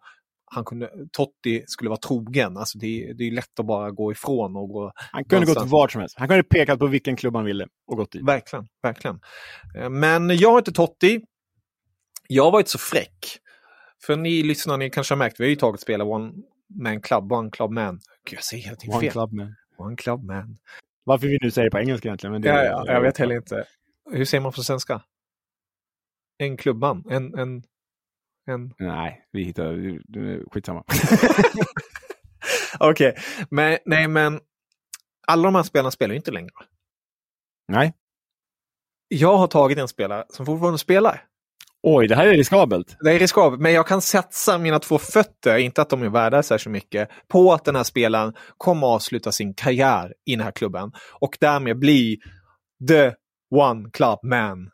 han 0.54 0.66
kunde, 0.66 0.92
Totti 1.12 1.64
skulle 1.68 1.90
vara 1.90 2.00
trogen. 2.00 2.58
Alltså 2.58 2.78
det, 2.78 3.14
det 3.14 3.24
är 3.24 3.32
lätt 3.32 3.60
att 3.60 3.66
bara 3.66 3.92
gå 3.92 4.12
ifrån 4.12 4.56
och 4.56 4.70
gå... 4.70 4.92
Han 4.96 5.24
kunde 5.24 5.36
någonstans. 5.36 5.64
gått 5.64 5.72
vart 5.72 5.92
som 5.92 6.02
helst. 6.02 6.16
Han 6.18 6.28
kunde 6.28 6.44
pekat 6.44 6.80
på 6.80 6.88
vilken 6.88 7.16
klubb 7.16 7.36
han 7.36 7.46
ville 7.46 7.68
och 7.88 7.98
gått 7.98 8.12
dit. 8.12 8.26
Verkligen, 8.26 8.68
verkligen. 8.84 9.20
Eh, 9.78 9.90
men 9.90 10.38
jag 10.38 10.60
inte 10.60 10.72
Totti. 10.72 11.22
Jag 12.28 12.44
har 12.44 12.52
varit 12.52 12.68
så 12.68 12.78
fräck. 12.78 13.38
För 14.06 14.16
ni 14.16 14.44
lyssnar, 14.44 14.78
ni 14.78 14.90
kanske 14.90 15.14
har 15.14 15.18
märkt, 15.18 15.40
vi 15.40 15.44
har 15.44 15.50
ju 15.50 15.56
tagit 15.56 15.82
spela 15.82 16.04
One 16.04 16.34
Man 16.80 17.02
Club, 17.02 17.32
One 17.32 17.50
Club 17.50 17.72
Man. 17.72 18.00
Gud, 18.30 18.38
jag 18.38 18.44
säger 18.44 18.64
helt 18.64 18.82
fel. 18.82 18.94
One 18.94 19.10
Club 19.10 19.34
Man. 19.34 19.56
One 19.78 19.96
Club 19.96 20.24
Man. 20.24 20.58
Varför 21.04 21.28
vi 21.28 21.38
nu 21.42 21.52
säger 21.52 21.66
det 21.66 21.72
på 21.72 21.80
engelska 21.80 22.08
egentligen. 22.08 22.32
Men 22.32 22.42
det, 22.42 22.50
ja, 22.50 22.64
ja, 22.64 22.94
jag 22.94 23.02
vet 23.02 23.18
heller 23.18 23.36
inte. 23.36 23.66
Hur 24.12 24.26
säger 24.26 24.42
man 24.42 24.52
på 24.52 24.64
svenska? 24.64 25.02
En 26.38 26.58
klubbman? 26.58 27.04
En, 27.10 27.40
en, 27.40 27.64
en... 28.48 28.74
Nej, 28.80 29.26
vi 29.32 29.44
hittar... 29.44 30.00
Skitsamma. 30.52 30.84
Okej, 32.80 33.10
okay. 33.10 33.24
men 33.50 33.78
nej 33.86 34.08
men 34.08 34.40
alla 35.28 35.44
de 35.44 35.56
här 35.56 35.64
spelarna 35.64 35.92
spelar 35.92 36.14
ju 36.14 36.18
inte 36.18 36.32
längre. 36.32 36.52
Nej. 37.68 37.94
Jag 39.08 39.38
har 39.38 39.48
tagit 39.48 39.78
en 39.78 39.88
spelare 39.88 40.26
som 40.30 40.46
fortfarande 40.46 40.78
spelar. 40.78 41.26
Oj, 41.84 42.08
det 42.08 42.16
här 42.16 42.28
är 42.28 42.34
riskabelt. 42.34 42.98
Det 43.00 43.12
är 43.12 43.20
riskabelt, 43.20 43.62
men 43.62 43.74
jag 43.74 43.88
kan 43.88 44.02
satsa 44.02 44.58
mina 44.58 44.80
två 44.80 44.98
fötter, 44.98 45.58
inte 45.58 45.82
att 45.82 45.90
de 45.90 46.04
är 46.04 46.10
värda 46.10 46.44
särskilt 46.44 46.72
mycket, 46.72 47.10
på 47.28 47.54
att 47.54 47.66
den 47.66 47.76
här 47.76 47.84
spelaren 47.84 48.34
kommer 48.58 48.88
att 48.88 48.96
avsluta 48.96 49.32
sin 49.32 49.54
karriär 49.54 50.14
i 50.26 50.36
den 50.36 50.44
här 50.44 50.52
klubben 50.52 50.92
och 51.20 51.38
därmed 51.40 51.80
bli 51.80 52.18
the 52.88 53.14
one 53.56 53.90
club 53.94 54.20
man 54.24 54.70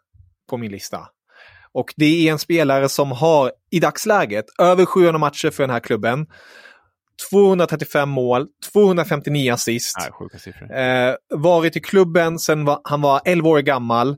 på 0.49 0.57
min 0.57 0.72
lista. 0.72 1.07
Och 1.78 1.93
det 1.95 2.28
är 2.28 2.32
en 2.32 2.39
spelare 2.39 2.89
som 2.89 3.11
har 3.11 3.51
i 3.71 3.80
dagsläget 3.80 4.45
över 4.59 4.86
700 4.86 5.17
matcher 5.17 5.49
för 5.49 5.63
den 5.63 5.69
här 5.69 5.80
klubben. 5.80 6.25
235 7.32 8.09
mål, 8.09 8.47
259 8.73 9.53
assist. 9.53 9.95
Nej, 10.69 11.09
eh, 11.09 11.15
varit 11.30 11.75
i 11.75 11.80
klubben 11.80 12.39
sedan 12.39 12.78
han 12.84 13.01
var 13.01 13.21
11 13.25 13.49
år 13.49 13.59
gammal. 13.59 14.15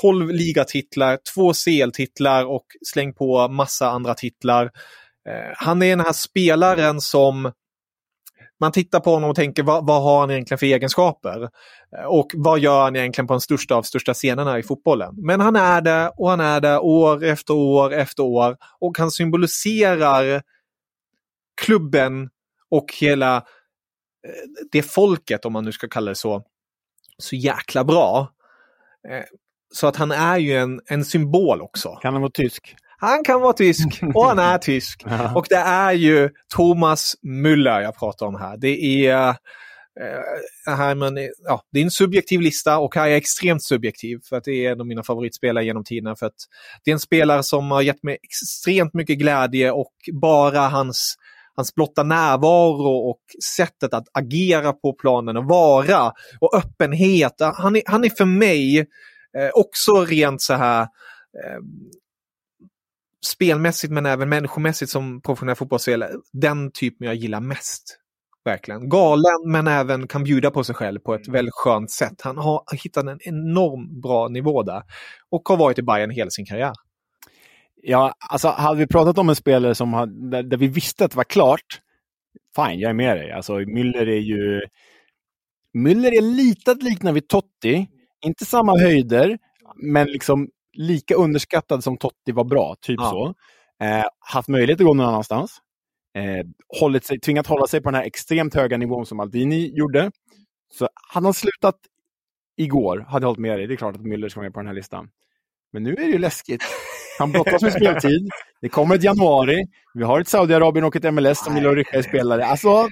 12 0.00 0.30
eh, 0.30 0.36
ligatitlar, 0.36 1.18
två 1.34 1.52
CL-titlar 1.52 2.44
och 2.44 2.66
släng 2.86 3.14
på 3.14 3.48
massa 3.48 3.88
andra 3.88 4.14
titlar. 4.14 4.64
Eh, 5.28 5.52
han 5.56 5.82
är 5.82 5.96
den 5.96 6.00
här 6.00 6.12
spelaren 6.12 7.00
som 7.00 7.52
man 8.60 8.72
tittar 8.72 9.00
på 9.00 9.10
honom 9.10 9.30
och 9.30 9.36
tänker 9.36 9.62
vad, 9.62 9.86
vad 9.86 10.02
har 10.02 10.20
han 10.20 10.30
egentligen 10.30 10.58
för 10.58 10.66
egenskaper? 10.66 11.48
Och 12.06 12.30
vad 12.34 12.58
gör 12.58 12.82
han 12.82 12.96
egentligen 12.96 13.26
på 13.26 13.34
den 13.34 13.40
största 13.40 13.74
av 13.74 13.82
största 13.82 14.14
scenerna 14.14 14.58
i 14.58 14.62
fotbollen? 14.62 15.14
Men 15.16 15.40
han 15.40 15.56
är 15.56 15.80
det 15.80 16.12
och 16.16 16.30
han 16.30 16.40
är 16.40 16.60
det 16.60 16.78
år 16.78 17.24
efter 17.24 17.54
år 17.54 17.92
efter 17.92 18.22
år 18.22 18.56
och 18.80 18.98
han 18.98 19.10
symboliserar 19.10 20.42
klubben 21.60 22.30
och 22.70 22.86
hela 23.00 23.36
eh, 23.36 23.42
det 24.72 24.82
folket, 24.82 25.44
om 25.44 25.52
man 25.52 25.64
nu 25.64 25.72
ska 25.72 25.88
kalla 25.88 26.08
det 26.08 26.14
så, 26.14 26.42
så 27.18 27.36
jäkla 27.36 27.84
bra. 27.84 28.32
Eh, 29.08 29.24
så 29.74 29.86
att 29.86 29.96
han 29.96 30.10
är 30.10 30.38
ju 30.38 30.56
en, 30.56 30.80
en 30.86 31.04
symbol 31.04 31.62
också. 31.62 31.88
Kan 31.88 32.12
han 32.12 32.22
vara 32.22 32.32
tysk? 32.32 32.76
Han 33.00 33.24
kan 33.24 33.40
vara 33.40 33.52
tysk 33.52 34.00
och 34.14 34.24
han 34.24 34.38
är 34.38 34.58
tysk. 34.58 35.04
Och 35.34 35.46
det 35.48 35.56
är 35.56 35.92
ju 35.92 36.30
Thomas 36.54 37.14
Müller 37.22 37.80
jag 37.80 37.98
pratar 37.98 38.26
om 38.26 38.34
här. 38.34 38.56
Det 38.56 39.06
är, 39.06 39.28
äh, 39.28 40.76
här 40.76 40.94
men, 40.94 41.18
ja, 41.44 41.62
det 41.72 41.78
är 41.78 41.84
en 41.84 41.90
subjektiv 41.90 42.40
lista 42.40 42.78
och 42.78 42.94
här 42.94 43.04
är 43.04 43.08
jag 43.08 43.16
extremt 43.16 43.62
subjektiv 43.62 44.18
för 44.28 44.36
att 44.36 44.44
det 44.44 44.66
är 44.66 44.72
en 44.72 44.80
av 44.80 44.86
mina 44.86 45.02
favoritspelare 45.02 45.64
genom 45.64 45.84
tiderna. 45.84 46.16
För 46.16 46.26
att 46.26 46.36
det 46.84 46.90
är 46.90 46.92
en 46.92 47.00
spelare 47.00 47.42
som 47.42 47.70
har 47.70 47.82
gett 47.82 48.02
mig 48.02 48.18
extremt 48.22 48.94
mycket 48.94 49.18
glädje 49.18 49.70
och 49.70 49.94
bara 50.12 50.60
hans 50.60 51.14
hans 51.54 51.74
blotta 51.74 52.02
närvaro 52.02 53.10
och 53.10 53.20
sättet 53.56 53.94
att 53.94 54.04
agera 54.12 54.72
på 54.72 54.92
planen 54.92 55.36
och 55.36 55.44
vara 55.44 56.12
och 56.40 56.56
öppenhet. 56.56 57.34
Han 57.54 57.76
är, 57.76 57.82
han 57.86 58.04
är 58.04 58.10
för 58.10 58.24
mig 58.24 58.88
Eh, 59.36 59.50
också 59.54 60.04
rent 60.04 60.42
så 60.42 60.54
här 60.54 60.82
eh, 61.44 61.58
spelmässigt 63.28 63.92
men 63.92 64.06
även 64.06 64.28
människomässigt 64.28 64.90
som 64.90 65.22
professionell 65.22 65.56
fotbollsspelare. 65.56 66.10
Den 66.32 66.72
typen 66.72 67.06
jag 67.06 67.16
gillar 67.16 67.40
mest. 67.40 67.98
Verkligen. 68.44 68.88
Galen 68.88 69.52
men 69.52 69.66
även 69.66 70.08
kan 70.08 70.24
bjuda 70.24 70.50
på 70.50 70.64
sig 70.64 70.74
själv 70.74 71.00
på 71.00 71.14
ett 71.14 71.26
mm. 71.26 71.32
väldigt 71.32 71.54
skönt 71.54 71.90
sätt. 71.90 72.20
Han 72.22 72.36
har 72.36 72.62
hittat 72.82 73.04
en 73.04 73.18
enorm 73.20 74.00
bra 74.00 74.28
nivå 74.28 74.62
där. 74.62 74.82
Och 75.30 75.48
har 75.48 75.56
varit 75.56 75.78
i 75.78 75.82
Bayern 75.82 76.10
hela 76.10 76.30
sin 76.30 76.46
karriär. 76.46 76.72
Ja, 77.82 78.14
alltså 78.30 78.48
hade 78.48 78.78
vi 78.78 78.86
pratat 78.86 79.18
om 79.18 79.28
en 79.28 79.36
spelare 79.36 79.74
som 79.74 79.92
har, 79.92 80.30
där, 80.30 80.42
där 80.42 80.56
vi 80.56 80.66
visste 80.66 81.04
att 81.04 81.10
det 81.10 81.16
var 81.16 81.24
klart, 81.24 81.80
fine, 82.56 82.80
jag 82.80 82.90
är 82.90 82.94
med 82.94 83.16
dig. 83.16 83.32
Alltså 83.32 83.58
Müller 83.58 84.06
är 84.08 84.20
ju... 84.20 84.60
Müller 85.78 86.12
är 86.12 86.36
lite 86.36 86.70
att 86.70 86.82
likna 86.82 87.12
vid 87.12 87.28
Totti, 87.28 87.88
inte 88.24 88.44
samma 88.44 88.78
höjder, 88.78 89.38
men 89.82 90.06
liksom 90.06 90.48
lika 90.72 91.14
underskattad 91.14 91.84
som 91.84 91.96
Totti 91.96 92.32
var 92.32 92.44
bra. 92.44 92.76
Typ 92.80 93.00
ja. 93.00 93.10
så. 93.10 93.34
Eh, 93.84 94.04
haft 94.18 94.48
möjlighet 94.48 94.80
att 94.80 94.86
gå 94.86 94.94
någon 94.94 95.06
annanstans. 95.06 95.58
Eh, 96.14 96.46
hållit 96.80 97.04
sig, 97.04 97.20
tvingat 97.20 97.46
hålla 97.46 97.66
sig 97.66 97.80
på 97.80 97.90
den 97.90 98.00
här 98.00 98.06
extremt 98.06 98.54
höga 98.54 98.76
nivån 98.76 99.06
som 99.06 99.20
Aldini 99.20 99.76
gjorde. 99.76 100.10
Så 100.72 100.88
hade 101.12 101.26
han 101.26 101.34
slutat 101.34 101.76
igår, 102.56 103.04
hade 103.08 103.24
jag 103.24 103.28
hållit 103.28 103.40
med 103.40 103.58
dig. 103.58 103.66
Det 103.66 103.74
är 103.74 103.76
klart 103.76 103.94
att 103.94 104.02
Müller 104.02 104.28
ska 104.28 104.40
med 104.40 104.52
på 104.52 104.60
den 104.60 104.66
här 104.66 104.74
listan. 104.74 105.10
Men 105.72 105.82
nu 105.82 105.92
är 105.92 105.96
det 105.96 106.12
ju 106.12 106.18
läskigt. 106.18 106.62
Han 107.18 107.32
brottas 107.32 107.62
med 107.62 107.72
speltid. 107.72 108.28
Det 108.60 108.68
kommer 108.68 108.94
ett 108.94 109.02
januari. 109.02 109.64
Vi 109.94 110.04
har 110.04 110.20
ett 110.20 110.28
Saudiarabien 110.28 110.84
och 110.84 110.96
ett 110.96 111.14
MLS 111.14 111.44
som 111.44 111.54
vill 111.54 111.74
rycka 111.74 111.98
i 111.98 112.02
spelare. 112.02 112.46
Alltså, 112.46 112.88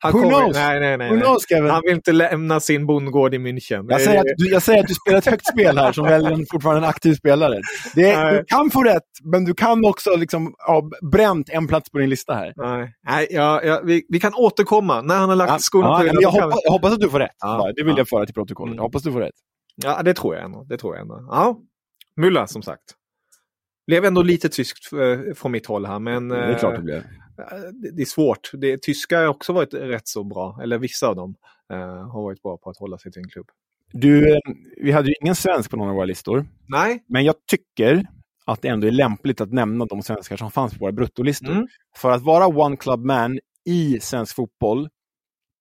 han 0.00 0.12
Who 0.12 0.20
kommer, 0.22 0.40
knows? 0.40 0.56
Nej, 0.56 0.80
nej, 0.80 0.96
nej. 0.98 1.20
Knows? 1.20 1.44
Han 1.70 1.82
vill 1.84 1.94
inte 1.94 2.12
lämna 2.12 2.60
sin 2.60 2.86
bondgård 2.86 3.34
i 3.34 3.38
München. 3.38 3.86
Jag 3.88 4.00
säger, 4.00 4.20
att 4.20 4.26
du, 4.36 4.50
jag 4.50 4.62
säger 4.62 4.80
att 4.80 4.88
du 4.88 4.94
spelar 4.94 5.18
ett 5.18 5.26
högt 5.26 5.46
spel 5.52 5.78
här 5.78 5.92
som 5.92 6.04
väljer 6.04 6.30
en, 6.30 6.46
fortfarande 6.50 6.86
en 6.86 6.88
aktiv 6.88 7.14
spelare. 7.14 7.60
Det, 7.94 8.30
du 8.30 8.44
kan 8.46 8.70
få 8.70 8.82
rätt, 8.82 9.02
men 9.24 9.44
du 9.44 9.54
kan 9.54 9.84
också 9.84 10.16
liksom, 10.16 10.54
ha 10.66 10.90
bränt 11.12 11.50
en 11.50 11.66
plats 11.66 11.90
på 11.90 11.98
din 11.98 12.10
lista 12.10 12.34
här. 12.34 12.52
Nej, 12.56 12.92
nej 13.08 13.26
ja, 13.30 13.62
ja, 13.64 13.80
vi, 13.84 14.02
vi 14.08 14.20
kan 14.20 14.34
återkomma 14.34 15.02
när 15.02 15.16
han 15.16 15.28
har 15.28 15.36
lagt 15.36 15.52
ja, 15.52 15.58
skorna 15.58 15.96
på 15.96 16.02
hyllan. 16.02 16.16
Jag, 16.20 16.30
hoppas, 16.30 16.60
jag 16.64 16.72
hoppas 16.72 16.92
att 16.92 17.00
du 17.00 17.10
får 17.10 17.18
rätt. 17.18 17.36
Ja, 17.40 17.72
det 17.76 17.84
vill 17.84 17.94
jag 17.96 18.08
föra 18.08 18.26
till 18.26 18.34
protokollet. 18.34 18.76
Jag 18.76 18.82
hoppas 18.82 19.02
du 19.02 19.12
får 19.12 19.20
rätt. 19.20 19.34
Ja, 19.84 20.02
det 20.02 20.14
tror 20.14 20.34
jag 20.34 20.44
ändå. 20.44 20.64
Det 20.68 20.76
tror 20.76 20.94
jag 20.94 21.02
ändå. 21.02 21.26
Ja, 21.30 21.56
Mulla 22.16 22.46
som 22.46 22.62
sagt. 22.62 22.82
Blev 23.86 24.04
ändå 24.04 24.22
lite 24.22 24.48
tyskt 24.48 24.92
eh, 24.92 25.34
från 25.34 25.52
mitt 25.52 25.66
håll 25.66 25.86
här, 25.86 25.98
men... 25.98 26.28
Det 26.28 26.36
är 26.36 26.58
klart 26.58 26.76
det 26.76 26.82
blev. 26.82 27.02
Eh, 27.38 27.58
det 27.94 28.02
är 28.02 28.06
svårt. 28.06 28.50
Det, 28.52 28.82
tyska 28.82 29.18
har 29.18 29.26
också 29.26 29.52
varit 29.52 29.74
rätt 29.74 30.08
så 30.08 30.24
bra, 30.24 30.60
eller 30.62 30.78
vissa 30.78 31.08
av 31.08 31.16
dem 31.16 31.34
uh, 31.72 31.78
har 32.12 32.22
varit 32.22 32.42
bra 32.42 32.56
på 32.56 32.70
att 32.70 32.76
hålla 32.76 32.98
sig 32.98 33.12
till 33.12 33.22
en 33.22 33.28
klubb. 33.28 33.50
Du, 33.92 34.40
vi 34.76 34.92
hade 34.92 35.08
ju 35.08 35.14
ingen 35.22 35.34
svensk 35.34 35.70
på 35.70 35.76
någon 35.76 35.88
av 35.88 35.94
våra 35.94 36.04
listor. 36.04 36.46
Nej. 36.68 37.04
Men 37.06 37.24
jag 37.24 37.34
tycker 37.46 38.06
att 38.44 38.62
det 38.62 38.68
ändå 38.68 38.86
är 38.86 38.90
lämpligt 38.90 39.40
att 39.40 39.52
nämna 39.52 39.84
de 39.84 40.02
svenskar 40.02 40.36
som 40.36 40.50
fanns 40.50 40.72
på 40.72 40.78
våra 40.78 40.92
bruttolistor. 40.92 41.52
Mm. 41.52 41.66
För 41.96 42.10
att 42.10 42.22
vara 42.22 42.46
one 42.46 42.76
club 42.76 43.04
man 43.04 43.38
i 43.64 44.00
svensk 44.00 44.36
fotboll, 44.36 44.88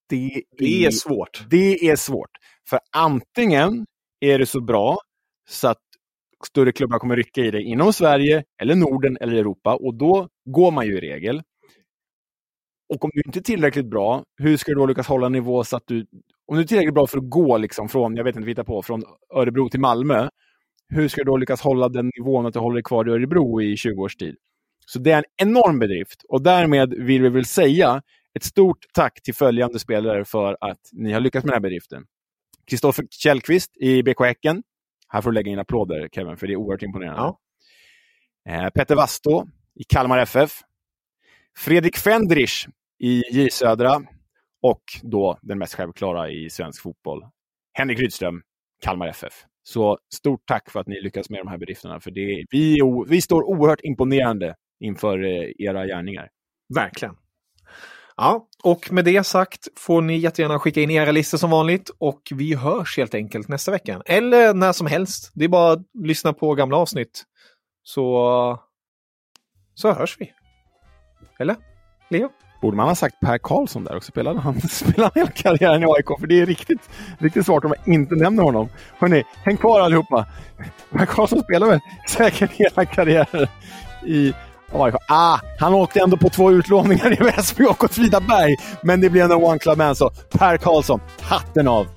det, 0.09 0.41
Det 0.57 0.85
är 0.85 0.91
svårt. 0.91 1.45
Det 1.49 1.89
är 1.89 1.95
svårt. 1.95 2.31
För 2.69 2.79
antingen 2.91 3.85
är 4.19 4.39
det 4.39 4.45
så 4.45 4.61
bra 4.61 4.97
så 5.49 5.67
att 5.67 5.81
större 6.47 6.71
klubbar 6.71 6.99
kommer 6.99 7.15
rycka 7.15 7.41
i 7.41 7.51
dig 7.51 7.63
inom 7.63 7.93
Sverige, 7.93 8.43
eller 8.61 8.75
Norden 8.75 9.17
eller 9.21 9.33
Europa 9.33 9.75
och 9.75 9.93
då 9.93 10.27
går 10.45 10.71
man 10.71 10.85
ju 10.87 10.97
i 10.97 11.01
regel. 11.01 11.41
Och 12.89 13.05
om 13.05 13.11
du 13.13 13.21
inte 13.25 13.39
är 13.39 13.43
tillräckligt 13.43 13.89
bra, 13.89 14.23
hur 14.37 14.57
ska 14.57 14.71
du 14.71 14.75
då 14.75 14.85
lyckas 14.85 15.07
hålla 15.07 15.29
nivå 15.29 15.63
så 15.63 15.77
att 15.77 15.87
du... 15.87 16.05
Om 16.45 16.55
du 16.55 16.63
är 16.63 16.67
tillräckligt 16.67 16.93
bra 16.93 17.07
för 17.07 17.17
att 17.17 17.29
gå 17.29 17.57
liksom 17.57 17.89
från, 17.89 18.15
jag 18.15 18.23
vet 18.23 18.35
inte, 18.35 18.45
vita 18.45 18.63
på, 18.63 18.81
från 18.81 19.03
Örebro 19.35 19.69
till 19.69 19.79
Malmö, 19.79 20.29
hur 20.89 21.07
ska 21.07 21.21
du 21.21 21.25
då 21.25 21.37
lyckas 21.37 21.61
hålla 21.61 21.89
den 21.89 22.11
nivån 22.17 22.45
att 22.45 22.53
du 22.53 22.59
håller 22.59 22.75
dig 22.75 22.83
kvar 22.83 23.09
i 23.09 23.11
Örebro 23.11 23.61
i 23.61 23.77
20 23.77 24.01
års 24.01 24.15
tid? 24.15 24.35
Så 24.85 24.99
det 24.99 25.11
är 25.11 25.17
en 25.17 25.47
enorm 25.47 25.79
bedrift 25.79 26.23
och 26.29 26.41
därmed 26.41 26.93
vill 26.93 27.21
vi 27.21 27.29
väl 27.29 27.45
säga 27.45 28.01
ett 28.33 28.43
stort 28.43 28.85
tack 28.93 29.21
till 29.21 29.33
följande 29.33 29.79
spelare 29.79 30.25
för 30.25 30.57
att 30.61 30.79
ni 30.91 31.11
har 31.11 31.19
lyckats 31.19 31.45
med 31.45 31.51
den 31.51 31.55
här 31.55 31.69
bedriften. 31.69 32.05
Kristoffer 32.69 33.05
Källqvist 33.09 33.77
i 33.77 34.03
BK 34.03 34.21
Häcken. 34.21 34.63
Här 35.07 35.21
får 35.21 35.31
du 35.31 35.35
lägga 35.35 35.51
in 35.51 35.59
applåder 35.59 36.09
Kevin, 36.11 36.37
för 36.37 36.47
det 36.47 36.53
är 36.53 36.57
oerhört 36.57 36.83
imponerande. 36.83 37.21
Ja. 37.21 37.39
Eh, 38.49 38.69
Petter 38.69 38.95
Wastå 38.95 39.47
i 39.75 39.83
Kalmar 39.83 40.19
FF. 40.19 40.51
Fredrik 41.57 41.97
Fendrich 41.97 42.67
i 42.99 43.23
J 43.31 43.49
Södra. 43.51 44.01
Och 44.61 44.83
då 45.03 45.39
den 45.41 45.57
mest 45.57 45.75
självklara 45.75 46.29
i 46.29 46.49
svensk 46.49 46.81
fotboll, 46.81 47.25
Henrik 47.73 47.99
Rydström, 47.99 48.41
Kalmar 48.83 49.07
FF. 49.07 49.33
Så 49.63 49.97
stort 50.13 50.41
tack 50.45 50.71
för 50.71 50.79
att 50.79 50.87
ni 50.87 51.01
lyckas 51.01 51.29
med 51.29 51.39
de 51.39 51.47
här 51.47 51.57
bedrifterna. 51.57 51.99
För 51.99 52.11
det, 52.11 52.45
vi, 52.49 52.79
är 52.79 53.09
vi 53.09 53.21
står 53.21 53.43
oerhört 53.43 53.81
imponerande 53.83 54.55
inför 54.79 55.23
eh, 55.23 55.51
era 55.59 55.85
gärningar. 55.85 56.29
Verkligen. 56.75 57.15
Ja, 58.17 58.47
och 58.63 58.91
med 58.91 59.05
det 59.05 59.23
sagt 59.23 59.67
får 59.75 60.01
ni 60.01 60.17
jättegärna 60.17 60.59
skicka 60.59 60.81
in 60.81 60.91
era 60.91 61.11
listor 61.11 61.37
som 61.37 61.49
vanligt 61.49 61.89
och 61.97 62.21
vi 62.31 62.53
hörs 62.53 62.97
helt 62.97 63.15
enkelt 63.15 63.47
nästa 63.47 63.71
vecka. 63.71 64.01
Eller 64.05 64.53
när 64.53 64.73
som 64.73 64.87
helst. 64.87 65.31
Det 65.33 65.45
är 65.45 65.49
bara 65.49 65.71
att 65.71 65.85
lyssna 65.93 66.33
på 66.33 66.55
gamla 66.55 66.77
avsnitt. 66.77 67.23
Så, 67.83 68.59
så 69.73 69.93
hörs 69.93 70.17
vi. 70.19 70.33
Eller? 71.39 71.55
Leo? 72.09 72.29
Borde 72.61 72.77
man 72.77 72.87
ha 72.87 72.95
sagt 72.95 73.19
Per 73.19 73.37
Karlsson 73.37 73.83
där 73.83 73.95
också? 73.95 74.11
Spelade 74.11 74.39
han, 74.39 74.61
spelade 74.69 75.19
hela 75.19 75.31
karriären 75.31 75.83
i 75.83 75.85
AIK? 75.85 76.19
För 76.19 76.27
det 76.27 76.41
är 76.41 76.45
riktigt, 76.45 76.89
riktigt 77.17 77.45
svårt 77.45 77.63
om 77.63 77.69
man 77.69 77.93
inte 77.93 78.15
nämner 78.15 78.43
honom. 78.43 78.69
Hörrni, 78.99 79.23
häng 79.45 79.57
kvar 79.57 79.79
allihopa. 79.79 80.25
Per 80.91 81.05
Karlsson 81.05 81.39
spelar 81.39 81.67
väl 81.67 81.79
säkert 82.09 82.51
hela 82.51 82.85
karriären 82.85 83.47
i 84.05 84.33
AIK. 84.71 84.95
Ah, 85.07 85.39
han 85.59 85.73
åkte 85.73 85.99
ändå 85.99 86.17
på 86.17 86.29
två 86.29 86.51
utlåningar 86.51 87.13
i 87.13 87.23
Väsby 87.23 87.65
och 87.65 87.83
Åtvidaberg. 87.83 88.55
Men 88.81 89.01
det 89.01 89.09
blev 89.09 89.31
en 89.31 89.43
one 89.43 89.59
club 89.59 89.77
man 89.77 89.95
så 89.95 90.09
Per 90.09 90.57
Karlsson, 90.57 90.99
hatten 91.21 91.67
av. 91.67 91.87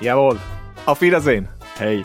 Jawohl. 0.00 0.38
Auf 0.84 1.02
Wiedersehen. 1.02 1.48
Hej. 1.78 2.04